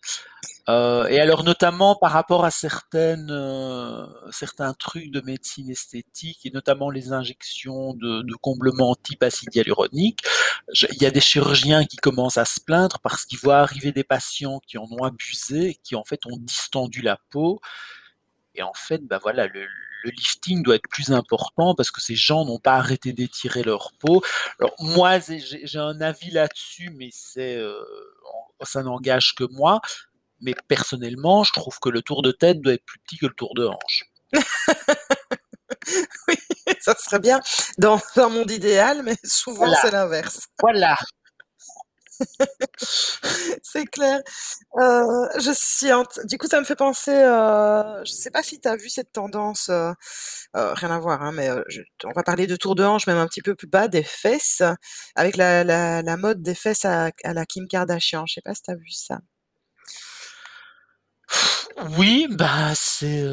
Heu 0.70 1.06
et 1.10 1.20
alors 1.20 1.44
notamment 1.44 1.96
par 1.96 2.12
rapport 2.12 2.46
à 2.46 2.52
certaines, 2.52 3.30
heu, 3.32 4.08
certains 4.32 4.74
trucs 4.76 5.12
de 5.12 5.22
médecine 5.22 5.70
esthétique 5.72 6.46
et 6.46 6.52
notamment 6.52 6.90
les 6.92 7.14
injections 7.14 7.94
de 7.96 8.22
de 8.24 8.36
comblement 8.36 8.96
type 8.96 9.24
acide 9.24 9.56
hyaluronique, 9.56 10.22
il 10.94 11.02
y 11.02 11.06
a 11.08 11.12
des 11.12 11.22
chirurgiens 11.22 11.86
qui 11.86 11.98
commencent 11.98 12.38
à 12.38 12.46
se 12.46 12.60
plaindre 12.62 13.00
parce 13.04 13.26
qu'ils 13.26 13.40
voient 13.40 13.60
arriver 13.60 13.92
des 13.92 14.04
patients 14.06 14.60
qui 14.68 14.78
en 14.78 14.88
ont 14.92 15.04
abusé, 15.06 15.78
qui 15.84 15.96
en 15.96 16.04
fait 16.06 16.26
ont 16.28 16.38
distendu 16.38 17.02
la 17.02 17.20
peau 17.32 17.60
et 18.56 18.64
en 18.64 18.74
fait, 18.74 19.06
bah, 19.06 19.20
voilà, 19.22 19.48
le 19.48 19.66
le 20.08 20.12
lifting 20.12 20.64
doit 20.64 20.76
être 20.76 20.88
plus 20.90 21.12
important 21.12 21.76
parce 21.76 21.92
que 21.92 22.00
ces 22.02 22.16
gens 22.16 22.46
n'ont 22.46 22.60
pas 22.60 22.76
arrêté 22.76 23.12
d'étirer 23.12 23.62
leur 23.62 23.92
peau. 24.00 24.24
Alors 24.60 24.74
moi, 24.80 25.20
j'ai 25.20 25.80
un 25.80 26.00
avis 26.00 26.32
là-dessus, 26.32 26.92
mais 26.96 27.10
c'est, 27.12 27.62
en 27.62 28.66
ça 28.66 28.84
n'engage 28.84 29.36
que 29.36 29.44
moi, 29.52 29.82
mais 30.40 30.56
personnellement, 30.68 31.44
je 31.44 31.52
trouve 31.52 31.78
que 31.80 31.90
le 31.90 32.02
tour 32.02 32.22
de 32.22 32.32
tête 32.32 32.62
doit 32.62 32.74
être 32.74 32.86
plus 32.86 33.00
petit 33.00 33.18
que 33.18 33.26
le 33.28 33.34
tour 33.34 33.54
de 33.56 33.66
hanche. 33.66 34.04
Oui, 36.28 36.36
ça 36.82 36.94
serait 36.96 37.20
bien 37.20 37.40
dans 37.78 38.02
un 38.18 38.28
monde 38.28 38.52
idéal, 38.52 39.04
mais 39.04 39.16
souvent 39.24 39.60
Voilà, 39.60 39.78
c'est 39.82 39.92
l'inverse. 39.92 40.48
voilà. 40.60 40.98
C'est 43.64 43.86
clair. 43.86 44.20
Heu, 44.78 45.30
je 45.40 45.52
suis 45.54 45.92
en 45.92 46.04
t 46.06 46.22
du 46.26 46.38
coup, 46.38 46.48
ça 46.48 46.60
me 46.60 46.66
fait 46.66 46.76
penser, 46.76 47.12
heu, 47.12 48.04
je 48.06 48.12
sais 48.12 48.30
pas 48.32 48.44
si 48.44 48.60
tu 48.60 48.68
as 48.68 48.76
vu 48.76 48.90
cette 48.90 49.12
tendance, 49.12 49.70
heu 49.70 49.94
heu, 50.56 50.74
rien 50.74 50.92
à 50.92 51.00
voir, 51.00 51.22
hein, 51.24 51.32
mais 51.34 51.50
heu, 51.50 51.64
je 51.70 51.82
on 52.06 52.12
va 52.14 52.24
parler 52.24 52.46
de 52.48 52.56
tour 52.56 52.76
de 52.76 52.84
hanche, 52.84 53.08
même 53.08 53.18
un 53.18 53.28
petit 53.28 53.42
peu 53.42 53.56
plus 53.56 53.68
bas, 53.68 53.88
des 53.88 54.04
fesses, 54.04 54.62
avec 55.16 55.36
la 55.38 55.64
la 55.64 56.18
mode 56.18 56.42
des 56.44 56.56
fesses 56.56 56.86
à 56.86 57.10
la 57.26 57.46
Kim 57.46 57.68
Kardashian. 57.68 58.26
Je 58.28 58.36
sais 58.36 58.42
pas 58.42 58.54
si 58.56 58.62
tu 58.64 58.72
as 58.72 58.76
vu 58.76 58.90
ça? 58.92 59.20
Oui, 61.98 62.28
bah, 62.30 62.74
c'est, 62.76 63.24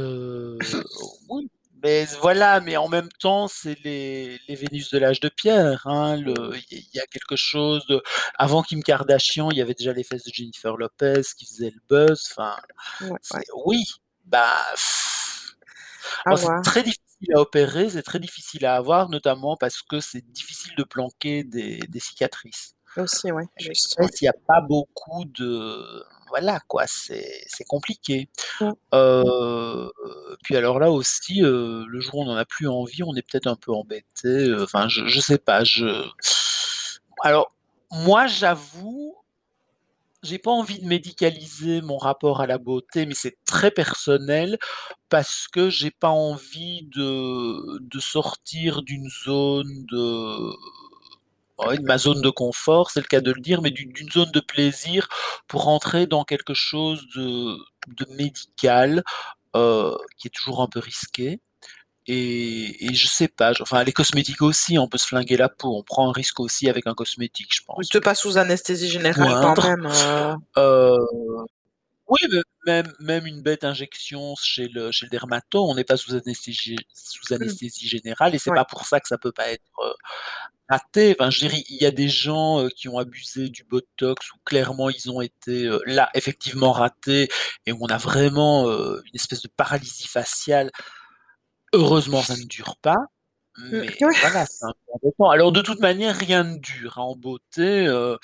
oui, 1.28 1.50
mais 1.84 2.06
voilà, 2.22 2.60
mais 2.60 2.78
en 2.78 2.88
même 2.88 3.10
temps, 3.20 3.46
c'est 3.46 3.78
les 3.84 4.40
les 4.48 4.54
Vénus 4.56 4.90
de 4.90 4.98
l'âge 4.98 5.20
de 5.20 5.28
pierre, 5.28 5.86
hein, 5.86 6.16
il 6.16 6.88
y 6.94 6.98
a 6.98 7.06
quelque 7.06 7.36
chose 7.36 7.86
de 7.86 8.02
avant 8.38 8.62
Kim 8.62 8.82
Kardashian, 8.82 9.50
il 9.50 9.58
y 9.58 9.60
avait 9.60 9.74
déjà 9.74 9.92
les 9.92 10.02
fesses 10.02 10.24
de 10.24 10.32
Jennifer 10.32 10.76
Lopez 10.78 11.20
qui 11.36 11.44
faisaient 11.44 11.72
le 11.74 11.80
buzz, 11.88 12.22
enfin, 12.30 12.56
Ouais, 13.02 13.10
ouais. 13.10 13.18
c'est 13.20 13.44
oui, 13.66 13.84
bah, 14.24 14.56
alors 16.24 16.38
c'est 16.38 16.62
très 16.64 16.82
difficile 16.82 17.34
à 17.34 17.40
opérer, 17.40 17.90
c'est 17.90 18.02
très 18.02 18.18
difficile 18.18 18.64
à 18.64 18.76
avoir, 18.76 19.10
notamment 19.10 19.56
parce 19.56 19.82
que 19.82 20.00
c'est 20.00 20.24
difficile 20.32 20.72
de 20.76 20.84
planquer 20.84 21.44
des 21.44 21.78
des 21.88 22.00
cicatrices. 22.00 22.74
Aussi, 22.96 23.30
ouais, 23.30 23.44
les 23.58 23.66
juste, 23.66 23.96
il 24.22 24.24
y 24.24 24.28
a 24.28 24.34
pas 24.46 24.60
beaucoup 24.60 25.24
de 25.26 26.04
voilà 26.34 26.58
quoi, 26.66 26.84
c'est 26.88 27.46
compliqué. 27.68 28.28
Mmh. 28.60 28.72
Puis 30.42 30.56
alors 30.56 30.80
là 30.80 30.90
aussi, 30.90 31.42
le 31.42 32.00
jour 32.00 32.16
où 32.16 32.22
on 32.24 32.30
en 32.30 32.36
a 32.36 32.44
plus 32.44 32.66
envie, 32.66 33.04
on 33.04 33.14
est 33.14 33.22
peut-être 33.22 33.46
un 33.46 33.54
peu 33.54 33.72
embêté, 33.72 34.52
enfin 34.60 34.88
je 34.88 35.06
je 35.06 35.20
sais 35.20 35.38
pas, 35.38 35.62
je 35.62 36.04
alors 37.22 37.52
moi 37.92 38.26
j'avoue 38.26 39.16
j'ai 40.24 40.38
pas 40.38 40.50
envie 40.50 40.80
de 40.80 40.86
médicaliser 40.86 41.82
mon 41.82 41.98
rapport 41.98 42.40
à 42.40 42.46
la 42.46 42.58
beauté, 42.58 43.06
mais 43.06 43.14
c'est 43.14 43.36
très 43.44 43.70
personnel 43.70 44.58
parce 45.10 45.46
que 45.52 45.68
j'ai 45.70 45.90
pas 45.90 46.08
envie 46.08 46.82
de 46.94 47.78
de 47.78 48.00
sortir 48.00 48.82
d'une 48.82 49.08
zone 49.24 49.84
de 49.86 50.50
de 51.58 51.82
ma 51.82 51.98
zone 51.98 52.20
de 52.20 52.30
confort, 52.30 52.90
c'est 52.90 53.00
le 53.00 53.06
cas 53.06 53.20
de 53.20 53.32
le 53.32 53.40
dire, 53.40 53.62
mais 53.62 53.70
d'une 53.70 54.10
zone 54.10 54.30
de 54.32 54.40
plaisir 54.40 55.08
pour 55.48 55.64
rentrer 55.64 56.06
dans 56.06 56.24
quelque 56.24 56.54
chose 56.54 57.06
de 57.16 57.56
de 57.88 58.06
médical, 58.14 59.02
heu, 59.56 59.96
qui 60.18 60.28
est 60.28 60.30
toujours 60.34 60.62
un 60.62 60.68
peu 60.68 60.80
risqué. 60.80 61.40
Et 62.06 62.86
et 62.86 62.94
je 62.94 63.06
sais 63.06 63.28
pas, 63.28 63.52
enfin 63.62 63.82
les 63.84 63.92
cosmétiques 63.92 64.42
aussi, 64.42 64.78
on 64.78 64.88
peut 64.88 64.98
se 64.98 65.06
flinguer 65.06 65.38
la 65.38 65.48
peau, 65.48 65.76
on 65.78 65.82
prend 65.82 66.08
un 66.08 66.12
risque 66.12 66.40
aussi 66.40 66.68
avec 66.68 66.86
un 66.86 66.94
cosmétique, 66.94 67.54
je 67.54 67.62
pense. 67.64 67.88
peut 67.88 68.00
pas 68.00 68.14
sous 68.14 68.36
anesthésie 68.38 68.90
générale 68.90 69.38
quand 69.40 69.62
même, 69.62 69.86
heu 69.86 70.34
heu, 70.58 70.98
oui, 72.08 72.18
mais 72.30 72.40
même 72.66 72.92
même 73.00 73.26
une 73.26 73.42
bête 73.42 73.64
injection 73.64 74.34
chez 74.42 74.68
le 74.68 74.92
chez 74.92 75.06
le 75.06 75.10
dermato, 75.10 75.64
on 75.68 75.74
n'est 75.74 75.84
pas 75.84 75.96
sous 75.96 76.14
anesthésie 76.14 76.76
sous 76.94 77.32
Mmh. 77.38 77.54
anesthésie 77.54 77.88
générale 77.88 78.34
et 78.34 78.38
c'est 78.38 78.50
Ouais. 78.50 78.54
pas 78.54 78.64
pour 78.64 78.86
ça 78.86 79.00
que 79.00 79.08
ça 79.08 79.18
peut 79.18 79.32
pas 79.32 79.48
être, 79.50 79.62
heu, 79.84 79.92
raté. 80.70 81.16
Enfin, 81.18 81.30
je 81.30 81.40
dirais, 81.40 81.64
il 81.70 81.76
y 81.82 81.86
a 81.86 81.92
des 81.92 82.08
gens, 82.08 82.62
heu, 82.64 82.70
qui 82.70 82.88
ont 82.88 82.98
abusé 82.98 83.48
du 83.50 83.64
botox 83.64 84.32
où 84.32 84.36
clairement 84.44 84.90
ils 84.90 85.10
ont 85.10 85.20
été, 85.22 85.66
heu, 85.66 85.80
là, 85.86 86.10
effectivement 86.14 86.72
ratés 86.72 87.28
et 87.66 87.72
où 87.72 87.78
on 87.82 87.88
a 87.88 87.98
vraiment, 87.98 88.66
une 88.70 89.02
espèce 89.14 89.42
de 89.42 89.48
paralysie 89.56 90.08
faciale. 90.08 90.70
Heureusement, 91.72 92.22
ça 92.22 92.36
ne 92.36 92.44
dure 92.44 92.76
pas, 92.82 92.98
mais 93.58 93.80
ouais. 93.80 93.96
voilà, 94.20 94.46
c'est 94.46 94.64
un 94.64 94.72
peu 94.72 94.92
embêtant. 94.92 95.30
Alors 95.30 95.52
de 95.52 95.62
toute 95.62 95.80
manière, 95.80 96.16
rien 96.16 96.44
ne 96.44 96.58
dure, 96.58 96.98
hein, 96.98 97.02
en 97.02 97.16
beauté, 97.16 97.86
heu, 97.86 98.18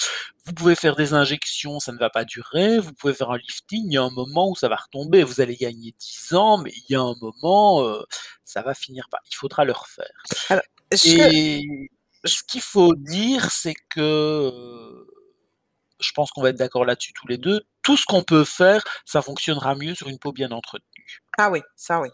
vous 0.45 0.53
pouvez 0.53 0.75
faire 0.75 0.97
des 0.97 1.15
injections, 1.15 1.79
ça 1.81 1.93
ne 1.93 1.99
va 1.99 2.11
pas 2.11 2.25
durer, 2.25 2.79
vous 2.79 2.93
pouvez 2.93 3.15
faire 3.15 3.31
un 3.31 3.39
lifting, 3.39 3.85
il 3.87 3.93
y 3.93 3.97
a 3.97 4.03
un 4.03 4.11
moment 4.11 4.51
où 4.51 4.57
ça 4.57 4.69
va 4.69 4.77
retomber. 4.77 5.23
Vous 5.23 5.41
allez 5.41 5.57
gagner 5.57 5.95
10 5.99 6.35
ans, 6.35 6.59
mais 6.59 6.73
il 6.75 6.85
y 6.93 6.97
a 6.97 7.01
un 7.01 7.15
moment, 7.21 7.85
heu, 7.85 8.05
ça 8.45 8.63
va 8.63 8.75
finir 8.75 9.09
par 9.11 9.21
il 9.31 9.35
faudra 9.35 9.65
le 9.65 9.73
refaire 9.73 10.23
Alors, 10.49 10.65
que 10.91 11.31
ce 12.25 12.43
qu'il 12.43 12.61
faut 12.61 12.95
dire, 12.95 13.51
c'est 13.51 13.75
que, 13.89 15.07
je 16.01 16.13
pense 16.13 16.31
qu'on 16.31 16.43
va 16.43 16.51
être 16.51 16.59
d'accord 16.59 16.85
là-dessus 16.85 17.13
tous 17.13 17.29
les 17.29 17.39
2, 17.39 17.63
tout 17.83 17.97
ce 17.97 18.05
qu'on 18.07 18.23
peut 18.23 18.45
faire, 18.45 18.83
ça 19.05 19.23
fonctionnera 19.23 19.75
mieux 19.75 19.95
sur 19.95 20.09
une 20.09 20.19
peau 20.19 20.33
bien 20.33 20.51
entretenue. 20.51 21.23
Ah 21.39 21.51
oui, 21.51 21.61
ça 21.77 22.01
oui. 22.01 22.09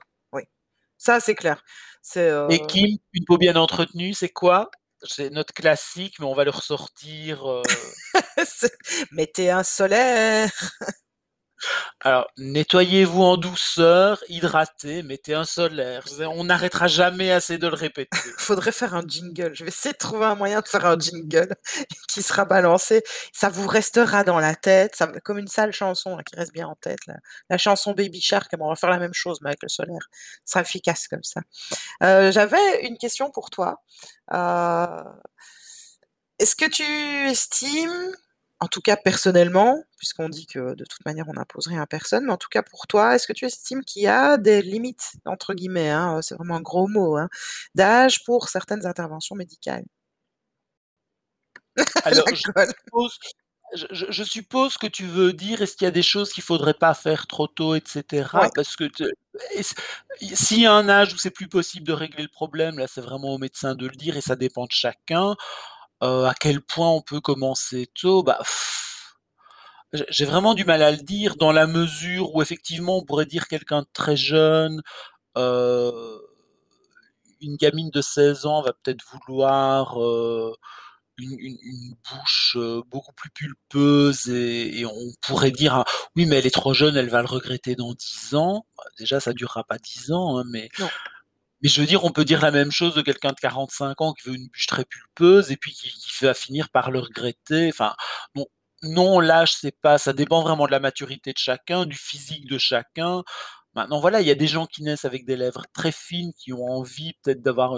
Ça, 0.98 1.20
c'est 1.20 1.34
clair. 1.34 1.62
C'est, 2.02 2.32
Et 2.50 2.64
Kim, 2.66 2.96
une 3.12 3.24
peau 3.24 3.36
bien 3.36 3.56
entretenue, 3.56 4.14
c'est 4.14 4.28
quoi? 4.28 4.70
C'est 5.02 5.30
notre 5.30 5.52
classique, 5.52 6.18
mais 6.18 6.26
on 6.26 6.34
va 6.34 6.44
le 6.44 6.50
ressortir, 6.50 7.44
mettez 9.12 9.50
un 9.50 9.62
solaire. 9.62 10.50
Alors, 12.00 12.28
nettoyez-vous 12.38 13.22
en 13.22 13.36
douceur, 13.36 14.22
hydratez, 14.28 15.02
mettez 15.02 15.34
un 15.34 15.44
solaire. 15.44 16.04
On 16.20 16.44
n'arrêtera 16.44 16.86
jamais 16.86 17.32
assez 17.32 17.58
de 17.58 17.66
le 17.66 17.74
répéter. 17.74 18.10
Faudrait 18.38 18.72
faire 18.72 18.94
un 18.94 19.02
jingle. 19.06 19.54
Je 19.54 19.64
vais 19.64 19.68
essayer 19.68 19.92
de 19.92 19.98
trouver 19.98 20.26
un 20.26 20.34
moyen 20.34 20.60
de 20.60 20.68
faire 20.68 20.86
un 20.86 20.98
jingle 20.98 21.54
qui 22.08 22.22
sera 22.22 22.44
balancé. 22.44 23.02
Ça 23.32 23.48
vous 23.48 23.66
restera 23.66 24.24
dans 24.24 24.38
la 24.38 24.54
tête, 24.54 25.02
comme 25.24 25.38
une 25.38 25.48
sale 25.48 25.72
chanson 25.72 26.16
là 26.16 26.22
qui 26.22 26.36
reste 26.36 26.52
bien 26.52 26.68
en 26.68 26.76
tête. 26.76 27.00
La 27.50 27.58
chanson 27.58 27.92
Baby 27.92 28.20
Shark, 28.20 28.52
on 28.58 28.68
va 28.68 28.76
faire 28.76 28.90
la 28.90 28.98
même 28.98 29.14
chose 29.14 29.38
mais 29.42 29.50
avec 29.50 29.62
le 29.62 29.68
solaire. 29.68 30.08
Ce 30.44 30.52
sera 30.52 30.60
efficace 30.62 31.08
comme 31.08 31.24
ça. 31.24 31.40
Heu, 32.02 32.30
j'avais 32.32 32.86
une 32.86 32.98
question 32.98 33.30
pour 33.30 33.50
toi. 33.50 33.82
Heu 34.32 34.86
est-ce 36.38 36.54
que 36.54 36.68
tu 36.68 36.82
estimes, 37.30 38.14
en 38.60 38.68
tout 38.68 38.80
cas 38.82 38.96
personnellement, 38.96 39.82
puisqu'on 39.98 40.28
dit 40.30 40.46
que 40.46 40.74
de 40.74 40.84
toute 40.84 41.04
manière 41.06 41.28
on 41.28 41.34
n'impose 41.34 41.66
rien 41.68 41.82
à 41.82 41.86
personne, 41.86 42.24
mais 42.26 42.32
en 42.32 42.36
tout 42.38 42.48
cas 42.50 42.62
pour 42.62 42.86
toi, 42.86 43.14
est-ce 43.14 43.26
que 43.26 43.32
tu 43.34 43.44
estimes 43.46 43.84
qu'il 43.84 44.02
y 44.02 44.06
a 44.08 44.38
des 44.38 44.62
«limites» 44.62 45.12
entre 45.26 45.54
guillemets, 45.54 45.90
hein, 45.90 46.18
heu, 46.18 46.22
c'est 46.22 46.34
vraiment 46.36 46.56
un 46.56 46.62
gros 46.62 46.88
mot, 46.88 47.16
hein, 47.18 47.28
d'âge 47.74 48.24
pour 48.24 48.48
certaines 48.48 48.86
interventions 48.86 49.36
médicales? 49.36 49.84
Alors 52.04 52.34
je 52.34 52.42
suppose 52.66 53.18
je 53.74 53.86
je 53.90 54.06
je 54.10 54.22
suppose 54.24 54.78
que 54.78 54.86
tu 54.86 55.04
veux 55.06 55.32
dire, 55.32 55.60
est-ce 55.62 55.76
qu'il 55.76 55.86
y 55.86 55.88
a 55.88 55.90
des 55.90 56.02
choses 56.02 56.32
qu'il 56.32 56.42
faudrait 56.44 56.74
pas 56.74 56.94
faire 56.94 57.26
trop 57.26 57.48
tôt 57.48 57.74
et 57.74 57.82
Ouais. 58.34 58.48
cetera? 58.48 58.50
Parce 58.54 58.76
que 58.76 58.84
s'il 60.34 60.60
y 60.60 60.66
a 60.66 60.72
un 60.72 60.88
âge 60.88 61.12
où 61.14 61.18
c'est 61.18 61.30
plus 61.30 61.48
possible 61.48 61.86
de 61.86 61.92
régler 61.92 62.22
le 62.22 62.28
problème, 62.28 62.78
là, 62.78 62.86
c'est 62.88 63.00
vraiment 63.00 63.34
au 63.34 63.38
médecin 63.38 63.74
de 63.74 63.86
le 63.86 63.94
dire 63.96 64.16
et 64.16 64.20
ça 64.20 64.36
dépend 64.36 64.64
de 64.64 64.72
chacun. 64.72 65.36
À 66.02 66.34
quel 66.38 66.60
point 66.60 66.90
on 66.90 67.00
peut 67.00 67.20
commencer 67.22 67.86
tôt? 67.94 68.22
Bah, 68.22 68.38
j'ai 70.10 70.24
vraiment 70.24 70.54
du 70.54 70.64
mal 70.64 70.82
à 70.82 70.90
le 70.90 70.96
dire 70.98 71.36
dans 71.36 71.52
la 71.52 71.66
mesure 71.66 72.34
où 72.34 72.42
effectivement 72.42 72.98
on 72.98 73.04
pourrait 73.04 73.26
dire 73.26 73.46
quelqu'un 73.48 73.82
de 73.82 73.88
très 73.92 74.16
jeune, 74.16 74.82
une 77.40 77.56
gamine 77.56 77.90
de 77.90 78.00
16 78.02 78.46
ans 78.46 78.62
va 78.62 78.72
peut-être 78.72 79.04
vouloir, 79.12 79.98
une 81.18 81.94
bouche, 82.10 82.56
beaucoup 82.88 83.12
plus 83.14 83.30
pulpeuse 83.30 84.28
et 84.30 84.84
on 84.86 85.12
pourrait 85.22 85.50
dire: 85.52 85.74
«Ah 85.76 85.84
oui, 86.16 86.26
mais 86.26 86.36
elle 86.38 86.46
est 86.46 86.50
trop 86.50 86.74
jeune, 86.74 86.96
elle 86.96 87.10
va 87.10 87.22
le 87.22 87.28
regretter 87.28 87.76
dans 87.76 87.94
10 87.94 88.34
ans». 88.34 88.66
Déjà 88.98 89.20
ça 89.20 89.32
durera 89.34 89.64
pas 89.64 89.78
10 89.78 90.12
ans, 90.12 90.38
hein, 90.38 90.44
mais. 90.50 90.68
Mais 91.62 91.68
je 91.68 91.80
veux 91.80 91.86
dire, 91.86 92.04
on 92.04 92.10
peut 92.12 92.24
dire 92.24 92.42
la 92.42 92.50
même 92.50 92.70
chose 92.72 92.94
de 92.94 93.02
quelqu'un 93.02 93.30
de 93.30 93.40
45 93.40 94.00
ans 94.02 94.12
qui 94.12 94.28
veut 94.28 94.34
une 94.36 94.48
bouche 94.48 94.66
très 94.66 94.84
pulpeuse 94.84 95.50
et 95.52 95.56
puis 95.56 95.72
qui 95.72 95.92
va 96.24 96.34
finir 96.34 96.68
par 96.70 96.90
le 96.90 97.00
regretter. 97.00 97.68
Enfin, 97.70 97.94
non 98.36 98.46
non, 98.82 99.20
l'âge, 99.20 99.54
c'est 99.56 99.74
pas 99.80 99.98
ça 99.98 100.12
dépend 100.12 100.42
vraiment 100.42 100.66
de 100.66 100.70
la 100.72 100.80
maturité 100.80 101.32
de 101.32 101.38
chacun, 101.38 101.86
du 101.86 101.96
physique 101.96 102.46
de 102.48 102.58
chacun. 102.58 103.24
Maintenant, 103.74 104.00
voilà, 104.00 104.20
il 104.22 104.26
y 104.26 104.30
a 104.30 104.34
des 104.34 104.46
gens 104.46 104.66
qui 104.66 104.82
naissent 104.82 105.04
avec 105.06 105.24
des 105.26 105.36
lèvres 105.36 105.64
très 105.74 105.92
fines, 105.92 106.32
qui 106.38 106.52
ont 106.52 106.64
envie 106.66 107.12
peut-être 107.22 107.42
d'avoir 107.42 107.76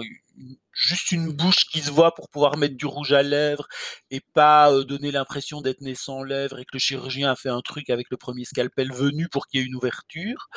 juste 0.73 1.11
une 1.11 1.31
bouche 1.33 1.65
qui 1.71 1.79
se 1.81 1.91
voit 1.91 2.13
pour 2.15 2.29
pouvoir 2.29 2.57
mettre 2.57 2.75
du 2.77 2.85
rouge 2.85 3.11
à 3.13 3.23
lèvres 3.23 3.67
et 4.11 4.21
pas, 4.33 4.71
heu, 4.71 4.85
donner 4.85 5.11
l'impression 5.11 5.61
d'être 5.61 5.81
né 5.81 5.95
sans 5.95 6.23
lèvres 6.23 6.59
et 6.59 6.63
que 6.65 6.69
le 6.73 6.79
chirurgien 6.79 7.31
a 7.31 7.35
fait 7.35 7.49
un 7.49 7.61
truc 7.61 7.89
avec 7.89 8.07
le 8.11 8.17
1er 8.17 8.45
scalpel 8.45 8.91
venu 8.93 9.27
pour 9.29 9.47
qu'il 9.47 9.59
y 9.61 9.63
ait 9.63 9.67
une 9.67 9.75
ouverture. 9.75 10.47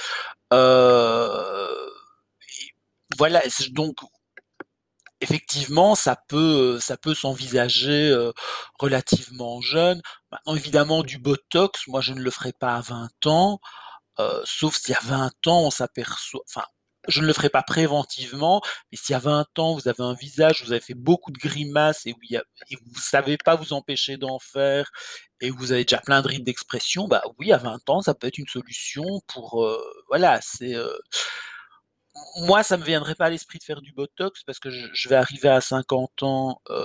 Et 0.53 0.55
voilà, 3.19 3.43
donc 3.71 3.97
effectivement, 5.21 5.95
ça 5.95 6.17
peut, 6.29 6.79
peut 7.03 7.15
s'envisager, 7.15 8.11
heu, 8.11 8.33
relativement 8.79 9.61
jeune. 9.61 10.03
Maintenant 10.31 10.57
évidemment 10.57 11.03
du 11.03 11.19
botox, 11.19 11.87
moi 11.89 12.01
je 12.01 12.13
ne 12.13 12.21
le 12.21 12.31
ferai 12.31 12.53
pas 12.53 12.77
à 12.77 12.81
20 12.81 13.27
ans, 13.27 13.61
heu, 14.21 14.43
sauf 14.45 14.77
si 14.77 14.95
à 14.95 15.01
20 15.05 15.47
ans 15.49 15.63
on 15.67 15.71
s'aperçoit 15.71 16.43
enfin, 16.49 16.67
je 17.09 17.21
ne 17.21 17.27
le 17.27 17.33
ferai 17.35 17.51
pas 17.51 17.63
préventivement, 17.63 18.63
mais 18.93 18.99
si 19.01 19.15
à 19.15 19.19
20 19.21 19.59
ans 19.59 19.75
vous 19.75 19.89
avez 19.89 20.03
un 20.05 20.15
visage, 20.15 20.65
vous 20.65 20.73
avez 20.73 20.81
fait 20.81 20.95
beaucoup 20.95 21.33
de 21.33 21.39
grimaces 21.39 22.07
et 22.07 22.15
vous 22.15 23.01
savez 23.01 23.39
pas 23.39 23.57
vous 23.57 23.73
empêcher 23.75 24.17
d'en 24.19 24.39
faire 24.39 24.91
et 25.41 25.51
vous 25.51 25.73
avez 25.73 25.85
déjà 25.85 25.99
plein 25.99 26.23
de 26.23 26.29
rides 26.29 26.45
d'expression, 26.45 27.09
bah 27.09 27.23
oui, 27.39 27.53
à 27.53 27.59
20 27.59 27.89
ans, 27.91 28.03
ça 28.03 28.15
peut 28.15 28.29
être 28.29 28.39
une 28.39 28.47
solution 28.49 29.05
pour, 29.29 29.69
voilà, 30.09 30.41
c'est, 30.43 30.75
moi, 32.37 32.63
ça 32.63 32.77
me 32.77 32.85
viendrait 32.85 33.15
pas 33.15 33.27
à 33.27 33.31
l'esprit 33.31 33.59
de 33.59 33.65
faire 33.65 33.83
du 33.83 33.93
botox 33.93 34.43
parce 34.45 34.59
que 34.59 34.71
je 34.71 35.09
vais 35.09 35.17
arriver 35.17 35.49
à 35.49 35.61
50 35.61 36.23
ans, 36.23 36.61
heu 36.71 36.77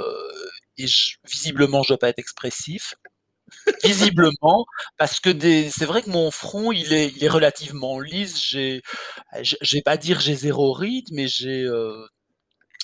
et 0.78 0.86
visiblement, 1.28 1.84
je 1.84 1.90
dois 1.90 1.98
pas 1.98 2.10
être 2.10 2.20
expressif. 2.20 2.96
Visiblement, 3.84 4.66
parce 4.98 5.20
que 5.20 5.30
c'est 5.72 5.86
vrai 5.86 6.02
que 6.04 6.10
mon 6.10 6.32
front, 6.32 6.72
il 6.74 6.94
est 6.94 7.10
il 7.16 7.24
est 7.24 7.30
relativement 7.30 8.00
lisse, 8.00 8.42
j'ai 8.44 8.82
vais 9.72 9.82
pas 9.82 9.98
dire 9.98 10.20
j'ai 10.20 10.36
0 10.36 10.74
ride, 10.74 11.08
mais 11.12 11.28
j'ai, 11.28 11.64
heu, 11.64 12.08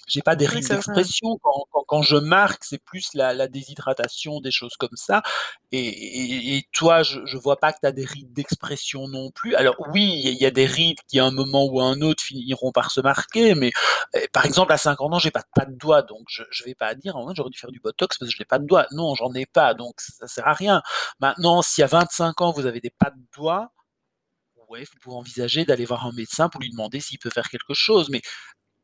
j'ai 0.07 0.21
pas 0.21 0.35
des 0.35 0.47
vrai. 0.47 0.61
d'expression. 0.67 1.37
Quand 1.43 1.65
quand 1.71 1.83
quand 1.87 2.01
je 2.01 2.17
marque, 2.17 2.63
c'est 2.63 2.79
plus 2.83 3.09
la 3.13 3.33
la 3.33 3.47
déshydratation, 3.47 4.41
des 4.41 4.51
choses 4.51 4.75
comme 4.77 4.95
ça 4.95 5.21
et 5.71 5.79
et 5.79 6.57
et 6.57 6.67
toi, 6.73 7.03
je 7.03 7.19
je 7.25 7.37
vois 7.37 7.59
pas 7.59 7.73
que 7.73 7.79
tu 7.81 7.87
as 7.87 7.91
des 7.91 8.05
rides 8.05 8.33
d'expression 8.33 9.07
non 9.07 9.31
plus. 9.31 9.55
Alors 9.55 9.75
oui, 9.93 10.21
il 10.25 10.33
y 10.41 10.45
a 10.45 10.51
des 10.51 10.65
rides 10.65 10.99
qui, 11.07 11.19
à 11.19 11.25
un 11.25 11.31
moment 11.31 11.65
ou 11.65 11.79
à 11.81 11.85
un 11.85 12.01
autre, 12.01 12.21
finiront 12.23 12.71
par 12.71 12.91
se 12.91 13.01
marquer, 13.01 13.55
mais 13.55 13.71
eh, 14.15 14.27
par 14.29 14.45
exemple, 14.45 14.71
à 14.73 14.77
50 14.77 15.13
ans, 15.13 15.19
j'ai 15.19 15.31
pas 15.31 15.43
pas 15.55 15.65
de 15.65 15.75
doigts, 15.75 16.01
donc 16.03 16.21
je 16.27 16.43
je 16.51 16.63
vais 16.63 16.75
pas 16.75 16.95
dire: 16.95 17.15
«Oh 17.15 17.25
ouais, 17.27 17.33
j'aurais 17.35 17.49
dû 17.49 17.59
faire 17.59 17.71
du 17.71 17.79
botox 17.79 18.17
parce 18.17 18.31
que 18.31 18.37
j'ai 18.37 18.45
pas 18.45 18.59
de 18.59 18.65
doigts». 18.65 18.87
Non, 18.91 19.15
j'en 19.15 19.33
ai 19.33 19.45
pas, 19.45 19.73
donc 19.73 19.95
ça 19.99 20.27
sert 20.27 20.47
à 20.47 20.53
rien. 20.53 20.81
Maintenant, 21.19 21.61
si 21.61 21.81
à 21.83 21.87
25 21.87 22.41
ans, 22.41 22.51
vous 22.51 22.65
avez 22.65 22.79
des 22.81 22.91
pas 22.91 23.09
de 23.11 23.21
doigts, 23.35 23.71
ouais, 24.69 24.83
vous 24.85 24.99
pouvez 25.01 25.15
envisager 25.15 25.65
d'aller 25.65 25.85
voir 25.85 26.05
un 26.07 26.11
médecin 26.13 26.49
pour 26.49 26.61
lui 26.61 26.69
demander 26.71 26.99
s'il 26.99 27.19
peut 27.19 27.29
faire 27.29 27.49
quelque 27.49 27.73
chose, 27.73 28.09
mais 28.09 28.21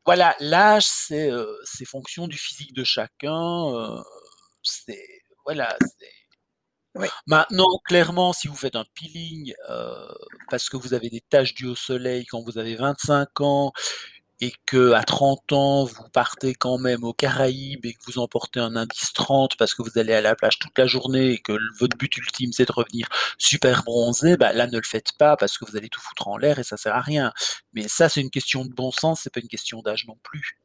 voilà, 0.06 0.34
l'âge, 0.40 0.86
c'est, 0.86 1.30
heu, 1.30 1.48
c'est 1.64 1.84
fonction 1.84 2.26
du 2.28 2.38
physique 2.38 2.74
de 2.74 2.84
chacun, 2.84 3.32
heu, 3.74 4.02
c'est 4.62 5.04
voilà, 5.44 5.76
c'est 5.98 6.08
Oui. 6.96 7.08
maintenant 7.26 7.68
clairement, 7.86 8.32
si 8.34 8.48
vous 8.48 8.56
faites 8.56 8.76
un 8.76 8.84
peeling, 8.94 9.54
heu, 9.70 10.08
parce 10.50 10.68
que 10.70 10.76
vous 10.78 10.94
avez 10.94 11.10
des 11.10 11.22
taches 11.22 11.54
dues 11.54 11.66
au 11.68 11.76
soleil 11.76 12.26
quand 12.26 12.42
vous 12.42 12.58
avez 12.58 12.76
25 12.76 13.40
ans 13.42 13.72
et 14.40 14.52
qu'à 14.66 15.02
30 15.04 15.52
ans, 15.52 15.84
vous 15.84 16.08
partez 16.12 16.54
quand 16.54 16.78
même 16.78 17.04
aux 17.04 17.12
Caraïbes 17.12 17.84
et 17.84 17.92
que 17.94 17.98
vous 18.06 18.18
emportez 18.18 18.60
un 18.60 18.74
indice 18.76 19.12
30 19.12 19.56
parce 19.56 19.74
que 19.74 19.82
vous 19.82 19.98
allez 19.98 20.14
à 20.14 20.20
la 20.22 20.34
plage 20.34 20.58
toute 20.58 20.76
la 20.78 20.86
journée 20.86 21.32
et 21.32 21.38
que 21.38 21.58
votre 21.78 21.96
but 21.96 22.16
ultime, 22.16 22.52
c'est 22.52 22.66
de 22.66 22.72
revenir 22.72 23.08
super 23.38 23.82
bronzé, 23.84 24.36
bah 24.36 24.52
là, 24.52 24.66
ne 24.66 24.76
le 24.76 24.82
faites 24.86 25.12
pas 25.18 25.36
parce 25.36 25.58
que 25.58 25.64
vous 25.70 25.76
allez 25.76 25.88
tout 25.90 26.00
foutre 26.00 26.28
en 26.28 26.38
l'air 26.38 26.58
et 26.58 26.64
ça 26.64 26.76
sert 26.76 26.94
à 26.94 27.00
rien. 27.00 27.32
Mais 27.74 27.86
ça, 27.88 28.08
c'est 28.08 28.20
une 28.20 28.30
question 28.30 28.64
de 28.64 28.72
bon 28.72 28.90
sens, 28.90 29.20
c'est 29.22 29.32
pas 29.32 29.40
une 29.40 29.48
question 29.48 29.82
d'âge 29.82 30.06
non 30.06 30.16
plus. 30.22 30.58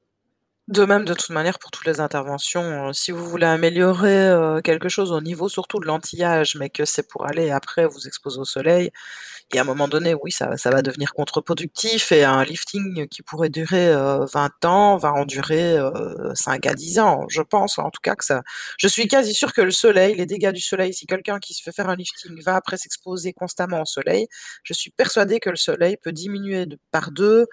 De 0.67 0.83
même, 0.83 1.05
de 1.05 1.13
toute 1.13 1.29
manière, 1.29 1.59
pour 1.59 1.69
toutes 1.69 1.85
les 1.85 1.99
interventions, 1.99 2.89
heu, 2.89 2.93
si 2.93 3.11
vous 3.11 3.29
voulez 3.29 3.45
améliorer, 3.45 4.29
heu, 4.29 4.61
quelque 4.63 4.89
chose 4.89 5.11
au 5.11 5.21
niveau 5.21 5.47
surtout 5.47 5.79
de 5.79 5.85
l'anti-âge, 5.85 6.55
mais 6.55 6.71
que 6.71 6.85
c'est 6.85 7.07
pour 7.07 7.27
aller 7.27 7.51
après 7.51 7.85
vous 7.85 8.07
exposer 8.07 8.39
au 8.39 8.45
soleil, 8.45 8.91
et 9.53 9.59
à 9.59 9.61
un 9.61 9.65
moment 9.65 9.87
donné, 9.87 10.15
oui, 10.23 10.31
ça 10.31 10.57
ça 10.57 10.71
va 10.71 10.81
devenir 10.81 11.13
contre-productif 11.13 12.11
et 12.11 12.23
un 12.23 12.43
lifting 12.43 13.07
qui 13.07 13.21
pourrait 13.21 13.49
durer, 13.49 13.89
heu, 13.93 14.25
20 14.33 14.65
ans 14.65 14.97
va 14.97 15.13
en 15.13 15.25
durer, 15.25 15.77
heu, 15.77 15.91
5 16.33 16.65
à 16.65 16.73
10 16.73 16.99
ans. 16.99 17.25
Je 17.29 17.41
pense 17.41 17.77
en 17.79 17.91
tout 17.91 18.01
cas 18.01 18.15
que 18.15 18.25
ça 18.25 18.41
je 18.79 18.87
suis 18.87 19.07
quasi 19.07 19.33
sûre 19.35 19.53
que 19.53 19.61
le 19.61 19.71
soleil, 19.71 20.15
les 20.15 20.25
dégâts 20.25 20.51
du 20.51 20.61
soleil, 20.61 20.93
si 20.93 21.05
quelqu'un 21.05 21.39
qui 21.39 21.53
se 21.53 21.61
fait 21.63 21.71
faire 21.71 21.89
un 21.89 21.95
lifting 21.95 22.41
va 22.43 22.55
après 22.55 22.77
s'exposer 22.77 23.33
constamment 23.33 23.81
au 23.81 23.85
soleil, 23.85 24.27
je 24.63 24.73
suis 24.73 24.89
persuadée 24.91 25.39
que 25.39 25.49
le 25.51 25.55
soleil 25.57 25.97
peut 25.97 26.11
diminuer 26.11 26.65
de 26.65 26.79
par 26.91 27.11
2 27.11 27.45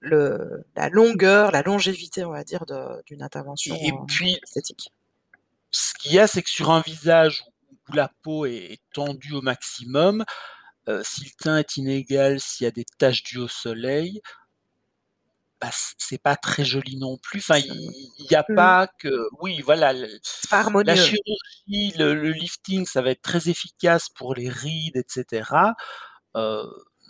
le 0.00 0.64
la 0.76 0.88
longueur, 0.90 1.50
la 1.52 1.62
longévité, 1.62 2.24
on 2.24 2.32
va 2.32 2.44
dire, 2.44 2.64
d'une 3.06 3.22
intervention, 3.22 3.74
Et 3.76 3.92
puis 4.08 4.38
esthétique. 4.44 4.90
ce 5.70 5.94
qu'il 5.94 6.12
y 6.12 6.18
a, 6.18 6.26
c'est 6.26 6.42
que 6.42 6.50
sur 6.50 6.70
un 6.70 6.80
visage 6.80 7.44
où 7.88 7.92
la 7.94 8.10
peau 8.22 8.46
est 8.46 8.78
tendue 8.92 9.32
au 9.34 9.42
maximum, 9.42 10.24
heu, 10.88 11.02
si 11.04 11.24
le 11.24 11.30
teint 11.38 11.58
est 11.58 11.76
inégal, 11.76 12.40
s'il 12.40 12.64
y 12.64 12.68
a 12.68 12.70
des 12.70 12.84
taches 12.98 13.22
dues 13.22 13.38
au 13.38 13.48
soleil 13.48 14.20
bah, 15.60 15.70
c'est 15.98 16.18
pas 16.22 16.36
très 16.36 16.64
joli 16.64 16.96
non 16.96 17.16
plus. 17.16 17.38
Enfin, 17.40 17.58
il 17.58 17.90
il 18.18 18.26
y 18.30 18.34
a 18.34 18.44
mmh. 18.48 18.54
pas 18.54 18.86
que 18.98 19.28
oui, 19.40 19.60
voilà, 19.62 19.92
la 19.92 20.96
chirurgie, 20.96 21.92
le 21.98 22.14
le 22.14 22.30
lifting, 22.32 22.86
ça 22.86 23.02
va 23.02 23.10
être 23.10 23.22
très 23.22 23.48
efficace 23.48 24.08
pour 24.10 24.34
les 24.34 24.48
rides 24.48 24.96
et 24.96 25.04
cetera, 25.08 25.74
heu, 26.36 26.64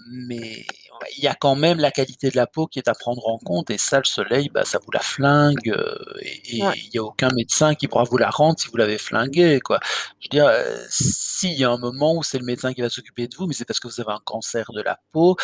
mais 0.09 0.65
ouais, 1.05 1.11
il 1.17 1.25
y 1.25 1.29
a 1.29 1.35
quand 1.35 1.55
même 1.57 1.79
la 1.79 1.91
qualité 1.91 2.31
de 2.31 2.37
la 2.37 2.47
peau 2.47 2.67
qui 2.67 2.79
est 2.79 2.89
à 2.89 2.95
prendre 2.95 3.27
en 3.29 3.39
compte 3.39 3.71
et 3.71 3.79
ça, 3.79 3.99
le 3.99 4.05
soleil, 4.05 4.49
bah, 4.49 4.65
ça 4.65 4.79
vous 4.85 4.91
la 4.93 5.01
flingue, 5.01 5.69
heu 5.69 5.99
et 6.23 6.63
Ouais. 6.63 6.75
il 6.77 6.95
y 6.95 6.99
a 6.99 7.03
aucun 7.03 7.31
médecin 7.35 7.75
qui 7.75 7.89
pourra 7.89 8.05
vous 8.05 8.17
la 8.19 8.31
rendre 8.31 8.59
si 8.59 8.69
vous 8.69 8.77
l'avez 8.77 8.99
flinguée, 8.99 9.61
quoi. 9.61 9.81
Je 10.21 10.27
veux 10.27 10.31
dire, 10.31 10.47
heu, 10.49 10.87
si, 10.91 11.53
il 11.53 11.59
y 11.59 11.65
a 11.65 11.71
un 11.71 11.79
moment 11.79 12.15
où 12.17 12.23
c'est 12.23 12.39
le 12.39 12.45
médecin 12.45 12.73
qui 12.75 12.81
va 12.83 12.89
s'occuper 12.91 13.29
de 13.29 13.35
vous, 13.37 13.47
mais 13.47 13.55
c'est 13.55 13.65
parce 13.65 13.81
que 13.81 13.89
vous 13.89 14.01
avez 14.01 14.13
un 14.13 14.21
cancer 14.25 14.67
de 14.73 14.83
la 14.83 14.99
peau 15.13 15.37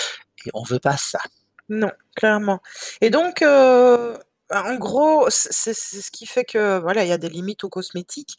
et 0.46 0.50
on 0.54 0.62
veut 0.64 0.78
pas 0.80 0.96
ça. 0.96 1.20
Non, 1.68 1.90
clairement 2.16 2.60
et 3.00 3.10
donc 3.10 3.42
heu, 3.42 4.18
bah, 4.50 4.64
en 4.66 4.76
gros, 4.76 5.26
c'est 5.30 5.52
c'est 5.74 6.00
ce 6.02 6.10
qui 6.10 6.26
fait 6.26 6.44
que, 6.44 6.78
voilà, 6.80 7.04
il 7.04 7.08
y 7.08 7.12
a 7.12 7.18
des 7.18 7.28
limites 7.30 7.64
aux 7.64 7.68
cosmétiques 7.70 8.36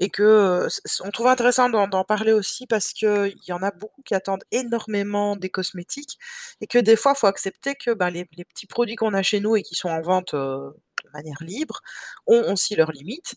et 0.00 0.10
que, 0.10 0.22
heu, 0.66 0.68
c 0.68 0.80
c 0.84 1.02
on 1.04 1.10
trouve 1.10 1.28
intéressant 1.28 1.68
d'en 1.70 1.88
d'en 1.88 2.04
parler 2.04 2.32
aussi 2.32 2.66
parce 2.66 2.92
qu'il 2.92 3.34
y 3.48 3.52
en 3.52 3.62
a 3.62 3.70
beaucoup 3.72 4.02
qui 4.02 4.14
attendent 4.14 4.44
énormément 4.52 5.36
des 5.36 5.50
cosmétiques 5.50 6.18
et 6.60 6.66
que 6.66 6.78
des 6.78 6.96
fois, 6.96 7.14
il 7.16 7.18
faut 7.20 7.26
accepter 7.28 7.74
que, 7.76 7.92
bah, 7.92 8.10
les 8.10 8.28
les 8.36 8.44
petits 8.44 8.66
produits 8.66 8.96
qu'on 8.96 9.14
a 9.14 9.22
chez 9.22 9.40
nous 9.40 9.56
et 9.56 9.62
qui 9.62 9.74
sont 9.74 9.88
en 9.90 10.02
vente, 10.02 10.34
heu, 10.34 10.74
de 11.04 11.10
manière 11.14 11.38
libre 11.42 11.80
ont 12.26 12.52
aussi 12.52 12.76
leurs 12.76 12.92
limites 12.92 13.34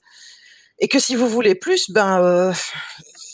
et 0.79 0.87
que 0.89 0.99
si 0.99 1.15
vous 1.15 1.27
voulez 1.29 1.55
plus, 1.55 1.91
ben, 1.91 2.21
heu, 2.21 2.53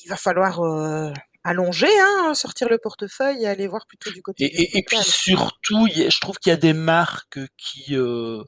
il 0.06 0.10
va 0.10 0.18
falloir, 0.18 0.64
heu, 0.66 1.14
allonger, 1.46 1.90
hein, 2.02 2.34
sortir 2.36 2.70
le 2.70 2.78
portefeuille 2.80 3.44
et 3.44 3.48
aller 3.48 3.68
voir 3.68 3.88
plutôt 3.88 4.12
du 4.12 4.22
côté 4.24 4.46
Et 4.46 4.50
du 4.50 4.56
et 4.64 4.78
et 4.80 4.84
puis 4.84 4.98
surtout, 5.04 5.88
il 5.88 5.98
y 6.00 6.04
a 6.06 6.10
je 6.10 6.20
trouve 6.20 6.38
qu'il 6.40 6.50
y 6.52 6.54
a 6.54 6.58
des 6.58 6.74
marques 6.74 7.40
qui, 7.58 7.96
heu, 7.96 8.44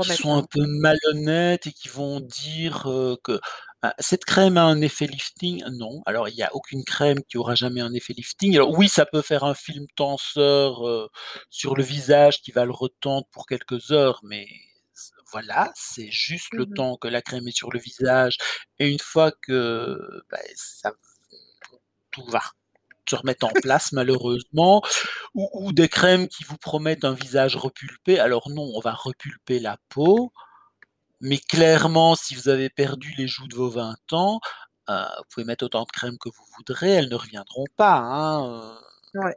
qui 0.00 0.12
sont 0.12 0.34
un 0.34 0.42
pas. 0.42 0.48
peu 0.50 0.66
malhonnêtes 0.66 1.66
et 1.66 1.72
qui 1.72 1.88
vont 1.88 2.20
dire, 2.20 2.82
que, 3.24 3.40
bah: 3.82 3.94
«Cette 3.98 4.24
crème 4.24 4.56
a 4.58 4.64
un 4.64 4.80
effet 4.80 5.06
lifting». 5.06 5.62
Non, 5.72 6.02
alors 6.06 6.28
il 6.28 6.34
y 6.36 6.42
a 6.42 6.54
aucune 6.54 6.84
crème 6.84 7.22
qui 7.28 7.38
aura 7.38 7.54
jamais 7.54 7.80
un 7.80 7.92
effet 7.94 8.12
lifting. 8.14 8.54
Alors 8.56 8.70
oui, 8.78 8.88
ça 8.88 9.06
peut 9.06 9.22
faire 9.22 9.44
un 9.44 9.54
film 9.54 9.86
tenseur, 9.96 11.10
sur 11.50 11.76
le 11.76 11.82
visage 11.84 12.42
qui 12.42 12.52
va 12.52 12.64
le 12.64 12.72
retendre 12.72 13.26
pour 13.32 13.46
quelques 13.46 13.92
heures, 13.92 14.20
mais 14.24 14.46
voilà, 15.32 15.72
c'est 15.76 16.10
juste 16.10 16.54
le 16.54 16.66
Mmh 16.66 16.72
mh. 16.72 16.74
temps 16.74 16.96
que 16.96 17.08
la 17.08 17.22
crème 17.22 17.48
est 17.48 17.56
sur 17.56 17.72
le 17.72 17.80
visage 17.80 18.36
et 18.78 18.88
une 18.90 18.98
fois 18.98 19.32
que, 19.42 19.98
bah, 20.30 20.38
ça 20.56 20.92
tout 22.12 22.24
va 22.26 22.42
se 23.10 23.16
remettre 23.16 23.46
en 23.46 23.52
place 23.62 23.92
malheureusement 23.92 24.82
ou 25.34 25.48
ou 25.54 25.72
des 25.72 25.88
crèmes 25.88 26.28
qui 26.28 26.44
vous 26.44 26.56
promettent 26.58 27.04
un 27.04 27.14
visage 27.14 27.56
repulpé. 27.56 28.18
Alors 28.20 28.50
non, 28.50 28.70
on 28.74 28.80
va 28.80 28.92
repulper 28.94 29.60
la 29.60 29.78
peau, 29.90 30.32
mais 31.20 31.38
clairement, 31.38 32.16
si 32.16 32.34
vous 32.34 32.48
avez 32.48 32.70
perdu 32.70 33.14
les 33.18 33.28
joues 33.28 33.48
de 33.48 33.56
vos 33.56 33.70
20 33.70 33.96
ans, 34.12 34.40
heu, 34.90 34.94
vous 35.18 35.24
pouvez 35.30 35.46
mettre 35.46 35.64
autant 35.66 35.84
de 35.84 35.92
crème 35.92 36.18
que 36.18 36.28
vous 36.30 36.44
voudrez, 36.56 36.90
elles 36.92 37.08
ne 37.10 37.14
reviendront 37.16 37.66
pas, 37.76 37.96
hein, 37.98 38.78
Ouais. 39.14 39.36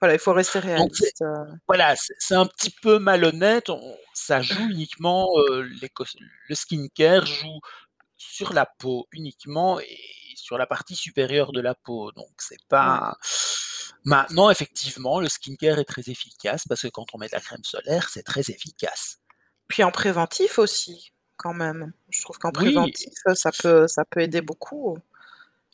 Voilà, 0.00 0.14
il 0.14 0.20
faut 0.20 0.32
rester 0.34 0.60
réaliste, 0.60 1.22
heu 1.22 1.34
voilà, 1.68 1.94
c'est 2.18 2.34
un 2.36 2.46
petit 2.46 2.70
peu 2.82 2.98
malhonnête. 3.00 3.70
On 3.70 3.96
ça 4.14 4.42
joue 4.42 4.68
uniquement, 4.70 5.26
les 5.82 5.90
le 6.48 6.54
skincare 6.54 7.26
joue 7.26 7.60
sur 8.16 8.52
la 8.54 8.66
peau 8.78 9.06
uniquement 9.12 9.80
et 9.80 9.98
sur 10.38 10.58
la 10.58 10.66
partie 10.66 10.96
supérieure 10.96 11.52
de 11.52 11.60
la 11.60 11.74
peau, 11.74 12.12
donc 12.12 12.30
c'est 12.38 12.62
pas 12.68 13.16
maintenant 14.04 14.50
effectivement, 14.50 15.20
le 15.20 15.28
skincare 15.28 15.78
est 15.78 15.84
très 15.84 16.08
efficace 16.08 16.64
parce 16.68 16.82
que 16.82 16.88
quand 16.88 17.06
on 17.14 17.18
met 17.18 17.26
de 17.26 17.34
la 17.34 17.40
crème 17.40 17.64
solaire, 17.64 18.08
c'est 18.08 18.22
très 18.22 18.50
efficace. 18.50 19.18
Puis 19.66 19.84
en 19.84 19.90
préventif 19.90 20.58
aussi, 20.58 21.12
quand 21.36 21.54
même. 21.54 21.92
Je 22.08 22.22
trouve 22.22 22.38
qu'en 22.38 22.48
Oui 22.48 22.72
préventif, 22.72 23.12
ça 23.34 23.50
peut 23.52 23.86
ça 23.86 24.04
peut 24.04 24.20
aider 24.20 24.40
beaucoup. 24.40 24.98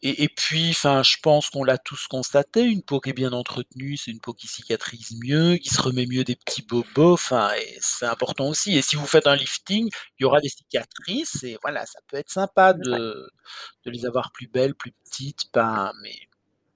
Et 0.05 0.25
et 0.25 0.29
puis, 0.29 0.71
enfin, 0.71 1.03
je 1.03 1.17
pense 1.23 1.51
qu'on 1.51 1.64
l'a 1.64 1.79
tous 1.79 2.07
constaté, 2.09 2.62
une 2.62 2.83
peau 2.83 3.01
qui 3.01 3.11
est 3.11 3.12
bien 3.14 3.33
entretenue, 3.33 3.97
c'est 3.97 4.11
une 4.12 4.21
peau 4.21 4.35
qui 4.35 4.47
cicatrise 4.49 5.12
mieux, 5.25 5.57
qui 5.57 5.71
se 5.71 5.81
remet 5.83 6.07
mieux 6.07 6.25
des 6.25 6.37
petits 6.37 6.62
bobos, 6.62 7.14
enfin 7.14 7.51
et 7.55 7.79
c'est 7.81 8.07
important 8.07 8.47
aussi. 8.49 8.77
Et 8.77 8.83
si 8.83 8.97
vous 8.97 9.07
faites 9.07 9.27
un 9.27 9.37
lifting, 9.37 9.88
il 10.19 10.23
y 10.23 10.27
aura 10.27 10.40
des 10.40 10.49
cicatrices 10.51 11.43
et 11.45 11.59
voilà, 11.62 11.87
ça 11.87 11.99
peut 12.09 12.17
être 12.19 12.31
sympa 12.31 12.75
de 12.75 13.29
de 13.87 13.90
les 13.90 14.07
avoir 14.07 14.33
plus 14.33 14.49
belles, 14.49 14.75
plus 14.75 14.93
petites, 15.05 15.51
pas 15.53 15.93
mais 16.03 16.14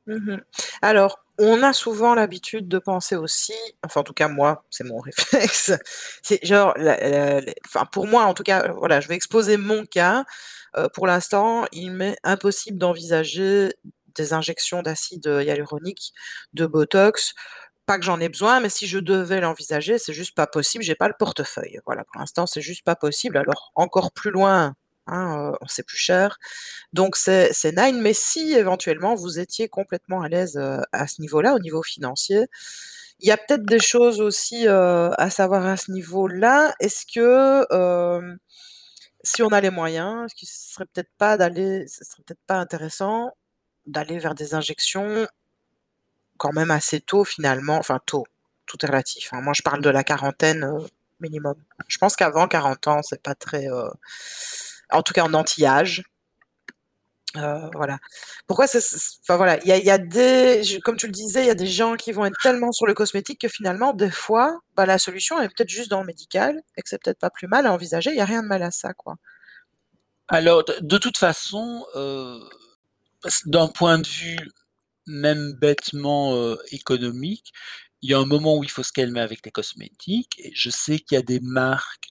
Mmh 0.08 0.32
mh. 0.34 0.40
Alors, 0.82 1.18
on 1.38 1.62
a 1.62 1.72
souvent 1.72 2.14
l'habitude 2.16 2.66
de 2.68 2.78
penser 2.80 3.16
aussi, 3.16 3.52
enfin 3.84 4.00
en 4.00 4.04
tout 4.04 4.14
cas 4.14 4.28
moi, 4.28 4.64
c'est 4.70 4.84
mon 4.84 4.98
réflexe, 5.00 5.72
c'est 6.22 6.44
genre 6.44 6.74
pour 7.92 8.06
moi 8.08 8.24
en 8.24 8.34
tout 8.34 8.42
cas, 8.42 8.72
voilà, 8.72 9.00
je 9.00 9.08
vais 9.08 9.14
exposer 9.16 9.56
mon 9.58 9.84
cas, 9.86 10.24
heu, 10.78 10.88
pour 10.94 11.06
l'instant, 11.06 11.66
il 11.72 11.92
m'est 11.92 12.16
impossible 12.24 12.78
d'envisager 12.78 13.70
des 14.16 14.32
injections 14.34 14.82
d'acide, 14.82 15.26
hyaluronique, 15.26 16.12
de 16.54 16.66
botox. 16.66 17.34
Pas 17.86 17.98
que 17.98 18.04
j'en 18.04 18.20
ai 18.20 18.28
besoin, 18.30 18.60
mais 18.60 18.70
si 18.70 18.86
je 18.86 19.00
devais 19.00 19.40
l'envisager, 19.42 19.98
c'est 19.98 20.12
juste 20.14 20.36
pas 20.36 20.46
possible, 20.46 20.84
j'ai 20.84 20.94
pas 20.94 21.08
le 21.08 21.14
portefeuille. 21.18 21.80
Voilà, 21.86 22.04
pour 22.04 22.20
l'instant, 22.20 22.46
c'est 22.46 22.62
juste 22.62 22.84
pas 22.84 22.96
possible. 22.96 23.36
Alors 23.38 23.72
encore 23.76 24.12
plus 24.12 24.30
loin, 24.30 24.74
hein, 25.08 25.52
c'est 25.68 25.84
plus 25.86 25.98
cher. 25.98 26.38
Donc 26.94 27.16
c'est 27.16 27.52
nine, 27.76 28.00
mais 28.02 28.14
si 28.14 28.54
éventuellement 28.54 29.14
vous 29.16 29.38
étiez 29.40 29.68
complètement 29.68 30.22
à 30.22 30.28
l'aise, 30.28 30.56
heu, 30.58 30.80
à 30.92 31.06
ce 31.08 31.20
niveau-là, 31.22 31.54
au 31.54 31.60
niveau 31.60 31.82
financier, 31.82 32.46
il 33.20 33.28
y 33.28 33.32
a 33.32 33.38
peut-être 33.38 33.64
des 33.66 33.80
choses 33.80 34.20
aussi, 34.22 34.66
heu, 34.68 35.10
à 35.20 35.30
savoir 35.30 35.66
à 35.66 35.76
ce 35.78 35.92
niveau-là. 35.92 36.74
Est-ce 36.80 37.06
que, 37.06 37.66
si 39.24 39.42
on 39.42 39.48
a 39.50 39.60
les 39.62 39.70
moyens, 39.70 40.26
est-ce 40.26 40.34
que 40.36 40.46
ce 40.52 40.74
serait 40.74 40.86
peut-être 40.86 41.10
pas 41.18 41.36
d'aller 41.38 41.86
ce 41.88 42.04
serait 42.04 42.22
peut-être 42.26 42.40
pas 42.46 42.56
intéressant 42.58 43.32
d'aller 43.86 44.18
vers 44.20 44.34
des 44.36 44.54
injections 44.54 45.26
quand 46.38 46.52
même 46.52 46.70
assez 46.70 47.00
tôt 47.00 47.24
finalement, 47.24 47.76
enfin 47.78 47.98
tôt, 48.06 48.24
tout 48.66 48.76
est 48.84 48.88
relatif, 48.88 49.32
hein. 49.32 49.40
Moi 49.42 49.52
je 49.56 49.62
parle 49.62 49.82
de 49.82 49.90
la 49.90 50.04
quarantaine, 50.04 50.64
minimum. 51.20 51.56
Je 51.88 51.98
pense 51.98 52.14
qu'avant 52.16 52.46
40 52.46 52.86
ans, 52.86 53.02
c'est 53.02 53.20
pas 53.22 53.34
très, 53.34 53.66
en 54.92 55.02
tout 55.02 55.12
cas 55.14 55.24
en 55.24 55.34
anti-âge. 55.34 56.02
Heu, 57.36 57.70
voilà. 57.74 57.98
Pourquoi 58.46 58.66
enfin 58.66 59.36
voilà, 59.36 59.58
il 59.64 59.84
y 59.84 59.90
a 59.90 59.98
des 59.98 60.62
comme 60.84 60.96
tu 60.96 61.06
le 61.06 61.12
disais, 61.12 61.42
il 61.44 61.46
y 61.46 61.50
a 61.50 61.54
des 61.54 61.66
gens 61.66 61.96
qui 61.96 62.12
vont 62.12 62.24
être 62.24 62.38
tellement 62.42 62.72
sur 62.72 62.86
le 62.86 62.94
cosmétique 62.94 63.40
que 63.42 63.48
finalement 63.48 63.92
des 63.92 64.10
fois, 64.10 64.60
bah, 64.76 64.86
la 64.86 64.98
solution 64.98 65.40
est 65.40 65.48
peut-être 65.48 65.68
juste 65.68 65.90
dans 65.90 66.00
le 66.00 66.06
médical 66.06 66.62
et 66.76 66.82
que 66.82 66.88
c'est 66.88 67.02
peut-être 67.02 67.18
pas 67.18 67.30
plus 67.30 67.46
mal 67.48 67.66
à 67.66 67.72
envisager. 67.72 68.10
Il 68.10 68.16
y 68.16 68.20
a 68.20 68.24
rien 68.24 68.42
de 68.42 68.48
mal 68.48 68.62
à 68.62 68.70
ça, 68.70 68.94
quoi. 68.94 69.16
Alors 70.28 70.62
de 70.82 70.98
toute 70.98 71.16
façon, 71.16 71.86
heu, 71.96 72.38
s 73.26 73.42
d'un 73.46 73.68
point 73.68 73.98
de 73.98 74.06
vue 74.08 74.38
même 75.06 75.54
bêtement, 75.60 76.34
heu, 76.36 76.58
économique, 76.72 77.52
il 78.02 78.10
y 78.10 78.14
a 78.14 78.18
un 78.20 78.26
moment 78.26 78.56
où 78.58 78.64
il 78.64 78.70
faut 78.70 78.82
se 78.84 78.92
calmer 78.92 79.20
avec 79.20 79.44
les 79.46 79.52
cosmétiques 79.52 80.40
je 80.54 80.70
sais 80.70 80.98
qu'il 81.00 81.16
y 81.16 81.18
a 81.18 81.22
des 81.22 81.40
marques, 81.40 82.08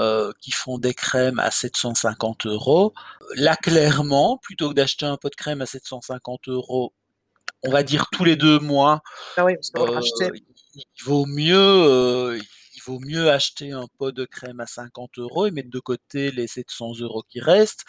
heu, 0.00 0.32
qui 0.40 0.50
font 0.50 0.78
des 0.78 0.94
crèmes 0.94 1.38
à 1.38 1.50
750 1.50 2.46
€. 2.46 2.92
Là, 3.36 3.54
clairement, 3.56 4.38
plutôt 4.38 4.70
que 4.70 4.74
d'acheter 4.74 5.06
un 5.06 5.16
pot 5.16 5.28
de 5.28 5.36
crème 5.36 5.60
à 5.60 5.66
750 5.66 6.48
€, 6.48 6.92
on 7.62 7.70
va 7.70 7.82
dire 7.82 8.06
tous 8.10 8.24
les 8.24 8.36
2 8.36 8.58
mois, 8.58 9.02
Ah 9.36 9.44
oui, 9.44 9.54
racheter. 9.74 10.30
il 10.74 10.84
vaut 11.04 11.26
mieux, 11.26 11.54
heu, 11.54 12.40
il 12.74 12.82
vaut 12.86 13.00
mieux 13.00 13.30
acheter 13.30 13.72
un 13.72 13.86
pot 13.98 14.12
de 14.12 14.24
crème 14.24 14.60
à 14.60 14.66
50 14.66 15.18
€ 15.18 15.46
et 15.46 15.50
mettre 15.50 15.70
de 15.70 15.80
côté 15.80 16.30
les 16.30 16.46
700 16.46 16.92
€ 16.92 17.22
qui 17.28 17.40
restent 17.40 17.84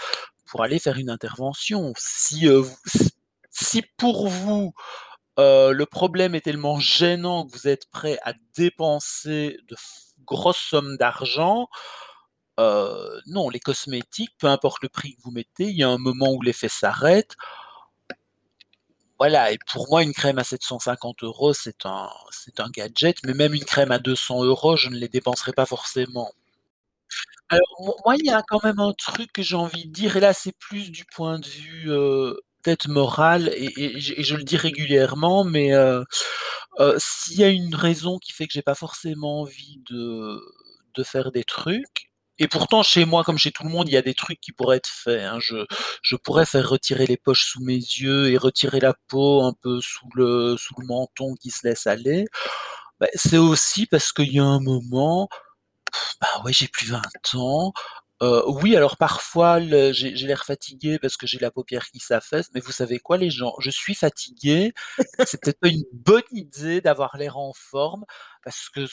pour 0.46 0.64
aller 0.64 0.80
faire 0.80 0.98
une 0.98 1.10
intervention. 1.10 1.94
Si, 1.98 2.48
si 3.50 3.84
pour 3.98 4.28
vous, 4.28 4.74
le 5.38 5.84
problème 5.86 6.36
est 6.36 6.42
tellement 6.42 6.80
gênant 6.80 7.46
que 7.46 7.54
vous 7.54 7.68
êtes 7.70 7.90
prêt 7.90 8.20
à 8.24 8.34
dépenser 8.56 9.58
de 9.70 9.76
f 10.32 10.38
grosses 10.38 10.58
sommes 10.60 10.98
d'argent, 10.98 11.68
heu, 12.60 13.22
non, 13.28 13.50
les 13.50 13.60
cosmétiques, 13.62 14.34
peu 14.40 14.48
importe 14.48 14.84
le 14.84 14.90
prix 14.90 15.16
que 15.16 15.22
vous 15.24 15.32
mettez, 15.32 15.66
il 15.66 15.78
y 15.78 15.84
a 15.84 15.90
un 15.90 15.98
moment 16.00 16.34
où 16.34 16.42
l'effet 16.44 16.70
s'arrête 16.70 17.36
voilà 19.20 19.52
et 19.52 19.58
pour 19.72 19.88
moi 19.90 20.04
une 20.04 20.14
crème 20.14 20.40
à 20.40 20.44
750 20.44 21.22
€, 21.24 21.54
c'est 21.54 21.86
un 21.86 22.10
c'est 22.32 22.60
un 22.60 22.70
gadget, 22.70 23.18
mais 23.26 23.34
même 23.34 23.54
une 23.54 23.64
crème 23.66 23.92
à 23.92 24.00
200 24.00 24.44
€, 24.46 24.76
je 24.78 24.90
ne 24.90 24.96
les 24.98 25.08
dépenserai 25.10 25.54
pas 25.54 25.66
forcément. 25.66 26.32
Alors 27.50 27.76
mo 27.80 27.96
moi, 28.06 28.16
il 28.18 28.26
y 28.26 28.30
a 28.30 28.42
quand 28.48 28.64
même 28.64 28.80
un 28.80 28.94
truc 28.94 29.32
que 29.34 29.42
j'ai 29.42 29.56
envie 29.56 29.86
de 29.88 29.92
dire 29.92 30.16
et 30.18 30.20
là, 30.20 30.34
c'est 30.34 30.58
plus 30.58 30.92
du 30.92 31.06
point 31.06 31.40
de 31.40 31.48
vue, 31.48 31.90
heu, 31.92 32.40
peut-être 32.64 32.88
moral 32.90 33.50
et 33.56 34.00
je 34.00 34.36
le 34.36 34.44
dis 34.44 34.58
régulièrement, 34.58 35.44
mais 35.46 35.74
heu 35.74 36.06
heu, 36.80 36.96
s'il 37.00 37.40
y 37.40 37.44
a 37.44 37.50
une 37.50 37.76
raison 37.76 38.20
qui 38.20 38.34
fait 38.34 38.48
que 38.48 38.54
j'ai 38.54 38.62
pas 38.64 38.76
forcément 38.76 39.42
envie 39.42 39.80
de 39.90 40.40
de 40.96 41.04
faire 41.04 41.32
des 41.32 41.44
trucs 41.46 42.12
et 42.40 42.48
pourtant 42.48 42.84
chez 42.84 43.06
moi, 43.06 43.24
comme 43.24 43.38
chez 43.38 43.52
tout 43.52 43.64
le 43.64 43.70
monde, 43.70 43.88
il 43.90 43.94
y 43.94 43.98
a 43.98 44.02
des 44.04 44.16
trucs 44.16 44.40
qui 44.42 44.52
pourraient 44.54 44.78
être 44.78 44.90
faits, 44.90 45.22
hein. 45.24 45.40
Je 45.42 45.66
je 46.04 46.16
pourrais 46.18 46.46
faire 46.48 46.70
retirer 46.70 47.06
les 47.08 47.18
poches 47.18 47.46
sous 47.46 47.64
mes 47.64 47.76
yeux 47.76 48.30
et 48.32 48.38
retirer 48.38 48.80
la 48.82 48.96
peau 49.10 49.44
un 49.44 49.54
peu 49.62 49.82
sous 49.82 50.08
le 50.16 50.58
sous 50.58 50.74
le 50.80 50.86
menton 50.88 51.36
qui 51.42 51.52
se 51.52 51.68
laisse 51.68 51.88
aller. 51.88 52.26
Bah, 53.02 53.08
c'est 53.16 53.38
aussi 53.40 53.88
parce 53.88 54.14
qu'il 54.14 54.34
y 54.34 54.40
a 54.40 54.46
un 54.46 54.60
moment, 54.62 55.30
bah, 56.22 56.28
ouais, 56.46 56.54
j'ai 56.54 56.68
plus 56.68 56.88
20 56.92 57.02
ans. 57.36 57.74
Heu, 58.22 58.44
oui, 58.48 58.76
alors 58.76 58.98
parfois 58.98 59.60
le 59.60 59.92
j'ai 59.94 60.16
j'ai 60.16 60.28
l'air 60.28 60.46
fatigué 60.46 61.00
parce 61.00 61.18
que 61.18 61.26
j'ai 61.26 61.40
la 61.40 61.50
paupière 61.52 61.88
qui 61.90 62.00
s'affaisse, 62.00 62.50
mais 62.54 62.60
vous 62.62 62.72
savez 62.72 63.00
quoi 63.00 63.18
les 63.18 63.32
gens? 63.32 63.54
Je 63.60 63.72
suis 63.72 63.96
fatigué, 63.96 64.74
c'est 65.24 65.42
peut-être 65.42 65.60
pas 65.60 65.70
une 65.70 65.84
bonne 65.94 66.22
idée 66.32 66.82
d'avoir 66.82 67.18
l'air 67.18 67.38
en 67.38 67.52
forme 67.54 68.06
parce 68.44 68.70
que 68.70 68.86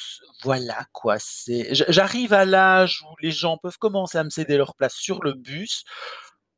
voilà 0.43 0.87
quoi, 0.93 1.19
c'est 1.19 1.75
j'a 1.75 1.85
j'arrive 1.89 2.33
à 2.33 2.45
l'âge 2.47 3.03
où 3.03 3.15
les 3.21 3.31
gens 3.31 3.59
peuvent 3.59 3.77
commencer 3.79 4.17
à 4.19 4.25
me 4.25 4.31
céder 4.31 4.57
leur 4.57 4.75
place 4.77 4.95
sur 4.95 5.23
le 5.23 5.35
bus. 5.35 5.85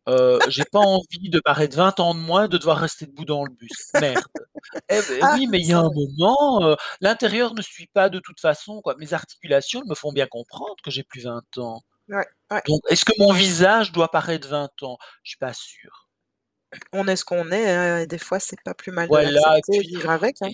Heu, 0.08 0.42
j'ai 0.48 0.64
pas 0.66 0.80
envie 0.80 1.30
de 1.30 1.40
paraître 1.40 1.76
20 1.76 2.00
ans 2.00 2.14
de 2.14 2.20
moins, 2.20 2.48
de 2.48 2.58
devoir 2.58 2.78
rester 2.78 3.06
debout 3.06 3.24
dans 3.26 3.44
le 3.44 3.52
bus. 3.54 3.92
Merde. 3.96 4.24
Eh 4.88 5.02
beh, 5.02 5.22
Ah! 5.22 5.26
oui, 5.26 5.46
mais 5.48 5.58
il 5.60 5.66
y 5.68 5.72
a 5.74 5.78
Ça 5.78 5.80
un 5.80 5.90
oui. 5.90 5.94
moment, 5.94 6.64
heu, 6.72 6.76
l'intérieur 7.02 7.54
ne 7.54 7.62
suit 7.62 7.88
pas 7.94 8.08
de 8.10 8.20
toute 8.20 8.40
façon, 8.40 8.82
quoi. 8.82 8.96
Mes 8.98 9.14
articulations 9.14 9.82
me 9.86 9.94
font 9.96 10.12
bien 10.12 10.26
comprendre 10.28 10.76
que 10.84 10.90
j'ai 10.92 11.04
plus 11.04 11.24
20 11.24 11.58
ans. 11.58 11.82
Ouais, 12.10 12.26
ouais. 12.50 12.62
Donc 12.66 12.80
est-ce 12.88 13.04
que 13.04 13.12
mon 13.18 13.32
visage 13.32 13.92
doit 13.92 14.10
paraître 14.10 14.48
20 14.48 14.82
ans? 14.82 14.98
Je 15.22 15.30
suis 15.30 15.38
pas 15.38 15.52
sûr. 15.52 16.08
On 16.92 17.06
est 17.06 17.16
ce 17.16 17.24
qu'on 17.24 17.50
est, 17.52 17.70
hein 17.70 17.98
et 18.00 18.06
des 18.06 18.18
fois, 18.18 18.40
c'est 18.40 18.60
pas 18.62 18.74
plus 18.74 18.92
mal 18.92 19.06
de 19.06 19.08
Voilà 19.08 19.60
puis 19.68 19.80
vivre 19.80 20.10
avec, 20.10 20.36
hein. 20.42 20.50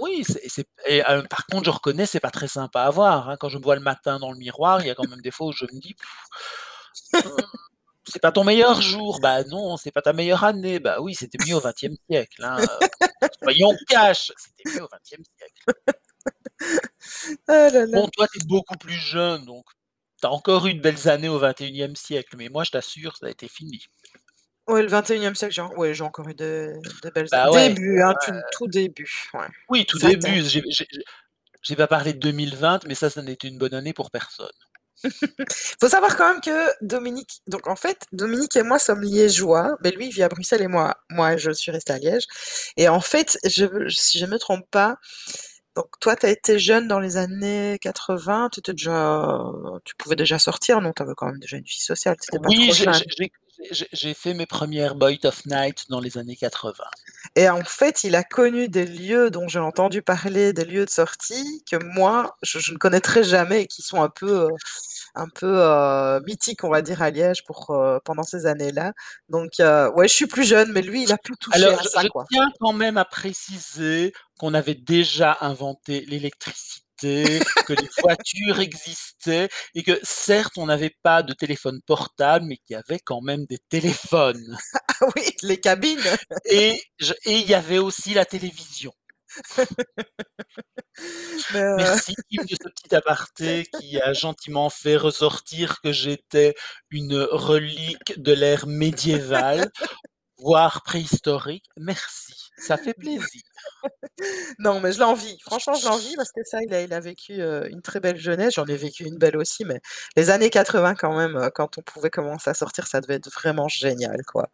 oui, 0.00 0.24
c'est 0.26 0.48
c'est 0.48 0.66
et 0.86 1.02
heu, 1.08 1.24
par 1.28 1.46
contre, 1.46 1.64
je 1.64 1.70
reconnais, 1.70 2.06
c'est 2.06 2.20
pas 2.20 2.30
très 2.30 2.48
sympa 2.48 2.82
à 2.82 2.90
voir, 2.90 3.28
hein. 3.28 3.36
Quand 3.38 3.48
je 3.48 3.58
me 3.58 3.62
vois 3.62 3.76
le 3.76 3.80
matin 3.80 4.18
dans 4.18 4.32
le 4.32 4.38
miroir, 4.38 4.80
il 4.80 4.86
y 4.86 4.90
a 4.90 4.94
quand 4.94 5.08
même 5.08 5.20
des 5.20 5.30
fois 5.30 5.48
où 5.48 5.52
je 5.52 5.64
me 5.64 5.80
dis: 5.80 5.94
«Mmh, 7.12 7.18
c'est 8.04 8.20
pas 8.20 8.32
ton 8.32 8.44
meilleur 8.44 8.80
jour». 8.82 9.20
Bah 9.20 9.44
non, 9.44 9.76
c'est 9.76 9.92
pas 9.92 10.02
ta 10.02 10.12
meilleure 10.12 10.44
année. 10.44 10.78
Bah 10.80 11.00
oui, 11.00 11.14
c'était 11.14 11.38
mieux 11.46 11.54
au 11.54 11.60
20e 11.60 11.96
siècle, 12.10 12.42
heu, 12.42 12.66
soyons 13.42 13.72
cash, 13.88 14.32
c'était 14.36 14.70
mieux 14.74 14.82
au 14.84 14.88
20e 14.88 15.24
siècle. 15.38 15.64
Là 17.48 17.70
là. 17.70 17.86
Bon, 17.86 18.08
toi, 18.08 18.26
tu 18.28 18.40
es 18.40 18.44
beaucoup 18.46 18.76
plus 18.76 18.94
jeune, 18.94 19.44
donc 19.44 19.64
encore 20.30 20.66
eu 20.66 20.74
de 20.74 20.80
belles 20.80 21.08
années 21.08 21.28
au 21.28 21.40
21e 21.40 21.96
siècle, 21.96 22.36
mais 22.36 22.48
moi, 22.48 22.64
je 22.64 22.70
t'assure, 22.70 23.16
ça 23.16 23.26
a 23.26 23.30
été 23.30 23.48
fini. 23.48 23.86
Ouais, 24.66 24.82
le 24.82 24.88
21e 24.88 25.34
siècle, 25.34 25.54
j'ai 25.54 25.62
ouais, 25.62 25.92
j'ai 25.92 26.04
encore 26.04 26.28
eu 26.28 26.34
de 26.34 26.72
de 27.02 27.10
belles 27.10 27.28
Bah 27.30 27.50
ouais, 27.50 27.68
début, 27.68 28.00
hein, 28.00 28.14
tout 28.52 28.66
début, 28.66 29.28
ouais. 29.34 29.46
Oui, 29.68 29.84
tout 29.84 29.98
début, 29.98 30.42
j'ai 31.62 31.76
pas 31.76 31.86
parlé 31.86 32.12
de 32.12 32.18
2020, 32.18 32.86
mais 32.86 32.94
ça, 32.94 33.10
ça 33.10 33.22
n'était 33.22 33.48
une 33.48 33.58
bonne 33.58 33.74
année 33.74 33.92
pour 33.92 34.10
personne. 34.10 34.46
Faut 35.80 35.88
savoir 35.88 36.16
quand 36.16 36.32
même 36.32 36.40
que 36.40 36.84
Dominique 36.84 37.42
donc 37.46 37.66
en 37.66 37.76
fait, 37.76 38.06
Dominique 38.12 38.56
et 38.56 38.62
moi 38.62 38.78
sommes 38.78 39.02
liégeois, 39.02 39.76
mais 39.82 39.90
lui, 39.90 40.06
il 40.06 40.12
vit 40.12 40.22
à 40.22 40.28
Bruxelles 40.28 40.62
et 40.62 40.68
moi 40.68 40.96
moi, 41.10 41.36
je 41.36 41.50
suis 41.50 41.70
restée 41.70 41.92
à 41.92 41.98
Liège 41.98 42.26
et 42.76 42.88
en 42.88 43.00
fait, 43.00 43.38
je 43.44 43.88
si 43.88 44.18
je 44.18 44.26
me 44.26 44.38
trompe 44.38 44.64
pas, 44.70 44.96
donc 45.76 45.86
toi, 46.00 46.14
tu 46.16 46.26
as 46.26 46.30
été 46.30 46.58
jeune 46.58 46.86
dans 46.86 47.00
les 47.00 47.16
années 47.16 47.78
80, 47.80 48.48
tu 48.52 48.60
étais 48.60 48.72
déjà 48.72 49.40
tu 49.84 49.94
pouvais 49.96 50.16
déjà 50.16 50.38
sortir, 50.38 50.80
non? 50.80 50.92
Tu 50.92 51.02
avais 51.02 51.14
quand 51.16 51.26
même 51.26 51.40
déjà 51.40 51.56
une 51.56 51.64
vie 51.64 51.80
sociale, 51.80 52.16
pas 52.30 52.48
Oui, 52.48 52.66
trop 52.66 52.74
jeune? 52.74 53.02
J'ai 53.92 54.14
fait 54.14 54.34
mes 54.34 54.46
1res 54.46 54.94
Boys 54.96 55.24
of 55.24 55.46
Night 55.46 55.84
dans 55.88 56.00
les 56.00 56.18
années 56.18 56.36
80. 56.36 56.72
Et 57.36 57.48
en 57.48 57.62
fait, 57.64 58.04
il 58.04 58.14
a 58.16 58.24
connu 58.24 58.68
des 58.68 58.86
lieux 58.86 59.30
dont 59.30 59.48
j'ai 59.48 59.58
entendu 59.60 60.02
parler, 60.02 60.52
des 60.52 60.64
lieux 60.64 60.84
de 60.84 60.90
sortie 60.90 61.64
que 61.70 61.76
moi, 61.84 62.36
je 62.42 62.58
je 62.58 62.72
ne 62.72 62.78
connaîtrais 62.78 63.24
jamais 63.24 63.62
et 63.62 63.66
qui 63.66 63.82
sont 63.82 64.02
un 64.02 64.08
peu, 64.10 64.46
heu, 64.46 64.48
un 65.14 65.28
peu, 65.28 65.46
heu, 65.60 66.20
mythiques, 66.26 66.64
on 66.64 66.70
va 66.70 66.82
dire, 66.82 67.02
à 67.02 67.10
Liège 67.10 67.44
pour, 67.44 67.70
heu, 67.74 68.00
pendant 68.04 68.22
ces 68.24 68.46
années-là. 68.46 68.92
Donc 69.28 69.52
ouais, 69.60 70.08
je 70.08 70.14
suis 70.14 70.26
plus 70.26 70.44
jeune, 70.44 70.72
mais 70.72 70.82
lui, 70.82 71.04
il 71.04 71.12
a 71.12 71.18
pu 71.18 71.32
toucher 71.40 71.64
Alors, 71.64 71.80
à 71.80 71.82
je 71.84 71.88
ça, 71.88 72.02
je 72.02 72.08
quoi. 72.08 72.24
tiens 72.30 72.50
quand 72.60 72.72
même 72.72 72.98
à 72.98 73.04
préciser 73.04 74.12
qu'on 74.38 74.54
avait 74.54 74.74
déjà 74.74 75.36
inventé 75.40 76.02
l'électricité, 76.06 76.83
que 77.00 77.72
les 77.72 77.88
voitures 78.02 78.60
existaient 78.60 79.48
et 79.74 79.82
que 79.82 79.98
certes, 80.02 80.58
on 80.58 80.66
n'avait 80.66 80.94
pas 81.02 81.22
de 81.22 81.32
téléphone 81.32 81.80
portable, 81.86 82.46
mais 82.46 82.56
qu'il 82.58 82.74
y 82.74 82.76
avait 82.76 83.00
quand 83.00 83.20
même 83.20 83.44
des 83.46 83.58
téléphones. 83.68 84.58
Ah 85.00 85.06
oui, 85.16 85.22
les 85.42 85.58
cabines. 85.58 85.98
Et 86.44 86.80
il 87.26 87.48
y 87.48 87.54
avait 87.54 87.78
aussi 87.78 88.14
la 88.14 88.24
télévision. 88.24 88.92
Heu 91.54 91.76
Merci 91.76 92.14
Kim 92.30 92.44
de 92.44 92.54
ce 92.54 92.68
petit 92.68 92.94
aparté 92.94 93.66
qui 93.78 94.00
a 94.00 94.12
gentiment 94.12 94.70
fait 94.70 94.96
ressortir 94.96 95.80
que 95.82 95.92
j'étais 95.92 96.54
une 96.90 97.16
relique 97.16 98.18
de 98.20 98.32
l'ère 98.32 98.66
médiévale, 98.66 99.70
voire 100.38 100.82
préhistorique. 100.82 101.64
Merci, 101.76 102.34
ça 102.58 102.76
fait 102.76 102.94
plaisir. 102.94 103.42
Non, 104.58 104.80
mais 104.80 104.92
je 104.92 105.00
l'envie. 105.00 105.38
Franchement, 105.42 105.74
je 105.74 105.86
l'envie 105.86 106.14
parce 106.16 106.30
que 106.30 106.40
ça, 106.44 106.58
il 106.62 106.72
a 106.74 106.82
il 106.82 106.92
a 106.92 107.00
vécu, 107.00 107.34
une 107.40 107.82
très 107.82 108.00
belle 108.00 108.16
jeunesse. 108.16 108.54
J'en 108.54 108.66
ai 108.66 108.76
vécu 108.76 109.04
une 109.04 109.18
belle 109.18 109.36
aussi, 109.36 109.64
mais 109.64 109.80
les 110.16 110.30
années 110.30 110.50
80 110.50 110.94
quand 110.94 111.16
même, 111.16 111.50
quand 111.54 111.78
on 111.78 111.82
pouvait 111.82 112.10
commencer 112.10 112.50
à 112.50 112.54
sortir, 112.54 112.86
ça 112.86 113.00
devait 113.00 113.14
être 113.14 113.30
vraiment 113.30 113.68
génial, 113.68 114.22
quoi. 114.26 114.48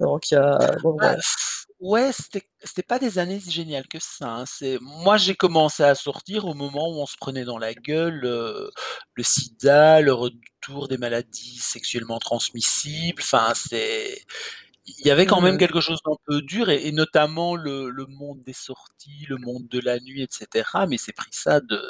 Donc 0.00 0.24
voilà. 0.30 1.16
ouais, 1.80 2.10
c'était 2.12 2.48
c'était 2.64 2.82
pas 2.82 2.98
des 2.98 3.18
années 3.18 3.40
si 3.40 3.50
géniales 3.50 3.86
que 3.88 3.98
ça, 4.00 4.28
hein. 4.28 4.44
C'est 4.46 4.78
moi, 4.80 5.16
j'ai 5.16 5.34
commencé 5.36 5.82
à 5.84 5.94
sortir 5.94 6.46
au 6.46 6.54
moment 6.54 6.88
où 6.88 7.00
on 7.00 7.06
se 7.06 7.16
prenait 7.16 7.44
dans 7.44 7.58
la 7.58 7.74
gueule, 7.74 8.20
le 8.22 9.22
sida, 9.22 10.00
le 10.00 10.12
retour 10.12 10.88
des 10.88 10.98
maladies 10.98 11.58
sexuellement 11.58 12.18
transmissibles, 12.18 13.22
enfin, 13.22 13.52
c'est 13.54 14.20
il 14.86 15.06
y 15.06 15.10
avait 15.10 15.26
quand 15.26 15.40
Mmh 15.40 15.42
même 15.42 15.58
mh. 15.58 15.58
quelque 15.58 15.80
chose 15.80 16.00
d'un 16.06 16.16
peu 16.26 16.42
dur 16.42 16.70
et 16.70 16.86
et 16.86 16.92
notamment 16.92 17.56
le 17.56 17.90
le 17.90 18.06
monde 18.06 18.42
des 18.44 18.52
sorties, 18.54 19.26
le 19.28 19.36
monde 19.38 19.68
de 19.68 19.80
la 19.80 19.98
nuit 20.00 20.22
et 20.22 20.28
cetera, 20.30 20.86
mais 20.86 20.96
c'est 20.98 21.12
pris 21.12 21.30
ça 21.32 21.60
de 21.60 21.80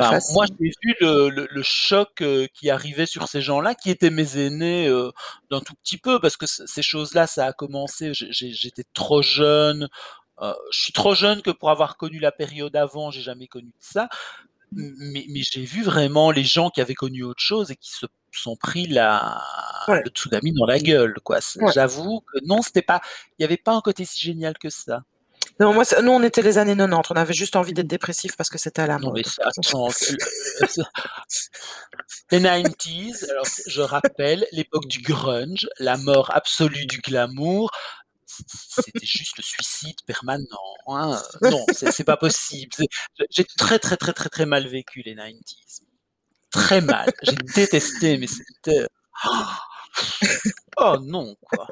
enfin, 0.00 0.18
moi, 0.30 0.46
j'ai 0.60 0.70
vu 0.84 0.94
le 1.00 1.30
le 1.30 1.48
le 1.50 1.62
choc, 1.64 2.22
heu, 2.22 2.48
qui 2.54 2.70
arrivait 2.70 3.06
sur 3.06 3.28
ces 3.28 3.42
gens-là, 3.42 3.74
qui 3.76 3.90
étaient 3.90 4.10
mes 4.10 4.38
aînés, 4.38 4.88
heu, 4.88 5.12
d'un 5.50 5.60
tout 5.60 5.74
petit 5.84 5.98
peu 5.98 6.20
parce 6.20 6.36
que 6.38 6.46
ces 6.46 6.82
choses-là, 6.82 7.26
ça 7.28 7.46
a 7.46 7.52
commencé 7.54 8.12
j'étais 8.14 8.84
trop 8.94 9.22
jeune, 9.22 9.88
heu, 10.42 10.54
je 10.72 10.80
suis 10.82 10.92
trop 10.94 11.14
jeune 11.16 11.42
que 11.42 11.50
pour 11.52 11.70
avoir 11.70 11.96
connu 11.98 12.18
la 12.20 12.32
période 12.32 12.76
avant, 12.76 13.10
j'ai 13.12 13.22
jamais 13.22 13.48
connu 13.48 13.72
ça. 13.80 14.08
Mais 14.72 15.26
j'ai 15.42 15.64
vu 15.64 15.82
vraiment 15.84 16.30
les 16.32 16.44
gens 16.44 16.70
qui 16.70 16.80
avaient 16.82 16.94
connu 16.94 17.22
autre 17.24 17.42
chose 17.42 17.70
et 17.72 17.76
qui 17.76 17.90
se 17.92 18.06
sont 18.32 18.56
pris 18.56 18.86
la 18.86 19.42
Ouais. 19.88 20.02
le 20.04 20.10
tsunami 20.10 20.52
dans 20.52 20.66
la 20.66 20.78
gueule, 20.78 21.14
quoi. 21.24 21.38
Ouais. 21.56 21.72
j'avoue 21.74 22.20
que 22.20 22.38
non, 22.44 22.60
c'était 22.62 22.82
pas 22.82 23.00
il 23.38 23.42
y 23.42 23.44
avait 23.46 23.56
pas 23.56 23.72
un 23.72 23.80
côté 23.80 24.04
si 24.04 24.20
génial 24.20 24.56
que 24.58 24.68
ça. 24.70 25.02
Non, 25.60 25.72
moi, 25.74 25.82
nous, 26.02 26.12
on 26.12 26.22
était 26.22 26.42
les 26.42 26.58
années 26.58 26.76
90, 26.76 27.10
on 27.10 27.16
avait 27.16 27.32
juste 27.34 27.56
envie 27.56 27.72
d'être 27.72 27.86
dépressifs 27.88 28.36
parce 28.36 28.48
que 28.50 28.58
c'était 28.58 28.82
à 28.82 28.86
la 28.86 28.98
Non, 28.98 29.12
mais 29.12 29.22
mode. 29.22 29.32
attends, 29.44 29.88
les 32.30 32.40
90s, 32.40 33.30
alors 33.30 33.46
c 33.46 33.62
je 33.66 33.80
rappelle 33.82 34.46
l'époque 34.52 34.86
du 34.88 35.00
grunge, 35.00 35.68
la 35.78 35.96
mort 35.96 36.30
absolue 36.34 36.86
du 36.86 37.00
glamour, 37.00 37.70
c'était 38.26 39.06
juste 39.06 39.36
le 39.38 39.42
suicide 39.42 39.96
permanent, 40.06 40.44
hein, 40.88 41.20
non, 41.42 41.64
c'est 41.74 42.04
pas 42.04 42.16
possible, 42.16 42.70
j'ai 43.30 43.44
très, 43.44 43.78
très, 43.78 43.96
très, 43.96 44.12
très, 44.12 44.28
très 44.28 44.46
mal 44.46 44.66
vécu 44.68 45.02
les 45.04 45.14
90s. 45.16 45.80
Très 46.52 46.80
mal, 46.80 47.12
j'ai 47.22 47.36
détesté, 47.36 48.16
mais 48.16 48.26
c'était 48.26 48.86
oh 50.78 50.96
non, 51.02 51.36
quoi. 51.42 51.68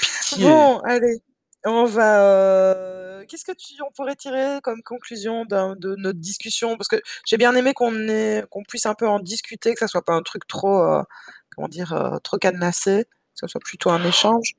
Pitié. 0.00 0.44
Bon, 0.44 0.78
allez, 0.80 1.20
on 1.64 1.84
va, 1.84 3.20
heu, 3.20 3.24
qu'est-ce 3.28 3.44
que 3.44 3.52
tu 3.52 3.74
on 3.86 3.90
pourrait 3.92 4.16
tirer 4.16 4.60
comme 4.62 4.82
conclusion 4.82 5.44
d'un 5.44 5.76
de 5.76 5.94
notre 5.96 6.18
discussion? 6.18 6.76
Parce 6.76 6.88
que 6.88 7.00
j'ai 7.26 7.36
bien 7.36 7.54
aimé 7.54 7.74
qu'on 7.74 8.08
ait 8.08 8.44
qu'on 8.50 8.62
puisse 8.64 8.86
un 8.86 8.94
peu 8.94 9.06
en 9.08 9.20
discuter, 9.20 9.74
que 9.74 9.80
ça 9.80 9.88
soit 9.88 10.04
pas 10.04 10.14
un 10.14 10.22
truc 10.22 10.46
trop, 10.46 10.82
heu, 10.82 11.02
comment 11.54 11.68
dire? 11.68 11.92
Heu, 11.94 12.18
trop 12.22 12.38
cadenassé, 12.38 13.04
que 13.04 13.10
ça 13.40 13.48
soit 13.48 13.60
plutôt 13.60 13.90
un 13.90 14.04
échange. 14.04 14.54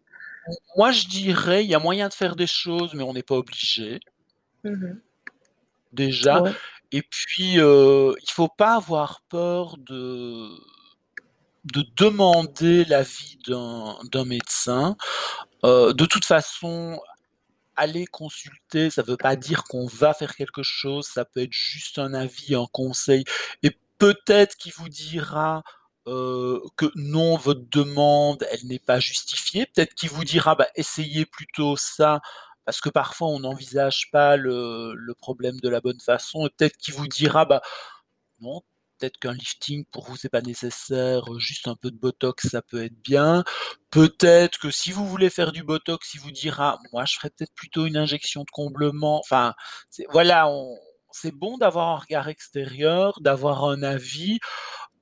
Moi, 0.77 0.91
je 0.91 1.07
dirais, 1.07 1.63
il 1.65 1.69
y 1.71 1.75
a 1.75 1.79
moyen 1.79 2.09
de 2.09 2.13
faire 2.13 2.35
des 2.35 2.47
choses, 2.47 2.93
mais 2.95 3.03
on 3.03 3.13
n'est 3.13 3.23
pas 3.23 3.35
obligé. 3.35 3.99
Mmh 4.63 4.71
mh. 4.71 5.01
Déjà 5.93 6.41
Ouais. 6.41 6.51
Et 6.93 7.03
puis, 7.03 7.59
heu, 7.59 8.15
il 8.23 8.31
faut 8.31 8.49
pas 8.49 8.75
avoir 8.77 9.21
peur 9.29 9.77
de 9.79 10.49
de 11.65 11.85
demander 11.95 12.83
l'avis 12.85 13.37
d'un 13.47 14.25
médecin. 14.25 14.97
De 15.63 16.05
toute 16.05 16.25
façon, 16.25 16.99
aller 17.77 18.05
consulter, 18.07 18.89
ça 18.91 19.03
veut 19.03 19.17
pas 19.17 19.35
dire 19.37 19.63
qu'on 19.65 19.87
va 19.87 20.13
faire 20.13 20.35
quelque 20.35 20.63
chose, 20.63 21.07
ça 21.07 21.25
peut 21.25 21.41
être 21.43 21.53
juste 21.53 21.99
un 21.99 22.13
avis, 22.15 22.55
un 22.55 22.67
conseil 22.73 23.25
et 23.63 23.71
peut-être 23.99 24.55
qu'il 24.57 24.73
vous 24.73 24.89
dira, 24.89 25.63
que 26.05 26.91
non, 26.95 27.37
votre 27.37 27.63
demande, 27.71 28.45
elle 28.51 28.67
n'est 28.67 28.79
pas 28.79 28.99
justifiée. 28.99 29.67
Peut-être 29.67 29.95
qu'il 29.95 30.09
vous 30.09 30.25
dira: 30.25 30.55
«Bah, 30.55 30.67
essayez 30.75 31.25
plutôt 31.25 31.77
ça», 31.77 32.21
parce 32.65 32.81
que 32.81 32.89
parfois 32.89 33.29
on 33.29 33.39
n'envisage 33.41 34.09
pas 34.11 34.37
le 34.37 34.93
le 34.95 35.13
problème 35.15 35.59
de 35.61 35.69
la 35.69 35.81
bonne 35.81 35.99
façon 36.01 36.49
peut-être 36.57 36.77
qu'il 36.77 36.93
vous 36.95 37.07
dira: 37.07 37.45
«Bah, 37.45 37.61
non, 38.41 38.61
peut-être 38.99 39.17
qu'un 39.19 39.33
lifting 39.33 39.85
pour 39.91 40.05
vous 40.05 40.17
c'est 40.17 40.29
pas 40.29 40.41
nécessaire, 40.41 41.23
juste 41.39 41.67
un 41.69 41.75
peu 41.75 41.91
de 41.91 41.97
botox 41.97 42.47
ça 42.49 42.61
peut 42.63 42.83
être 42.85 42.99
bien». 43.03 43.43
Peut-être 43.91 44.59
que 44.59 44.71
si 44.71 44.91
vous 44.93 45.07
voulez 45.07 45.29
faire 45.31 45.51
du 45.53 45.63
botox, 45.63 46.13
il 46.15 46.21
vous 46.21 46.31
dira: 46.31 46.79
«Moi 46.93 47.05
je 47.05 47.15
ferais 47.17 47.29
peut-être 47.31 47.53
plutôt 47.55 47.85
une 47.87 47.97
injection 47.97 48.41
de 48.43 48.51
comblement». 48.51 49.19
Enfin, 49.19 49.53
voilà, 50.11 50.49
on 50.49 50.77
c'est 51.15 51.31
bon 51.33 51.57
d'avoir 51.59 51.89
un 51.89 51.97
regard 51.97 52.27
extérieur, 52.29 53.19
d'avoir 53.21 53.65
un 53.65 53.83
avis, 53.83 54.39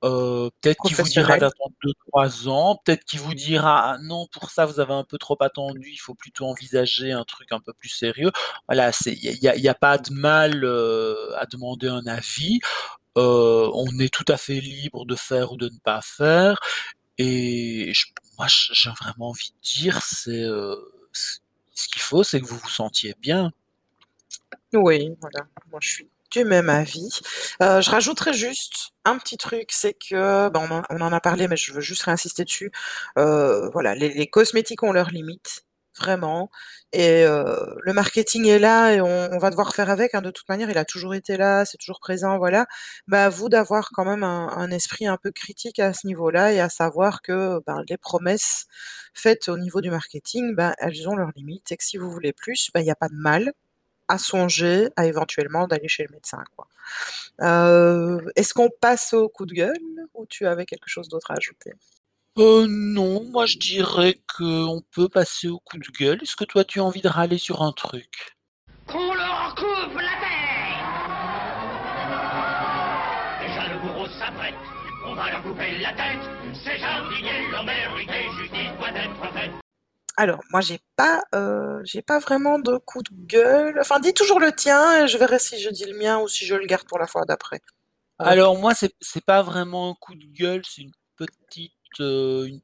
heu, 0.04 0.50
peut-être 0.60 0.82
qu'il 0.82 0.96
vous 0.96 1.08
dira 1.08 1.36
d'attendre 1.38 1.74
2-3 1.84 2.48
ans, 2.48 2.80
peut-être 2.84 3.04
qu'il 3.04 3.20
vous 3.20 3.34
dira: 3.34 3.92
«Ah 3.94 3.98
non, 4.02 4.26
pour 4.32 4.50
ça 4.50 4.66
vous 4.66 4.80
avez 4.80 4.94
un 4.94 5.04
peu 5.04 5.18
trop 5.18 5.36
attendu, 5.42 5.90
il 5.92 5.98
faut 5.98 6.14
plutôt 6.14 6.46
envisager 6.46 7.12
un 7.12 7.24
truc 7.24 7.52
un 7.52 7.60
peu 7.60 7.72
plus 7.74 7.88
sérieux». 7.90 8.32
Voilà, 8.68 8.90
il 9.06 9.14
y 9.42 9.48
a 9.48 9.52
a 9.52 9.70
a 9.72 9.74
pas 9.74 9.98
de 9.98 10.12
mal, 10.12 10.64
heu, 10.64 11.16
à 11.38 11.46
demander 11.46 11.88
un 11.88 12.06
avis. 12.06 12.60
Heu, 13.18 13.70
on 13.74 13.98
est 14.00 14.12
tout 14.12 14.24
à 14.28 14.36
fait 14.38 14.60
libre 14.60 15.06
de 15.06 15.16
faire 15.16 15.52
ou 15.52 15.56
de 15.58 15.68
ne 15.70 15.78
pas 15.84 16.00
faire 16.02 16.58
et 17.18 17.92
j 17.94 18.06
moi 18.38 18.46
j'ai 18.48 18.90
vraiment 18.90 19.30
envie 19.30 19.50
de 19.52 19.60
dire, 19.82 20.02
c'est, 20.04 20.44
heu, 20.44 20.76
c 21.12 21.40
ce 21.74 21.88
qu'il 21.88 22.02
faut, 22.02 22.24
c'est 22.24 22.40
que 22.40 22.46
vous 22.46 22.58
vous 22.58 22.68
sentiez 22.70 23.14
bien. 23.20 23.52
Oui, 24.74 25.14
voilà, 25.20 25.46
moi 25.70 25.80
je 25.82 25.88
suis 25.90 26.08
du 26.32 26.44
même 26.44 26.68
avis. 26.70 27.20
Heu, 27.62 27.80
je 27.82 27.90
rajouterais 27.90 28.32
juste 28.34 28.90
un 29.04 29.18
petit 29.18 29.36
truc, 29.36 29.70
c'est 29.72 29.94
que, 29.94 30.48
bah, 30.50 30.84
on 30.90 31.00
en 31.00 31.12
a 31.12 31.20
parlé, 31.20 31.48
mais 31.48 31.56
je 31.56 31.72
veux 31.72 31.80
juste 31.80 32.02
réinsister 32.04 32.44
dessus. 32.44 32.70
Heu, 33.18 33.70
voilà, 33.72 33.94
les 33.94 34.26
cosmétiques 34.28 34.82
ont 34.82 34.92
leurs 34.92 35.10
limites, 35.10 35.64
vraiment 35.98 36.50
et 36.94 37.24
heu, 37.24 37.44
le 37.82 37.92
marketing 37.94 38.46
est 38.46 38.58
là 38.58 38.92
et 38.94 39.00
on 39.00 39.38
va 39.38 39.50
devoir 39.50 39.74
faire 39.74 39.90
avec, 39.90 40.14
hein, 40.14 40.20
de 40.22 40.30
toute 40.30 40.48
manière, 40.48 40.70
il 40.70 40.78
a 40.78 40.84
toujours 40.84 41.14
été 41.14 41.36
là, 41.36 41.64
c'est 41.64 41.78
toujours 41.78 42.00
présent, 42.00 42.38
voilà. 42.38 42.66
Bah, 43.06 43.26
à 43.26 43.28
vous 43.30 43.48
d'avoir 43.48 43.90
quand 43.92 44.04
même 44.04 44.24
un 44.24 44.70
esprit 44.70 45.06
un 45.06 45.16
peu 45.16 45.30
critique 45.32 45.78
à 45.78 45.92
ce 45.94 46.06
niveau-là 46.06 46.52
et 46.52 46.60
à 46.60 46.68
savoir 46.68 47.22
que, 47.22 47.60
ben, 47.66 47.82
les 47.88 47.96
promesses 47.98 48.66
faites 49.14 49.48
au 49.48 49.56
niveau 49.58 49.80
du 49.80 49.90
marketing, 49.90 50.54
ben, 50.54 50.74
elles 50.78 51.08
ont 51.08 51.16
leurs 51.16 51.30
limites 51.36 51.72
et 51.72 51.76
que 51.76 51.84
si 51.84 51.96
vous 51.98 52.10
voulez 52.10 52.32
plus, 52.32 52.70
il 52.74 52.82
y 52.84 52.90
a 52.90 52.94
pas 52.96 53.08
de 53.08 53.14
mal 53.16 53.52
à 54.08 54.18
songer 54.18 54.88
à 54.96 55.06
éventuellement 55.06 55.66
d'aller 55.66 55.88
chez 55.88 56.04
le 56.04 56.12
médecin, 56.12 56.42
quoi. 56.56 56.66
Heu, 57.40 58.30
est-ce 58.36 58.54
qu'on 58.54 58.70
passe 58.80 59.12
au 59.14 59.28
coup 59.28 59.46
de 59.46 59.54
gueule 59.54 59.78
ou 60.14 60.26
tu 60.26 60.46
avais 60.46 60.66
quelque 60.66 60.88
chose 60.88 61.08
d'autre 61.08 61.30
à 61.30 61.34
ajouter? 61.34 61.72
Heu, 62.38 62.66
non, 62.66 63.24
moi 63.24 63.46
je 63.46 63.58
dirais 63.58 64.18
qu'on 64.36 64.82
peut 64.94 65.08
passer 65.08 65.48
au 65.48 65.58
coup 65.58 65.78
de 65.78 65.88
gueule. 65.98 66.18
Est-ce 66.22 66.36
que 66.36 66.44
toi 66.44 66.64
tu 66.64 66.80
as 66.80 66.84
envie 66.84 67.02
de 67.02 67.08
râler 67.08 67.38
sur 67.38 67.62
un 67.62 67.72
truc? 67.72 68.36
Qu'on 68.86 69.14
leur 69.14 69.54
coupe 69.54 69.94
la 69.96 70.16
tête 70.20 70.82
Déjà 73.46 73.68
le 73.72 73.80
bourreau 73.80 74.06
s'apprête, 74.18 74.54
on 75.06 75.14
va 75.14 75.30
leur 75.30 75.42
couper 75.42 75.78
la 75.78 75.92
tête 75.92 76.30
Ces 76.64 76.78
jardiniers 76.78 77.50
l'ont 77.50 77.64
mérité, 77.64 78.24
justice 78.38 78.72
doit 78.78 78.88
être 78.90 79.32
faite 79.34 79.61
Alors, 80.16 80.40
moi 80.50 80.60
j'ai 80.60 80.80
pas, 80.96 81.22
j'ai 81.84 82.02
pas 82.02 82.18
vraiment 82.18 82.58
de 82.58 82.76
coup 82.76 83.02
de 83.02 83.10
gueule. 83.12 83.78
Enfin, 83.80 84.00
dis 84.00 84.14
toujours 84.14 84.40
le 84.40 84.52
tien 84.52 85.04
et 85.04 85.08
je 85.08 85.16
verrai 85.18 85.38
si 85.38 85.60
je 85.60 85.70
dis 85.70 85.84
le 85.84 85.96
mien 85.96 86.18
ou 86.20 86.28
si 86.28 86.44
je 86.44 86.54
le 86.54 86.66
garde 86.66 86.86
pour 86.86 86.98
la 86.98 87.06
fois 87.06 87.24
d'après. 87.24 87.60
Va 88.18 88.26
Alors 88.26 88.58
moi, 88.58 88.74
c'est 88.74 88.92
c'est 89.00 89.24
pas 89.24 89.42
vraiment 89.42 89.90
un 89.90 89.94
coup 89.94 90.14
de 90.14 90.26
gueule, 90.26 90.62
c'est 90.68 90.82
une 90.82 90.92
petite, 91.16 91.72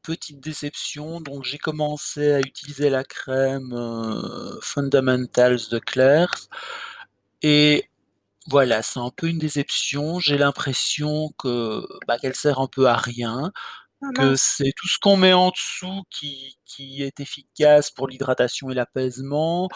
petite 0.03 0.41
déception. 0.41 1.21
Donc 1.21 1.45
j'ai 1.45 1.59
commencé 1.59 2.33
à 2.33 2.41
utiliser 2.41 2.91
la 2.91 3.05
crème, 3.05 3.75
Fundamentals 4.63 5.69
de 5.71 5.79
Klairs 5.79 6.49
et 7.43 7.89
voilà, 8.49 8.83
c'est 8.83 8.99
un 9.01 9.11
peu 9.11 9.29
une 9.29 9.39
déception. 9.39 10.21
J'ai 10.21 10.39
l'impression 10.39 11.31
que, 11.39 11.87
bah, 12.07 12.19
qu'elle 12.19 12.35
sert 12.35 12.61
un 12.61 12.67
peu 12.67 12.87
à 12.87 12.97
rien, 12.97 13.53
que 14.15 14.37
c'est 14.37 14.73
tout 14.77 14.89
ce 14.89 14.99
qu'on 15.01 15.17
met 15.17 15.33
en 15.33 15.51
dessous 15.51 16.03
qui 16.11 16.57
qui 16.67 17.03
est 17.03 17.21
efficace 17.21 17.91
pour 17.91 18.09
l'hydratation 18.09 18.71
et 18.71 18.75
l'apaisement, 18.75 19.69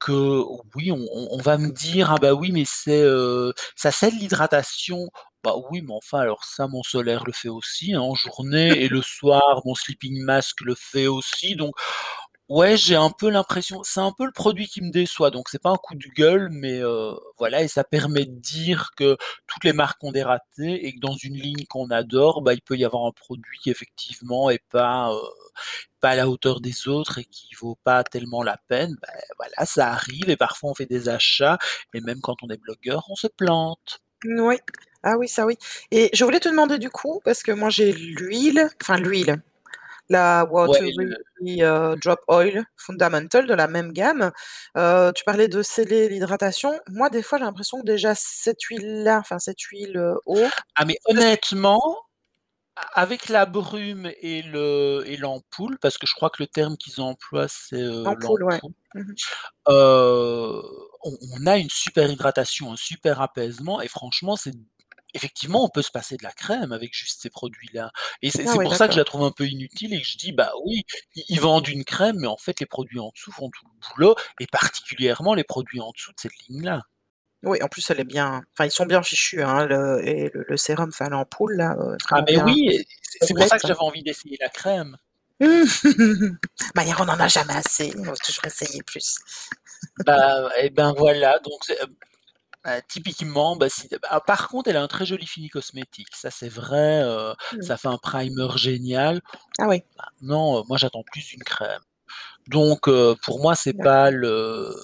que 0.00 0.42
oui, 0.76 0.92
on 0.92 1.38
va 1.38 1.58
me 1.58 1.70
dire: 1.72 2.12
«Ah 2.12 2.16
bah 2.20 2.34
oui, 2.34 2.52
mais 2.52 2.64
c'est, 2.66 3.02
heu, 3.02 3.52
ça 3.76 3.90
c'est 3.92 4.10
de 4.12 4.16
l'hydratation». 4.16 5.08
Bah 5.44 5.54
oui, 5.70 5.82
mais 5.82 5.94
enfin 5.94 6.20
alors 6.20 6.44
ça, 6.44 6.66
mon 6.68 6.82
solaire 6.82 7.24
le 7.24 7.32
fait 7.32 7.48
aussi, 7.48 7.94
hein, 7.94 8.00
en 8.00 8.14
journée 8.16 8.82
et 8.82 8.88
le 8.88 9.02
soir, 9.02 9.62
mon 9.64 9.74
sleeping 9.76 10.20
mask 10.24 10.60
le 10.62 10.74
fait 10.76 11.06
aussi, 11.08 11.56
donc 11.56 11.74
ouais, 12.48 12.76
j'ai 12.76 12.96
un 12.96 13.10
peu 13.10 13.28
l'impression 13.30 13.82
c'est 13.84 14.00
un 14.00 14.12
peu 14.12 14.24
le 14.26 14.32
produit 14.32 14.66
qui 14.68 14.82
me 14.82 14.90
déçoit, 14.90 15.30
donc 15.30 15.48
c'est 15.48 15.60
pas 15.62 15.70
un 15.70 15.76
coup 15.76 15.94
de 15.94 16.06
gueule, 16.16 16.48
mais 16.52 16.80
heu, 16.80 17.14
voilà 17.38 17.62
et 17.62 17.68
ça 17.68 17.84
permet 17.84 18.24
de 18.26 18.32
dire 18.40 18.90
que 18.96 19.16
toutes 19.46 19.64
les 19.64 19.72
marques 19.72 20.02
ont 20.04 20.12
des 20.12 20.22
ratés 20.22 20.86
et 20.86 20.94
que 20.94 21.00
dans 21.00 21.14
une 21.16 21.34
ligne 21.36 21.64
qu'on 21.68 21.90
adore, 21.90 22.42
bah, 22.42 22.54
il 22.54 22.62
peut 22.62 22.76
y 22.76 22.84
avoir 22.84 23.04
un 23.06 23.12
produit 23.12 23.58
qui 23.62 23.70
effectivement 23.70 24.50
est 24.50 24.62
pas, 24.70 25.12
heu, 25.12 25.18
pas 26.00 26.10
à 26.10 26.16
la 26.16 26.28
hauteur 26.28 26.60
des 26.60 26.88
autres 26.88 27.18
et 27.18 27.24
qui 27.24 27.54
vaut 27.56 27.78
pas 27.84 28.04
tellement 28.04 28.42
la 28.42 28.58
peine. 28.68 28.96
Beh, 29.02 29.08
voilà, 29.38 29.66
ça 29.66 29.88
arrive 29.90 30.30
et 30.30 30.36
parfois 30.36 30.70
on 30.70 30.74
fait 30.74 30.86
des 30.86 31.08
achats 31.08 31.58
et 31.94 32.00
même 32.02 32.20
quand 32.22 32.36
on 32.42 32.48
est 32.50 32.58
blogueur, 32.62 33.04
on 33.10 33.16
se 33.16 33.26
plante. 33.28 34.00
N 34.24 34.40
oui. 34.40 34.56
Ah 35.04 35.16
oui, 35.18 35.28
ça 35.28 35.46
oui 35.46 35.56
et 35.92 36.10
je 36.14 36.24
voulais 36.24 36.40
te 36.40 36.48
demander 36.48 36.78
du 36.78 36.90
coup, 36.90 37.20
parce 37.24 37.42
que 37.42 37.52
moi 37.52 37.70
j'ai 37.70 37.92
l'huile, 37.92 38.68
enfin 38.82 38.98
l'huile, 38.98 39.42
la 40.08 40.44
Ouais, 40.64 40.80
Watery, 40.84 40.92
le 40.96 41.16
heu, 41.62 41.96
Drop 42.02 42.20
Oil 42.28 42.64
Fundamental 42.76 43.46
de 43.46 43.54
la 43.54 43.68
même 43.68 43.92
gamme. 43.92 44.32
Heu, 44.76 45.12
tu 45.14 45.24
parlais 45.24 45.48
de 45.48 45.62
sceller 45.62 46.08
l'hydratation. 46.08 46.78
Moi, 46.88 47.10
des 47.10 47.22
fois, 47.22 47.38
j'ai 47.38 47.44
l'impression 47.44 47.80
que 47.80 47.86
déjà 47.86 48.14
cette 48.14 48.62
huile-là, 48.64 49.18
enfin 49.20 49.38
cette 49.38 49.60
huile, 49.62 49.96
heu, 49.98 50.16
eau, 50.26 50.52
Ah 50.74 50.84
mais 50.84 50.98
honnêtement, 51.06 51.80
avec 52.94 53.28
la 53.30 53.46
brume 53.46 54.10
et 54.22 54.42
le 54.42 55.04
et 55.06 55.16
l'ampoule, 55.18 55.78
parce 55.80 55.98
que 55.98 56.06
je 56.06 56.14
crois 56.14 56.30
que 56.30 56.42
le 56.42 56.48
terme 56.48 56.76
qu'ils 56.78 57.00
emploient 57.00 57.48
c'est, 57.48 57.76
ouais. 58.42 58.60
l'ampoule, 58.62 58.72
Mmh 58.94 59.00
mh. 59.12 59.16
heu, 59.68 60.62
on 61.04 61.12
on 61.42 61.46
a 61.46 61.58
une 61.58 61.70
super 61.70 62.10
hydratation, 62.10 62.72
un 62.72 62.76
super 62.76 63.20
apaisement 63.22 63.80
et 63.82 63.88
franchement, 63.88 64.36
c'est 64.36 64.54
effectivement, 65.14 65.64
on 65.64 65.68
peut 65.68 65.82
se 65.82 65.90
passer 65.90 66.16
de 66.16 66.22
la 66.24 66.32
crème 66.32 66.72
avec 66.72 66.94
juste 66.94 67.20
ces 67.22 67.30
produits-là 67.30 67.90
et 68.22 68.30
c'est 68.30 68.46
Ah 68.46 68.52
c'est 68.52 68.58
ouais, 68.58 68.64
pour 68.64 68.74
ça 68.76 68.86
que 68.88 68.94
je 68.94 68.98
d'accord. 68.98 69.00
la 69.00 69.04
trouve 69.04 69.24
un 69.24 69.30
peu 69.32 69.46
inutile 69.46 69.94
et 69.94 70.00
que 70.02 70.06
je 70.08 70.18
dis: 70.18 70.32
«Bah 70.32 70.52
oui, 70.64 70.84
ils 71.14 71.24
ils 71.28 71.40
vendent 71.40 71.68
une 71.68 71.84
crème, 71.84 72.16
mais 72.20 72.26
en 72.28 72.36
fait 72.38 72.60
les 72.60 72.66
produits 72.66 73.00
en 73.00 73.10
dessous 73.14 73.32
font 73.32 73.50
tout 73.50 73.66
le 73.66 73.88
boulot» 73.94 74.16
et 74.40 74.46
particulièrement 74.46 75.34
les 75.34 75.44
produits 75.44 75.80
en 75.80 75.90
dessous 75.92 76.12
de 76.12 76.20
cette 76.20 76.36
ligne-là. 76.48 76.82
Oui, 77.42 77.62
en 77.62 77.68
plus 77.68 77.88
elle 77.90 78.00
est 78.00 78.04
bien 78.04 78.42
enfin 78.54 78.64
ils 78.66 78.70
sont 78.70 78.86
bien 78.86 79.02
fichus, 79.02 79.42
hein, 79.42 79.66
le 79.66 80.06
et 80.06 80.30
le 80.34 80.44
le 80.48 80.56
sérum, 80.56 80.88
enfin 80.88 81.08
l'ampoule 81.10 81.54
là, 81.56 81.76
heu, 81.78 81.96
Ah 82.10 82.20
vraiment 82.20 82.26
mais 82.26 82.36
bien 82.36 82.44
oui 82.44 82.68
et 82.70 82.86
c'est 83.02 83.20
c'est 83.20 83.34
pour 83.34 83.46
ça 83.46 83.58
complète. 83.58 83.60
que 83.60 83.66
j'avais 83.66 83.80
envie 83.80 84.02
d'essayer 84.02 84.36
la 84.40 84.48
crème. 84.48 84.96
Manière 86.74 87.00
on 87.00 87.08
en 87.08 87.20
a 87.20 87.28
jamais 87.28 87.54
assez, 87.54 87.92
on 87.98 88.02
veut 88.10 88.16
toujours 88.24 88.44
essayer 88.46 88.82
plus. 88.82 89.16
Bah 90.06 90.50
et 90.58 90.70
ben 90.70 90.94
voilà, 90.96 91.38
donc 91.40 91.60
c'est, 91.66 91.78
bah, 92.66 92.82
typiquement, 92.82 93.56
bah 93.56 93.68
si 93.70 93.88
bah 93.88 94.20
par 94.26 94.48
contre, 94.48 94.70
elle 94.70 94.76
a 94.78 94.82
un 94.82 94.88
très 94.88 95.06
joli 95.06 95.26
fini 95.26 95.48
cosmétique, 95.50 96.14
ça 96.16 96.30
c'est 96.32 96.48
vrai, 96.50 97.02
heu, 97.04 97.34
Mmh. 97.52 97.70
ça 97.70 97.78
fait 97.78 97.88
un 97.88 97.98
primer 97.98 98.48
génial. 98.56 99.22
Ah 99.58 99.66
oui. 99.68 99.82
Maintenant, 99.98 100.60
heu, 100.60 100.64
moi 100.68 100.78
j'attends 100.78 101.04
plus 101.04 101.32
une 101.34 101.44
crème. 101.44 101.80
Donc 102.48 102.88
heu, 102.88 103.16
pour 103.24 103.40
moi, 103.40 103.54
c'est 103.56 103.74
pas 103.74 104.10
D'accord. 104.10 104.12
le 104.12 104.74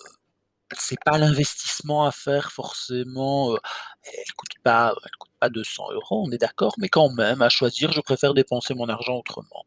c'est 0.78 0.98
pas 1.04 1.18
l'investissement 1.18 2.06
à 2.06 2.12
faire 2.12 2.52
forcément, 2.52 3.56
elle 4.04 4.32
coûte 4.36 4.50
pas 4.64 4.94
elle 5.04 5.10
coûte 5.18 5.32
pas 5.40 5.50
200 5.50 5.90
€, 5.92 6.24
on 6.28 6.32
est 6.32 6.38
d'accord, 6.38 6.74
mais 6.78 6.88
quand 6.90 7.10
même, 7.10 7.42
à 7.42 7.48
choisir, 7.50 7.92
je 7.92 8.00
préfère 8.02 8.34
dépenser 8.34 8.74
mon 8.74 8.88
argent 8.90 9.16
autrement. 9.18 9.64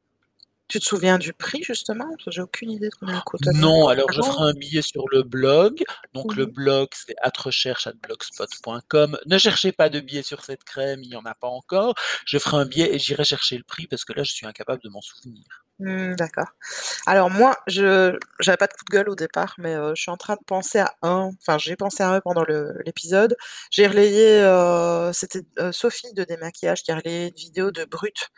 Tu 0.68 0.80
te 0.80 0.86
souviens 0.86 1.20
du 1.20 1.32
prix 1.34 1.62
justement? 1.64 2.08
Parce 2.10 2.26
que 2.26 2.32
j'ai 2.32 2.42
aucune 2.42 2.72
idée 2.72 2.90
de 2.90 2.96
combien 2.96 3.18
elle 3.18 3.24
coûte 3.24 3.46
honnêtement. 3.46 3.82
Non, 3.82 3.88
alors 3.88 4.12
je 4.12 4.22
ferai 4.22 4.50
un 4.50 4.54
billet 4.54 4.82
sur 4.82 5.08
le 5.10 5.24
blog. 5.24 5.84
Donc 6.14 6.36
le 6.36 6.46
blog, 6.48 6.90
c'est 6.94 7.16
@recherche@blogspot.com. 7.38 9.18
Ne 9.26 9.38
cherchez 9.38 9.72
pas 9.72 9.90
de 9.90 10.00
billet 10.00 10.24
sur 10.24 10.44
cette 10.44 10.64
crème, 10.64 11.04
il 11.04 11.10
y 11.10 11.16
en 11.16 11.26
a 11.26 11.36
pas 11.36 11.48
encore. 11.48 11.94
Je 12.26 12.38
ferai 12.40 12.58
un 12.58 12.66
billet 12.66 12.96
et 12.96 13.00
j'irai 13.00 13.24
chercher 13.26 13.58
le 13.58 13.64
prix 13.64 13.88
parce 13.88 14.06
que 14.06 14.14
là, 14.14 14.24
je 14.24 14.34
suis 14.34 14.48
incapable 14.48 14.82
de 14.84 14.90
m'en 14.90 15.02
souvenir. 15.02 15.65
Mmh, 15.80 16.16
d'accord. 16.16 16.48
Alors 17.06 17.30
moi, 17.32 17.58
je 17.68 18.18
j'avais 18.40 18.58
pas 18.58 18.68
de 18.68 18.74
coup 18.74 18.86
de 18.90 18.92
gueule 18.96 19.10
au 19.10 19.16
départ, 19.16 19.56
mais 19.58 19.76
heu, 19.76 19.94
je 19.96 20.02
suis 20.04 20.12
en 20.12 20.18
train 20.18 20.36
de 20.36 20.44
penser 20.48 20.80
à 20.80 20.94
un, 21.02 21.32
enfin 21.42 21.58
j'ai 21.58 21.76
pensé 21.76 22.04
à 22.04 22.12
un 22.12 22.22
pendant 22.22 22.46
l'épisode. 22.86 23.36
J'ai 23.72 23.88
relayé, 23.88 24.42
heu, 24.44 25.12
c'était, 25.14 25.42
heu, 25.60 25.72
Sophie 25.74 26.14
de 26.14 26.24
Démaquillage 26.24 26.84
qui 26.84 26.92
a 26.92 26.96
relayé 26.98 27.28
une 27.30 27.36
vidéo 27.36 27.72
de 27.72 27.86
Brut. 27.86 28.30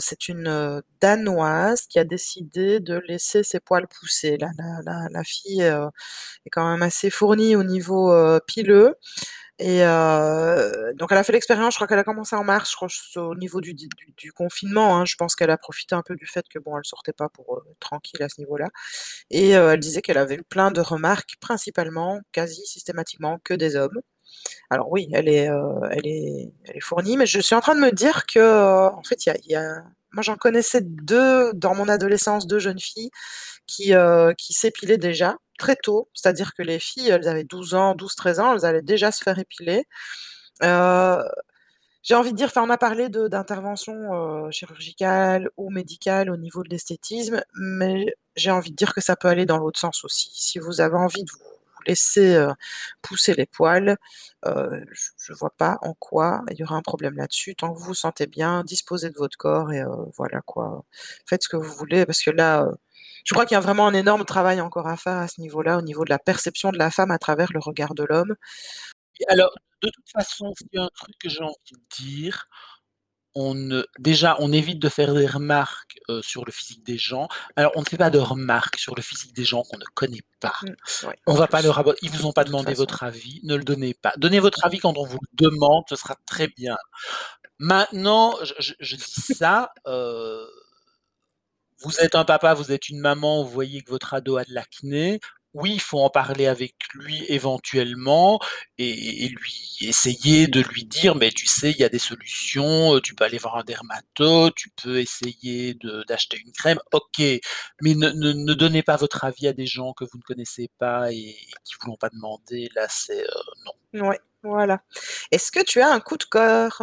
C'est 0.00 0.28
une, 0.28 0.82
Danoise 1.00 1.82
qui 1.88 1.98
a 2.00 2.04
décidé 2.04 2.80
de 2.80 2.96
laisser 3.08 3.42
ses 3.44 3.60
poils 3.60 3.88
pousser. 3.88 4.38
La 4.38 4.48
la 4.86 5.08
la 5.10 5.24
fille, 5.24 5.62
est 5.62 6.50
quand 6.52 6.70
même 6.70 6.82
assez 6.82 7.10
fournie 7.10 7.56
au 7.56 7.64
niveau, 7.64 8.14
pileux 8.46 8.96
et 9.58 9.82
heu, 9.84 10.92
donc 10.96 11.12
elle 11.12 11.18
a 11.18 11.24
fait 11.24 11.32
l'expérience, 11.32 11.74
je 11.74 11.78
crois 11.78 11.86
qu'elle 11.88 11.98
a 11.98 12.04
commencé 12.04 12.36
en 12.36 12.44
mars, 12.44 12.70
je 12.72 12.76
crois 12.76 12.88
au 13.24 13.34
niveau 13.36 13.60
du 13.60 13.74
du 13.74 13.88
du 14.16 14.32
confinement, 14.32 14.96
hein. 14.98 15.04
Je 15.06 15.16
pense 15.16 15.34
qu'elle 15.36 15.50
a 15.50 15.58
profité 15.58 15.94
un 15.94 16.02
peu 16.02 16.16
du 16.16 16.26
fait 16.26 16.46
que 16.48 16.58
bon, 16.58 16.76
elle 16.78 16.84
sortait 16.84 17.12
pas 17.14 17.28
pour, 17.30 17.56
heu, 17.58 17.62
tranquille 17.80 18.22
à 18.22 18.28
ce 18.28 18.40
niveau-là 18.40 18.68
et 19.30 19.56
heu, 19.56 19.70
elle 19.72 19.80
disait 19.80 20.02
qu'elle 20.02 20.18
avait 20.18 20.36
eu 20.36 20.44
plein 20.44 20.70
de 20.72 20.80
remarques, 20.82 21.36
principalement, 21.40 22.20
quasi 22.32 22.66
systématiquement, 22.66 23.38
que 23.44 23.54
des 23.54 23.76
hommes. 23.76 24.00
Alors 24.70 24.90
oui, 24.92 25.08
elle 25.12 25.28
est, 25.28 25.50
heu, 25.50 25.62
elle 25.92 26.06
est 26.06 26.52
elle 26.66 26.76
est 26.78 26.80
fournie, 26.80 27.16
mais 27.18 27.26
je 27.26 27.40
suis 27.40 27.54
en 27.56 27.60
train 27.62 27.74
de 27.76 27.80
me 27.80 27.92
dire 27.92 28.26
que, 28.26 28.40
heu, 28.40 28.90
en 28.94 29.02
fait, 29.04 29.26
il 29.26 29.30
y 29.30 29.32
a 29.32 29.36
y 29.48 29.56
a 29.56 29.84
moi 30.12 30.22
j'en 30.22 30.36
connaissais 30.36 30.80
2 30.82 31.52
dans 31.54 31.74
mon 31.74 31.88
adolescence, 31.88 32.46
2 32.48 32.58
jeunes 32.60 32.80
filles 32.80 33.10
qui, 33.66 33.94
heu, 33.94 34.34
qui 34.38 34.52
s'épilaient 34.54 34.98
déjà 34.98 35.36
très 35.56 35.76
tôt. 35.76 36.08
C'est-à-dire 36.14 36.54
que 36.54 36.62
les 36.62 36.78
filles, 36.78 37.10
elles 37.10 37.28
avaient 37.28 37.44
12 37.44 37.74
ans, 37.74 37.94
12-13 37.94 38.40
ans, 38.40 38.54
elles 38.54 38.64
allaient 38.66 38.82
déjà 38.82 39.12
se 39.12 39.22
faire 39.22 39.38
épiler. 39.38 39.84
Heu, 40.64 41.22
j'ai 42.02 42.14
envie 42.14 42.32
de 42.32 42.36
dire, 42.36 42.50
on 42.56 42.70
a 42.70 42.78
parlé 42.78 43.08
d'intervention, 43.08 44.46
heu, 44.48 44.50
chirurgicale 44.52 45.50
ou 45.56 45.70
médicale 45.70 46.30
au 46.30 46.36
niveau 46.36 46.62
de 46.62 46.68
l'esthétisme, 46.70 47.42
mais 47.56 48.14
j'ai 48.36 48.50
envie 48.52 48.70
de 48.70 48.76
dire 48.76 48.94
que 48.94 49.00
ça 49.00 49.16
peut 49.16 49.28
aller 49.28 49.46
dans 49.46 49.58
l'autre 49.58 49.80
sens 49.80 50.04
aussi. 50.04 50.30
Si 50.34 50.58
vous 50.60 50.80
avez 50.80 50.96
envie 50.96 51.24
de 51.24 51.30
vous 51.32 51.40
laisser, 51.86 52.34
heu, 52.36 52.48
pousser 53.02 53.34
les 53.34 53.46
poils, 53.46 53.96
heu, 54.46 54.84
je 54.92 55.10
je 55.18 55.32
vois 55.34 55.50
pas 55.56 55.78
en 55.82 55.94
quoi 55.94 56.42
il 56.52 56.58
y 56.58 56.64
aurait 56.64 56.74
un 56.76 56.82
problème 56.82 57.16
là-dessus. 57.16 57.54
Tant 57.56 57.72
que 57.72 57.78
vous 57.78 57.86
vous 57.86 57.94
sentez 57.94 58.26
bien, 58.26 58.62
disposez 58.64 59.10
de 59.10 59.16
votre 59.18 59.36
corps 59.38 59.72
et 59.72 59.82
voilà 60.16 60.40
quoi. 60.42 60.84
Faites 61.26 61.42
ce 61.44 61.48
que 61.48 61.56
vous 61.56 61.72
voulez 61.74 62.06
parce 62.06 62.22
que 62.22 62.30
là, 62.30 62.68
je 63.26 63.34
crois 63.34 63.46
qu'il 63.46 63.56
y 63.56 63.58
a 63.58 63.60
vraiment 63.60 63.88
un 63.88 63.94
énorme 63.94 64.24
travail 64.26 64.62
encore 64.62 64.88
à 64.88 64.96
faire 64.98 65.18
à 65.18 65.28
ce 65.28 65.40
niveau-là, 65.42 65.78
au 65.78 65.82
niveau 65.82 66.04
de 66.06 66.10
la 66.10 66.20
perception 66.20 66.72
de 66.72 66.78
la 66.78 66.90
femme 66.92 67.12
à 67.12 67.18
travers 67.18 67.52
le 67.52 67.60
regard 67.60 67.94
de 67.94 68.04
l'homme. 68.04 68.36
Alors, 69.28 69.52
de 69.82 69.88
toute 69.90 70.10
façon, 70.10 70.52
a 70.76 70.82
un 70.82 70.88
truc 70.94 71.14
que 71.20 71.28
j'ai 71.28 71.42
envie 71.42 71.54
de 71.72 71.80
dire, 72.04 72.46
on 73.34 73.82
déjà, 73.98 74.36
on 74.40 74.52
évite 74.52 74.80
de 74.80 74.88
faire 74.88 75.14
des 75.14 75.26
remarques, 75.26 75.98
heu, 76.10 76.22
sur 76.22 76.44
le 76.46 76.52
physique 76.52 76.84
des 76.84 76.98
gens. 76.98 77.28
Alors, 77.56 77.72
on 77.76 77.80
ne 77.82 77.86
fait 77.86 77.98
pas 77.98 78.10
de 78.10 78.18
remarques 78.18 78.78
sur 78.78 78.94
le 78.96 79.02
physique 79.02 79.34
des 79.34 79.44
gens 79.44 79.62
qu'on 79.64 79.78
ne 79.78 79.84
connaît 79.94 80.22
pas. 80.40 80.54
Mmh, 80.62 81.08
ouais, 81.08 81.16
On 81.26 81.34
va 81.34 81.46
pas 81.48 81.62
leur 81.62 81.84
ils 82.02 82.10
vous 82.10 82.26
ont 82.26 82.32
pas 82.32 82.44
demandé 82.44 82.74
votre 82.74 83.02
avis, 83.04 83.40
ne 83.44 83.56
le 83.56 83.64
donnez 83.64 83.94
pas. 83.94 84.14
Donnez 84.18 84.40
votre 84.40 84.64
avis 84.64 84.78
quand 84.78 84.96
on 84.98 85.04
vous 85.06 85.18
le 85.20 85.48
demande, 85.50 85.84
ce 85.90 85.96
sera 85.96 86.16
très 86.26 86.48
bien. 86.48 86.76
Maintenant, 87.58 88.34
je 88.44 88.54
je 88.60 88.74
je 88.80 88.96
dis 88.96 89.22
ça, 89.36 89.72
heu 89.86 90.46
vous 91.82 91.98
êtes 92.00 92.14
un 92.14 92.24
papa, 92.24 92.54
vous 92.54 92.72
êtes 92.72 92.88
une 92.88 93.00
maman, 93.00 93.42
vous 93.44 93.50
voyez 93.50 93.82
que 93.82 93.90
votre 93.90 94.14
ado 94.14 94.36
a 94.38 94.44
de 94.44 94.52
l'acné. 94.54 95.20
Oui, 95.54 95.72
il 95.74 95.80
faut 95.80 96.00
en 96.00 96.10
parler 96.10 96.46
avec 96.46 96.74
lui 96.94 97.24
éventuellement 97.28 98.38
et 98.78 99.28
lui 99.28 99.78
essayer 99.80 100.46
de 100.48 100.60
lui 100.60 100.84
dire: 100.84 101.14
«Mais 101.14 101.30
tu 101.30 101.46
sais, 101.46 101.70
il 101.70 101.78
y 101.78 101.84
a 101.84 101.88
des 101.88 101.98
solutions, 101.98 102.94
heu, 102.94 103.00
tu 103.00 103.14
peux 103.14 103.24
aller 103.24 103.38
voir 103.38 103.56
un 103.56 103.64
dermato, 103.64 104.50
tu 104.50 104.68
peux 104.82 104.98
essayer 105.00 105.74
d'acheter 106.08 106.38
une 106.44 106.52
crème». 106.52 106.78
OK, 106.92 107.20
mais 107.80 107.94
ne 107.94 108.10
ne 108.10 108.32
ne 108.32 108.54
donnez 108.54 108.82
pas 108.82 108.96
votre 108.96 109.24
avis 109.24 109.48
à 109.48 109.52
des 109.54 109.66
gens 109.66 109.92
que 109.94 110.04
vous 110.04 110.18
ne 110.18 110.22
connaissez 110.22 110.70
pas 110.78 111.10
et 111.12 111.36
qui 111.64 111.74
vous 111.80 111.86
l'ont 111.90 111.96
pas 111.96 112.10
demandé. 112.10 112.68
Là, 112.74 112.86
c'est, 112.90 113.22
heu, 113.24 113.28
non. 113.94 114.08
Ouais, 114.08 114.20
voilà. 114.42 114.82
Est-ce 115.32 115.52
que 115.52 115.62
tu 115.64 115.80
as 115.80 115.90
un 115.92 116.00
coup 116.00 116.16
de 116.18 116.24
cœur? 116.24 116.82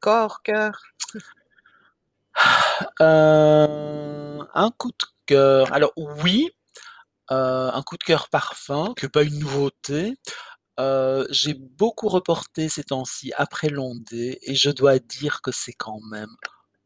Corps, 0.00 0.42
cœur? 0.42 0.82
Heu, 3.00 4.40
un 4.54 4.70
coup 4.78 4.90
de 4.90 5.06
cœur, 5.26 5.72
alors 5.72 5.92
oui, 5.96 6.50
heu, 7.32 7.34
un 7.36 7.82
coup 7.82 7.96
de 7.98 8.04
cœur 8.04 8.28
parfum, 8.30 8.94
qui 8.98 9.06
est 9.06 9.10
pas 9.10 9.24
une 9.24 9.38
nouveauté. 9.40 10.14
Heu, 10.80 11.26
j'ai 11.30 11.54
beaucoup 11.54 12.08
reporté 12.08 12.68
ces 12.68 12.84
temps-ci 12.84 13.32
après 13.38 13.68
l'ondée 13.70 14.38
et 14.44 14.54
je 14.56 14.70
dois 14.70 14.98
dire 15.00 15.42
que 15.42 15.52
c'est 15.52 15.72
quand 15.74 16.00
même 16.10 16.30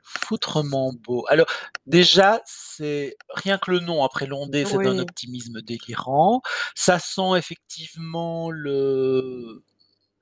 foutrement 0.04 0.92
beau. 0.94 1.26
Alors 1.30 1.46
déjà, 1.86 2.42
c'est 2.46 3.16
rien 3.34 3.58
que 3.58 3.70
le 3.72 3.80
nom 3.80 4.04
après 4.04 4.26
l'ondée, 4.26 4.64
c'est 4.66 4.78
d'un 4.80 4.98
Oui. 4.98 5.00
optimisme 5.00 5.62
délirant. 5.62 6.42
Ça 6.76 6.98
sent 7.00 7.36
effectivement 7.38 8.50
le 8.50 9.64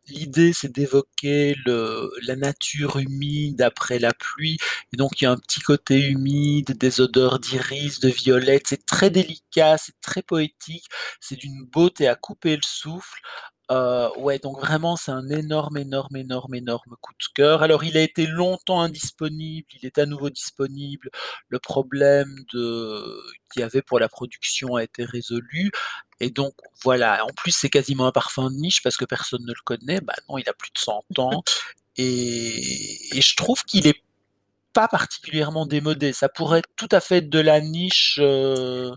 l'idée, 0.09 0.53
c'est 0.53 0.73
d'évoquer 0.73 1.55
la 1.67 2.37
nature 2.37 2.99
humide 2.99 3.63
après 3.63 3.99
la 3.99 4.13
pluie. 4.13 4.59
Et 4.93 4.97
donc 4.97 5.21
il 5.21 5.25
y 5.25 5.27
a 5.27 5.31
un 5.33 5.37
petit 5.37 5.61
côté 5.61 6.01
humide, 6.09 6.77
des 6.79 7.01
odeurs 7.01 7.39
d'iris, 7.39 8.01
de 8.01 8.09
violette, 8.09 8.67
c'est 8.69 8.87
très 8.87 9.11
délicat, 9.11 9.79
c'est 9.79 9.99
très 10.01 10.23
poétique, 10.23 10.87
c'est 11.21 11.37
d'une 11.37 11.65
beauté 11.65 12.09
à 12.09 12.15
couper 12.15 12.57
le 12.57 12.63
souffle. 12.65 13.21
Heu, 13.71 14.09
ouais, 14.19 14.39
donc 14.39 14.59
vraiment, 14.61 14.97
c'est 14.97 15.13
un 15.13 15.29
énorme, 15.29 15.77
énorme, 15.79 16.17
énorme, 16.17 16.55
énorme 16.55 16.97
coup 17.01 17.13
de 17.13 17.25
cœur. 17.35 17.63
Alors 17.63 17.85
il 17.85 17.97
a 17.97 18.01
été 18.03 18.27
longtemps 18.27 18.81
indisponible, 18.81 19.67
il 19.81 19.87
est 19.87 19.99
à 19.99 20.07
nouveau 20.07 20.31
disponible. 20.31 21.11
Le 21.49 21.59
problème 21.59 22.29
de 22.53 23.05
qu'il 23.53 23.61
y 23.61 23.63
avait 23.65 23.83
pour 23.83 24.01
la 24.01 24.09
production 24.09 24.75
a 24.77 24.83
été 24.85 25.05
résolu 25.05 25.71
et 26.21 26.31
donc 26.31 26.55
voilà. 26.83 27.25
En 27.25 27.29
plus, 27.37 27.53
c'est 27.53 27.71
quasiment 27.71 28.07
un 28.07 28.13
parfum 28.13 28.51
de 28.51 28.57
niche 28.57 28.83
parce 28.83 28.97
que 28.97 29.05
personne 29.05 29.43
ne 29.45 29.49
le 29.53 29.63
connaît. 29.65 30.01
Bah 30.01 30.15
non, 30.29 30.39
il 30.39 30.49
a 30.49 30.53
plus 30.55 30.71
de 30.75 30.79
100 30.79 31.05
ans 31.19 31.43
et 31.99 33.19
et 33.19 33.23
je 33.23 33.37
trouve 33.37 33.63
qu'il 33.65 33.87
est 33.89 34.03
pas 34.75 34.89
particulièrement 34.89 35.67
démodé. 35.67 36.13
Ça 36.15 36.29
pourrait 36.31 36.63
tout 36.77 36.89
à 36.93 37.01
fait 37.01 37.19
être 37.19 37.31
de 37.31 37.41
la 37.41 37.61
niche, 37.61 38.19
heu, 38.23 38.93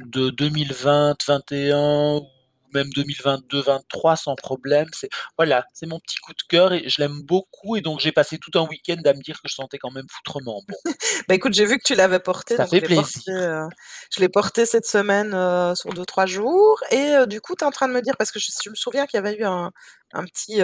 de 0.00 0.30
2020-21 0.30 2.16
ou 2.18 2.26
même 2.74 2.90
2022-23 2.94 4.16
sans 4.16 4.34
problème. 4.36 4.88
C'est 4.92 5.08
voilà, 5.38 5.64
c'est 5.74 5.86
mon 5.86 6.00
petit 6.00 6.16
coup 6.18 6.32
de 6.32 6.42
cœur 6.48 6.72
et 6.72 6.88
je 6.88 7.00
l'aime 7.00 7.22
beaucoup 7.22 7.76
et 7.76 7.80
donc 7.80 8.00
j'ai 8.00 8.12
passé 8.12 8.38
tout 8.38 8.56
un 8.58 8.66
week-end 8.68 8.96
à 9.04 9.14
me 9.14 9.22
dire 9.22 9.36
que 9.42 9.48
je 9.48 9.54
sentais 9.54 9.78
quand 9.78 9.90
même 9.92 10.06
foutrement 10.10 10.60
bon. 10.68 10.76
Bah, 11.28 11.34
écoute, 11.34 11.54
j'ai 11.54 11.66
vu 11.66 11.78
que 11.78 11.82
tu 11.84 11.94
l'avais 11.94 12.18
porté, 12.20 12.58
Ça 12.58 12.64
donc 12.64 12.74
je 12.74 12.80
fait 12.80 12.88
porté, 12.88 13.20
plaisir. 13.20 13.32
heu, 13.32 13.68
je 14.14 14.20
l'ai 14.20 14.28
porté 14.28 14.66
cette 14.66 14.86
semaine, 14.86 15.32
heu, 15.34 15.74
sur 15.74 15.92
2-3 15.92 16.26
jours 16.26 16.80
et 16.90 17.14
heu, 17.16 17.26
du 17.26 17.40
coup, 17.40 17.54
tu 17.56 17.64
es 17.64 17.66
en 17.66 17.70
train 17.70 17.88
de 17.88 17.92
me 17.92 18.00
dire 18.02 18.16
parce 18.16 18.30
que 18.32 18.38
je 18.40 18.50
je 18.64 18.70
me 18.70 18.74
souviens 18.74 19.06
qu'il 19.06 19.18
y 19.18 19.20
avait 19.20 19.36
eu 19.36 19.44
un 19.44 19.70
un 20.14 20.24
petit, 20.24 20.60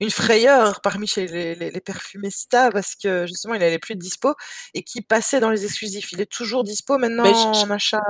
une 0.00 0.10
frayeur 0.10 0.80
parmi 0.82 1.06
chez 1.06 1.26
les 1.26 1.54
les 1.54 1.70
les 1.70 1.80
perfumistas 1.80 2.70
parce 2.70 2.94
que 2.94 3.26
justement, 3.26 3.54
il 3.54 3.62
allait 3.62 3.78
plus 3.78 3.94
être 3.94 3.98
dispo 4.00 4.34
et 4.74 4.82
qu'il 4.82 5.04
passait 5.06 5.40
dans 5.40 5.50
les 5.50 5.64
exclusifs. 5.64 6.12
Il 6.12 6.20
est 6.20 6.30
toujours 6.30 6.64
dispo 6.64 6.98
Beh, 7.22 7.34
j 7.34 7.46
maintenant 7.46 7.60
j 7.60 7.64
en 7.64 7.70
achat? 7.70 8.00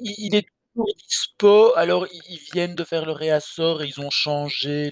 i 0.00 0.14
il 0.26 0.34
est 0.36 0.46
toujours 0.74 0.86
dispo. 1.08 1.72
Alors 1.76 2.06
ils 2.28 2.38
viennent 2.52 2.74
de 2.74 2.84
faire 2.84 3.04
le 3.06 3.12
réassort 3.12 3.82
ils 3.84 4.00
ont 4.00 4.10
changé 4.10 4.90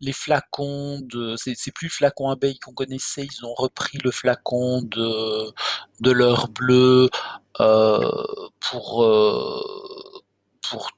les 0.00 0.12
flacons 0.12 1.00
de 1.02 1.34
c'est 1.36 1.72
plus 1.72 1.86
le 1.86 1.90
flacon 1.92 2.28
abeille 2.30 2.58
qu'on 2.58 2.72
connaissait, 2.74 3.24
ils 3.24 3.44
ont 3.46 3.54
repris 3.54 3.98
le 4.04 4.10
flacon 4.10 4.82
de 4.82 5.52
de 6.00 6.10
l'heure 6.10 6.48
bleue, 6.48 7.08
heu, 7.60 8.00
pour, 8.60 9.04
heu, 9.04 9.60
pour 10.68 10.90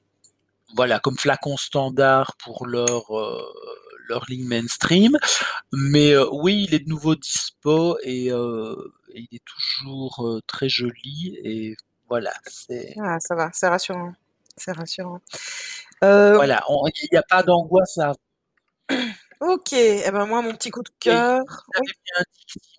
voilà, 0.75 0.99
comme 0.99 1.17
flacon 1.17 1.57
standard 1.57 2.35
pour 2.37 2.67
leur, 2.67 3.05
leur 4.09 4.25
ligne 4.29 4.45
mainstream. 4.47 5.17
Mais 5.73 6.15
oui, 6.33 6.65
il 6.69 6.75
est 6.75 6.79
de 6.81 6.89
nouveau 6.89 7.15
dispo 7.15 7.97
et 8.03 8.27
il 8.29 9.27
est 9.33 9.43
toujours, 9.45 10.41
très 10.47 10.69
joli 10.69 11.37
et 11.43 11.75
voilà, 12.09 12.33
c'est 12.45 12.95
Ah, 12.99 13.19
ça 13.19 13.35
va, 13.35 13.49
c'est 13.53 13.67
rassurant, 13.67 14.13
c'est 14.57 14.71
rassurant. 14.71 15.21
Hem, 16.01 16.35
voilà, 16.35 16.63
on 16.69 16.87
il 16.87 17.09
y 17.11 17.17
a 17.17 17.23
pas 17.23 17.43
d'angoisse 17.43 17.97
à 17.97 18.13
OK 19.41 19.73
et 19.73 20.09
ben, 20.11 20.25
moi, 20.25 20.41
mon 20.41 20.53
petit 20.53 20.71
coup 20.71 20.83
de 20.83 20.89
cœur 20.99 21.43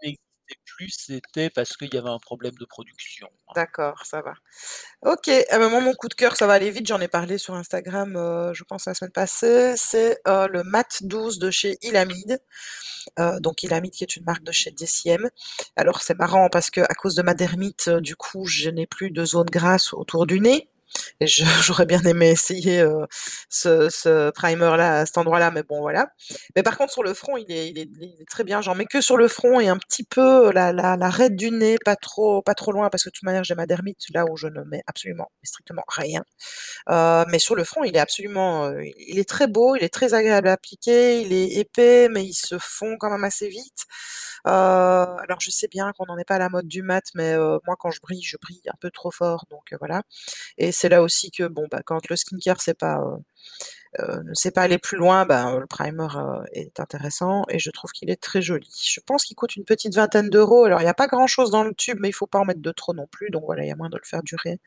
oui? 0.02 0.18
C'était 0.90 1.50
parce 1.50 1.76
qu'il 1.76 1.92
y 1.94 1.96
avait 1.98 2.08
un 2.10 2.18
problème 2.18 2.54
de 2.60 2.64
production, 2.66 3.28
hein. 3.48 3.52
D'accord, 3.54 4.04
ça 4.04 4.22
va. 4.22 4.34
OK, 5.02 5.28
eh 5.28 5.44
ben, 5.50 5.68
moi, 5.70 5.80
mon 5.80 5.94
coup 5.94 6.08
de 6.08 6.14
cœur, 6.14 6.36
ça 6.36 6.46
va 6.46 6.54
aller 6.54 6.70
vite, 6.70 6.86
j'en 6.88 7.00
ai 7.00 7.08
parlé 7.08 7.38
sur 7.38 7.54
Instagram, 7.54 8.16
heu, 8.16 8.52
je 8.54 8.64
pense 8.64 8.86
la 8.86 8.94
semaine 8.94 9.12
passée, 9.12 9.74
c'est, 9.76 10.18
heu, 10.28 10.48
le 10.48 10.62
Mat 10.64 10.98
12 11.02 11.38
de 11.38 11.50
chez 11.50 11.78
Ilamide. 11.82 12.40
Heu, 13.20 13.40
donc 13.40 13.62
Ilamide 13.64 13.92
qui 13.92 14.04
est 14.04 14.16
une 14.16 14.24
marque 14.24 14.44
de 14.44 14.52
chez 14.52 14.70
DCM. 14.72 15.28
Alors 15.76 16.02
c'est 16.02 16.18
marrant 16.18 16.48
parce 16.50 16.70
qu'à 16.70 16.86
cause 16.98 17.14
de 17.16 17.22
ma 17.22 17.34
dermite, 17.34 17.90
du 17.90 18.16
coup, 18.16 18.46
je 18.46 18.70
n'ai 18.70 18.86
plus 18.86 19.10
de 19.10 19.24
zone 19.24 19.46
grasse 19.50 19.92
autour 19.94 20.26
du 20.26 20.40
nez. 20.40 20.68
j'aurais 21.20 21.86
bien 21.86 22.00
aimé 22.02 22.30
essayer, 22.30 22.80
heu, 22.82 23.06
ce 23.48 23.88
ce 23.90 24.30
primer-là 24.30 25.00
à 25.00 25.06
cet 25.06 25.18
endroit-là, 25.18 25.50
mais 25.50 25.62
bon, 25.62 25.80
voilà. 25.80 26.08
Mais 26.56 26.62
par 26.62 26.76
contre, 26.78 26.92
sur 26.92 27.02
le 27.02 27.14
front, 27.14 27.36
il 27.36 27.50
est 27.50 27.88
très 28.30 28.44
bien. 28.44 28.60
J'en 28.62 28.74
mets 28.74 28.86
que 28.86 29.00
sur 29.00 29.16
le 29.16 29.28
front 29.28 29.60
et 29.60 29.68
un 29.68 29.78
petit 29.78 30.04
peu 30.04 30.52
la 30.52 30.72
la 30.72 30.96
l'arête 30.96 31.36
du 31.36 31.50
nez, 31.50 31.76
pas 31.84 31.96
trop 31.96 32.42
pas 32.42 32.54
trop 32.54 32.72
loin 32.72 32.90
parce 32.90 33.04
que 33.04 33.08
de 33.10 33.12
toute 33.14 33.24
manière, 33.24 33.44
j'ai 33.44 33.54
ma 33.54 33.66
dermite 33.66 33.98
là 34.14 34.24
où 34.30 34.36
je 34.36 34.48
ne 34.48 34.62
mets 34.64 34.82
absolument 34.86 35.30
strictement 35.42 35.84
rien. 35.88 36.22
Heu, 36.90 37.24
mais 37.30 37.38
sur 37.38 37.54
le 37.54 37.64
front, 37.64 37.84
il 37.84 37.96
est 37.96 38.00
absolument, 38.00 38.70
il 39.08 39.18
est 39.18 39.28
très 39.28 39.46
beau, 39.48 39.76
il 39.76 39.84
est 39.84 39.88
très 39.92 40.14
agréable 40.14 40.48
à 40.48 40.52
appliquer, 40.52 41.20
il 41.22 41.32
est 41.32 41.54
épais, 41.60 42.08
mais 42.10 42.24
il 42.24 42.34
se 42.34 42.58
fond 42.60 42.96
quand 42.98 43.10
même 43.10 43.24
assez 43.24 43.48
vite. 43.48 43.84
Alors 44.44 45.40
je 45.40 45.50
sais 45.50 45.68
bien 45.68 45.92
qu'on 45.96 46.06
n'en 46.06 46.18
est 46.18 46.24
pas 46.24 46.36
à 46.36 46.38
la 46.38 46.48
mode 46.48 46.68
du 46.68 46.82
mat, 46.82 47.04
mais 47.14 47.36
moi 47.66 47.76
quand 47.78 47.90
je 47.90 48.00
brille, 48.00 48.22
je 48.22 48.36
brille 48.40 48.62
un 48.68 48.76
peu 48.80 48.90
trop 48.90 49.10
fort, 49.10 49.46
donc 49.50 49.74
voilà 49.80 50.02
là 50.88 51.02
aussi 51.02 51.30
que 51.30 51.44
bon, 51.48 51.66
bah, 51.70 51.82
quand 51.84 52.08
le 52.10 52.16
skincare 52.16 52.60
c'est 52.60 52.78
pas, 52.78 52.98
heu 53.00 53.18
heu, 54.00 54.22
ne 54.24 54.34
sait 54.34 54.50
pas 54.50 54.62
aller 54.62 54.78
plus 54.78 54.96
loin, 54.98 55.26
ben, 55.26 55.58
le 55.58 55.66
primer, 55.66 56.06
est 56.52 56.80
intéressant 56.80 57.44
et 57.48 57.58
je 57.58 57.70
trouve 57.70 57.92
qu'il 57.92 58.10
est 58.10 58.20
très 58.22 58.42
joli. 58.42 58.68
Je 58.84 59.00
pense 59.06 59.24
qu'il 59.24 59.36
coûte 59.36 59.56
une 59.56 59.64
petite 59.64 59.94
vingtaine 59.94 60.30
d'euros. 60.30 60.64
Alors 60.64 60.80
il 60.82 60.84
y 60.84 60.88
a 60.88 60.94
pas 60.94 61.06
grand 61.08 61.26
chose 61.26 61.50
dans 61.50 61.64
le 61.64 61.74
tube, 61.74 61.98
mais 62.00 62.08
il 62.08 62.12
faut 62.14 62.26
pas 62.26 62.38
en 62.40 62.44
mettre 62.44 62.62
de 62.62 62.72
trop 62.72 62.94
non 62.94 63.06
plus, 63.10 63.30
donc 63.30 63.44
voilà, 63.46 63.64
il 63.64 63.68
y 63.68 63.72
a 63.72 63.76
moyen 63.76 63.90
de 63.90 63.96
le 63.98 64.06
faire 64.08 64.22
durer 64.22 64.58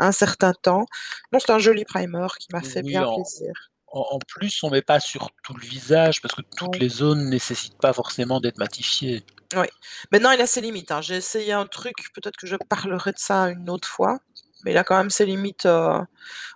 un 0.00 0.12
certain 0.12 0.54
temps. 0.54 0.86
Non, 1.32 1.40
c'est 1.40 1.52
un 1.52 1.58
joli 1.60 1.84
primer 1.84 2.26
qui 2.40 2.48
m'a 2.52 2.62
fait 2.62 2.82
Oui, 2.82 2.90
bien 2.90 3.04
en 3.04 3.14
plaisir. 3.14 3.52
en 3.88 4.00
en 4.12 4.18
plus, 4.20 4.62
on 4.64 4.70
met 4.70 4.82
pas 4.82 5.00
sur 5.00 5.30
tout 5.42 5.54
le 5.54 5.66
visage 5.66 6.22
parce 6.22 6.34
que 6.34 6.42
toutes 6.56 6.78
les 6.78 6.88
zones 6.88 7.28
nécessitent 7.30 7.78
pas 7.80 7.92
forcément 7.92 8.40
d'être 8.40 8.58
matifiées. 8.58 9.24
Oui. 9.56 9.66
Maintenant, 10.12 10.30
il 10.30 10.40
a 10.40 10.46
ses 10.46 10.60
limites, 10.60 10.92
hein. 10.92 11.00
J'ai 11.00 11.16
essayé 11.16 11.52
un 11.52 11.66
truc, 11.66 12.12
peut-être 12.14 12.36
que 12.36 12.46
je 12.46 12.54
parlerai 12.56 13.10
de 13.12 13.18
ça 13.18 13.48
une 13.50 13.68
autre 13.68 13.88
fois, 13.88 14.20
mais 14.64 14.72
il 14.72 14.78
a 14.78 14.84
quand 14.84 14.96
même 14.98 15.10
ses 15.10 15.26
limites, 15.26 15.66
heu, 15.66 16.00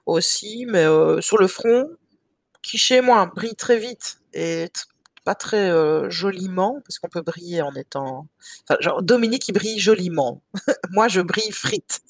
aussi, 0.07 0.66
mais 0.68 0.84
heu, 0.86 1.20
sur 1.22 1.38
le 1.38 1.48
front, 1.48 1.90
qui 2.62 2.78
chez 2.78 3.00
moi 3.02 3.26
brille 3.34 3.57
très 3.57 3.78
vite 3.78 4.18
et 4.34 4.70
pas 5.24 5.34
très, 5.34 5.70
heu, 5.70 6.11
joliment, 6.11 6.80
parce 6.86 6.98
qu'on 6.98 7.09
peut 7.09 7.22
briller 7.22 7.62
en 7.62 7.74
étant 7.74 8.28
enfin, 8.68 8.78
genre 8.80 9.02
Dominique, 9.02 9.48
il 9.48 9.52
brille 9.55 9.78
joliment. 9.80 10.42
Moi, 10.92 11.09
je 11.09 11.20
brille 11.22 11.52
frite. 11.52 12.00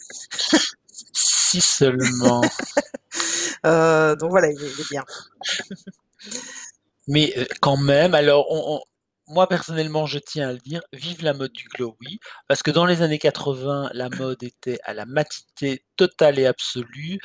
Si 1.13 1.61
seulement. 1.61 2.43
Donc 3.65 4.31
voilà, 4.31 4.51
il 4.51 4.63
est 4.63 4.71
il 4.77 4.81
est 4.81 4.91
bien. 4.91 5.05
Mais 7.09 7.35
quand 7.61 7.77
même, 7.77 8.15
alors 8.15 8.47
on 8.51 8.81
moi 9.27 9.49
personnellement, 9.49 10.07
je 10.07 10.19
tiens 10.19 10.49
à 10.51 10.53
le 10.53 10.59
dire, 10.59 10.83
vive 10.93 11.23
la 11.23 11.35
mode 11.35 11.53
du 11.53 11.69
glowy, 11.69 12.19
parce 12.49 12.63
que 12.63 12.71
dans 12.71 12.87
les 12.87 13.03
années 13.03 13.19
80, 13.19 13.91
la 13.95 14.09
mode 14.11 14.43
était 14.43 14.79
à 14.85 14.95
la 14.95 15.07
matité 15.07 15.85
totale 15.97 16.39
et 16.39 16.47
absolue 16.47 17.19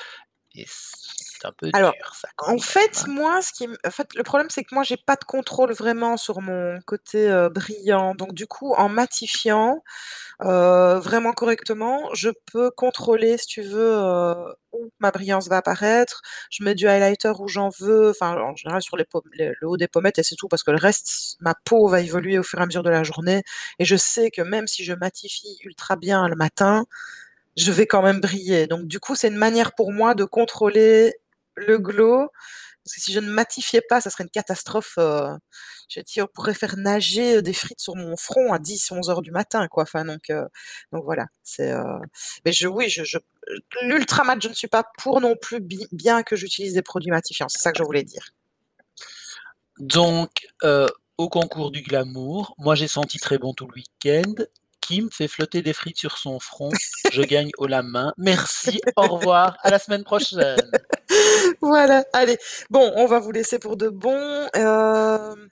c'est 1.40 1.48
un 1.48 1.54
peu 1.54 1.72
Alors, 1.74 1.98
dur 1.98 2.16
ça 2.16 2.30
quand 2.36 2.48
en 2.48 2.56
même, 2.56 2.60
fait, 2.60 3.04
hein. 3.04 3.08
moi, 3.08 3.42
ce 3.42 3.54
qui 3.54 3.66
m 3.66 3.78
en 3.86 3.92
fait, 3.92 4.14
le 4.16 4.24
problème, 4.24 4.50
c'est 4.50 4.64
que 4.64 4.74
moi, 4.76 4.84
j'ai 4.84 4.98
pas 4.98 5.16
de 5.18 5.26
contrôle 5.26 5.74
vraiment 5.74 6.18
sur 6.18 6.42
mon 6.42 6.80
côté, 6.86 7.30
brillant, 7.54 8.16
donc 8.16 8.34
du 8.34 8.48
coup, 8.48 8.74
en 8.76 8.90
matifiant, 8.90 9.84
vraiment 10.40 11.34
correctement, 11.34 12.10
je 12.16 12.30
peux 12.52 12.72
contrôler, 12.72 13.38
si 13.38 13.48
tu 13.48 13.62
veux, 13.64 13.96
où 14.74 14.92
ma 15.00 15.12
brillance 15.12 15.48
va 15.50 15.58
apparaître. 15.58 16.22
Je 16.52 16.64
mets 16.64 16.76
du 16.76 16.88
highlighter 16.88 17.34
où 17.40 17.48
j'en 17.48 17.70
veux, 17.80 18.10
enfin, 18.12 18.38
en 18.42 18.56
général 18.56 18.82
sur 18.82 18.98
les 18.98 19.06
le 19.34 19.54
le 19.60 19.68
haut 19.70 19.78
des 19.78 19.88
pommettes 19.88 20.20
et 20.20 20.24
c'est 20.24 20.36
tout 20.36 20.48
parce 20.48 20.64
que 20.64 20.72
le 20.72 20.78
reste, 20.78 21.38
ma 21.42 21.56
peau 21.66 21.88
va 21.88 22.02
évoluer 22.02 22.40
au 22.40 22.44
fur 22.44 22.60
et 22.60 22.64
à 22.64 22.66
mesure 22.68 22.84
de 22.84 22.90
la 22.90 23.04
journée 23.04 23.44
et 23.80 23.86
je 23.86 23.96
sais 23.96 24.32
que 24.32 24.42
même 24.42 24.68
si 24.68 24.84
je 24.84 24.94
matifie 24.94 25.58
ultra 25.64 25.96
bien 25.96 26.28
le 26.28 26.36
matin, 26.36 26.86
je 27.58 27.72
vais 27.72 27.88
quand 27.88 28.02
même 28.04 28.22
briller. 28.22 28.68
Donc 28.68 28.88
du 28.88 29.00
coup, 29.00 29.16
c'est 29.16 29.30
une 29.30 29.38
manière 29.38 29.74
pour 29.76 29.92
moi 29.94 30.16
de 30.16 30.26
contrôler 30.26 31.14
le 31.68 31.78
glow, 31.80 32.30
parce 32.86 32.96
que 32.96 33.02
si 33.02 33.14
je 33.14 33.20
ne 33.22 33.30
matifiais 33.32 33.82
pas, 33.90 34.02
ça 34.02 34.10
serait 34.12 34.24
une 34.26 34.30
catastrophe, 34.32 34.96
heu, 35.00 35.28
je 35.90 36.02
dire, 36.02 36.26
on 36.26 36.34
pourrait 36.34 36.54
faire 36.56 36.78
nager, 36.78 37.38
heu, 37.38 37.42
des 37.44 37.54
frites 37.54 37.82
sur 37.82 37.96
mon 37.96 38.18
front 38.18 38.54
à 38.54 38.60
10-11 38.60 39.10
heures 39.12 39.22
du 39.24 39.32
matin, 39.32 39.68
quoi. 39.70 39.84
Enfin 39.84 40.06
donc 40.06 40.32
donc 40.94 41.04
voilà, 41.06 41.28
c'est, 41.44 41.74
mais 42.46 42.52
je 42.54 42.68
oui, 42.68 42.90
je 42.90 43.04
je 43.04 43.18
l'ultra 43.84 44.24
mat, 44.24 44.42
je 44.42 44.50
ne 44.50 44.54
suis 44.54 44.68
pas 44.70 44.86
pour 45.00 45.22
non 45.22 45.36
plus, 45.36 45.60
bi 45.62 45.88
bien 45.92 46.24
que 46.24 46.36
j'utilise 46.36 46.74
des 46.76 46.82
produits 46.84 47.12
matifiants, 47.12 47.50
c'est 47.50 47.60
ça 47.60 47.72
que 47.72 47.80
je 47.80 47.84
voulais 47.84 48.04
dire. 48.04 48.32
Donc 49.80 50.48
au 51.18 51.30
concours 51.30 51.72
du 51.72 51.82
glamour, 51.82 52.56
moi 52.58 52.76
j'ai 52.76 52.88
senti 52.88 53.20
très 53.20 53.38
bon 53.38 53.54
tout 53.54 53.68
le 53.68 53.74
week-end. 53.76 54.34
Kim 54.90 55.12
fait 55.12 55.28
flotter 55.28 55.62
des 55.62 55.74
frites 55.74 56.00
sur 56.00 56.18
son 56.18 56.40
front, 56.40 56.72
je 57.12 57.22
gagne 57.22 57.52
haut 57.60 57.68
la 57.68 57.84
main. 57.84 58.12
Merci, 58.18 58.82
au 58.96 59.04
revoir, 59.04 59.56
à 59.62 59.70
la 59.70 59.78
semaine 59.78 60.04
prochaine. 60.04 60.58
Voilà, 61.62 62.06
allez, 62.12 62.40
bon, 62.72 62.92
on 62.96 63.06
va 63.06 63.20
vous 63.20 63.32
laisser 63.32 63.60
pour 63.60 63.78
de 63.78 63.90
bon, 63.90 64.48
hem 64.56 65.50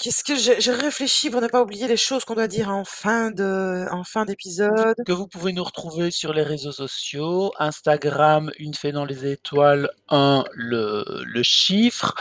qu'est-ce 0.00 0.24
que 0.24 0.34
j'ai 0.34 0.72
réfléchi 0.72 1.30
pour 1.30 1.40
ne 1.40 1.46
pas 1.46 1.62
oublier 1.62 1.86
les 1.86 1.96
choses 1.96 2.24
qu'on 2.24 2.34
doit 2.34 2.48
dire 2.48 2.68
en 2.68 2.84
fin 2.84 3.30
de 3.30 3.86
en 3.92 4.02
fin 4.02 4.24
d'épisode. 4.24 4.96
que 5.06 5.12
vous 5.12 5.28
pouvez 5.28 5.52
nous 5.52 5.64
retrouver 5.64 6.10
sur 6.10 6.32
les 6.32 6.42
réseaux 6.42 6.72
sociaux, 6.72 7.52
Instagram, 7.60 8.50
Une 8.58 8.74
fée 8.74 8.90
dans 8.90 9.04
les 9.04 9.24
étoiles, 9.30 9.88
1 10.08 10.44
le 10.52 11.04
le 11.24 11.42
chiffre, 11.44 12.14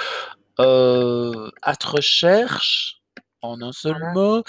heu, 0.60 1.51
@recherche 1.84 3.01
en 3.41 3.62
un 3.62 3.72
seul 3.72 3.97
mot, 4.14 4.43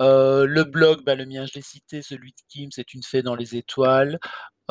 heu, 0.00 0.46
le 0.46 0.64
blog, 0.64 1.02
bah, 1.04 1.14
le 1.14 1.26
mien 1.26 1.44
je 1.46 1.52
l'ai 1.54 1.62
cité, 1.62 2.02
celui 2.02 2.30
de 2.30 2.36
Kim, 2.48 2.70
c'est 2.72 2.94
Une 2.94 3.02
fée 3.02 3.22
dans 3.22 3.34
les 3.34 3.56
étoiles, 3.56 4.18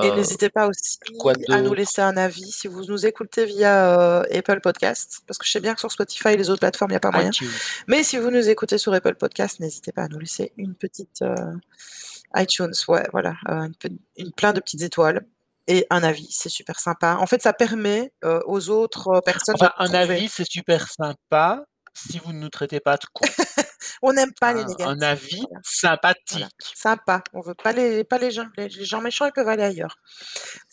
Et 0.01 0.07
heu, 0.07 0.15
n'hésitez 0.15 0.49
pas 0.49 0.67
aussi 0.67 0.97
à 1.49 1.61
nous 1.61 1.73
laisser 1.73 2.01
un 2.01 2.17
avis 2.17 2.51
si 2.51 2.67
vous 2.67 2.85
nous 2.85 3.05
écoutez 3.05 3.45
via, 3.45 4.21
heu, 4.23 4.35
Apple 4.35 4.61
Podcast, 4.61 5.19
parce 5.27 5.37
que 5.37 5.45
je 5.45 5.51
sais 5.51 5.59
bien 5.59 5.73
que 5.73 5.79
sur 5.79 5.91
Spotify 5.91 6.29
et 6.29 6.37
les 6.37 6.49
autres 6.49 6.61
plateformes, 6.61 6.91
il 6.91 6.95
y 6.95 6.97
a 6.97 6.99
pas 7.01 7.11
moyen. 7.11 7.29
iTunes. 7.29 7.49
Mais 7.87 8.03
si 8.03 8.17
vous 8.17 8.31
nous 8.31 8.49
écoutez 8.49 8.77
sur 8.77 8.93
Apple 8.93 9.15
Podcast, 9.15 9.59
n'hésitez 9.59 9.91
pas 9.91 10.03
à 10.03 10.07
nous 10.07 10.19
laisser 10.19 10.53
une 10.57 10.75
petite, 10.75 11.23
iTunes, 12.35 12.73
ouais, 12.87 13.07
voilà, 13.11 13.35
une 13.47 13.97
une 14.17 14.31
plein 14.31 14.53
de 14.53 14.59
petites 14.61 14.81
étoiles 14.81 15.25
et 15.67 15.85
un 15.89 16.03
avis, 16.03 16.27
c'est 16.31 16.49
super 16.49 16.79
sympa. 16.79 17.17
En 17.19 17.27
fait, 17.27 17.41
ça 17.41 17.53
permet, 17.53 18.11
aux 18.45 18.69
autres, 18.69 19.21
personnes 19.25 19.55
Enfin, 19.55 19.71
un 19.77 19.85
trouver. 19.85 19.99
avis, 20.15 20.29
c'est 20.29 20.49
super 20.49 20.87
sympa 20.89 21.63
si 21.93 22.19
vous 22.19 22.33
ne 22.33 22.39
nous 22.39 22.49
traitez 22.49 22.79
pas 22.79 22.97
de 22.97 23.05
cons. 23.13 23.25
On 24.01 24.13
n'aime 24.13 24.31
pas 24.39 24.53
les 24.53 24.61
Hein, 24.61 24.65
un 24.79 24.95
négatifs, 24.95 25.03
avis 25.03 25.37
voilà. 25.37 25.59
Voilà, 25.59 25.61
sympathique. 25.63 26.45
sympa, 26.75 27.23
on 27.33 27.41
veut 27.41 27.55
pas 27.55 27.71
les 27.71 28.03
pas 28.03 28.17
les 28.17 28.31
gens 28.31 28.47
les 28.57 28.67
les 28.67 28.85
gens 28.85 29.01
méchants, 29.01 29.25
ils 29.25 29.31
peuvent 29.31 29.47
aller 29.47 29.63
ailleurs. 29.63 29.97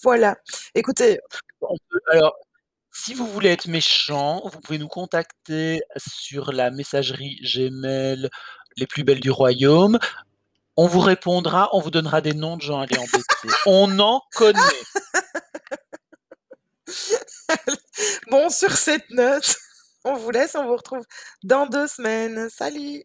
Voilà, 0.03 0.37
écoutez 0.75 1.21
alors, 2.11 2.37
si 2.93 3.15
vous 3.15 3.27
voulez 3.27 3.51
être 3.51 3.69
méchant, 3.69 4.43
vous 4.45 4.61
pouvez 4.61 4.79
nous 4.79 4.89
contacter 4.89 5.81
sur 5.97 6.53
la 6.53 6.71
messagerie 6.71 7.39
Gmail, 7.43 8.29
les 8.77 8.87
plus 8.87 9.05
belles 9.05 9.21
du 9.21 9.31
royaume. 9.31 9.99
On 10.77 10.87
vous 10.87 11.01
répondra, 11.01 11.69
on 11.73 11.81
vous 11.81 11.91
donnera 11.91 12.21
des 12.21 12.35
noms 12.35 12.57
de 12.57 12.63
gens 12.63 12.81
à 12.81 12.85
aller 12.85 12.99
embêter. 12.99 13.25
On 13.67 13.99
en 13.99 14.23
connaît. 14.35 14.61
Bon, 18.31 18.49
sur 18.51 18.73
cette 18.73 19.09
note, 19.11 19.57
on 20.11 20.15
vous 20.15 20.31
laisse, 20.31 20.55
on 20.55 20.65
vous 20.65 20.77
retrouve 20.77 21.05
dans 21.45 21.67
deux 21.67 21.87
semaines. 21.87 22.49
Salut 22.49 23.05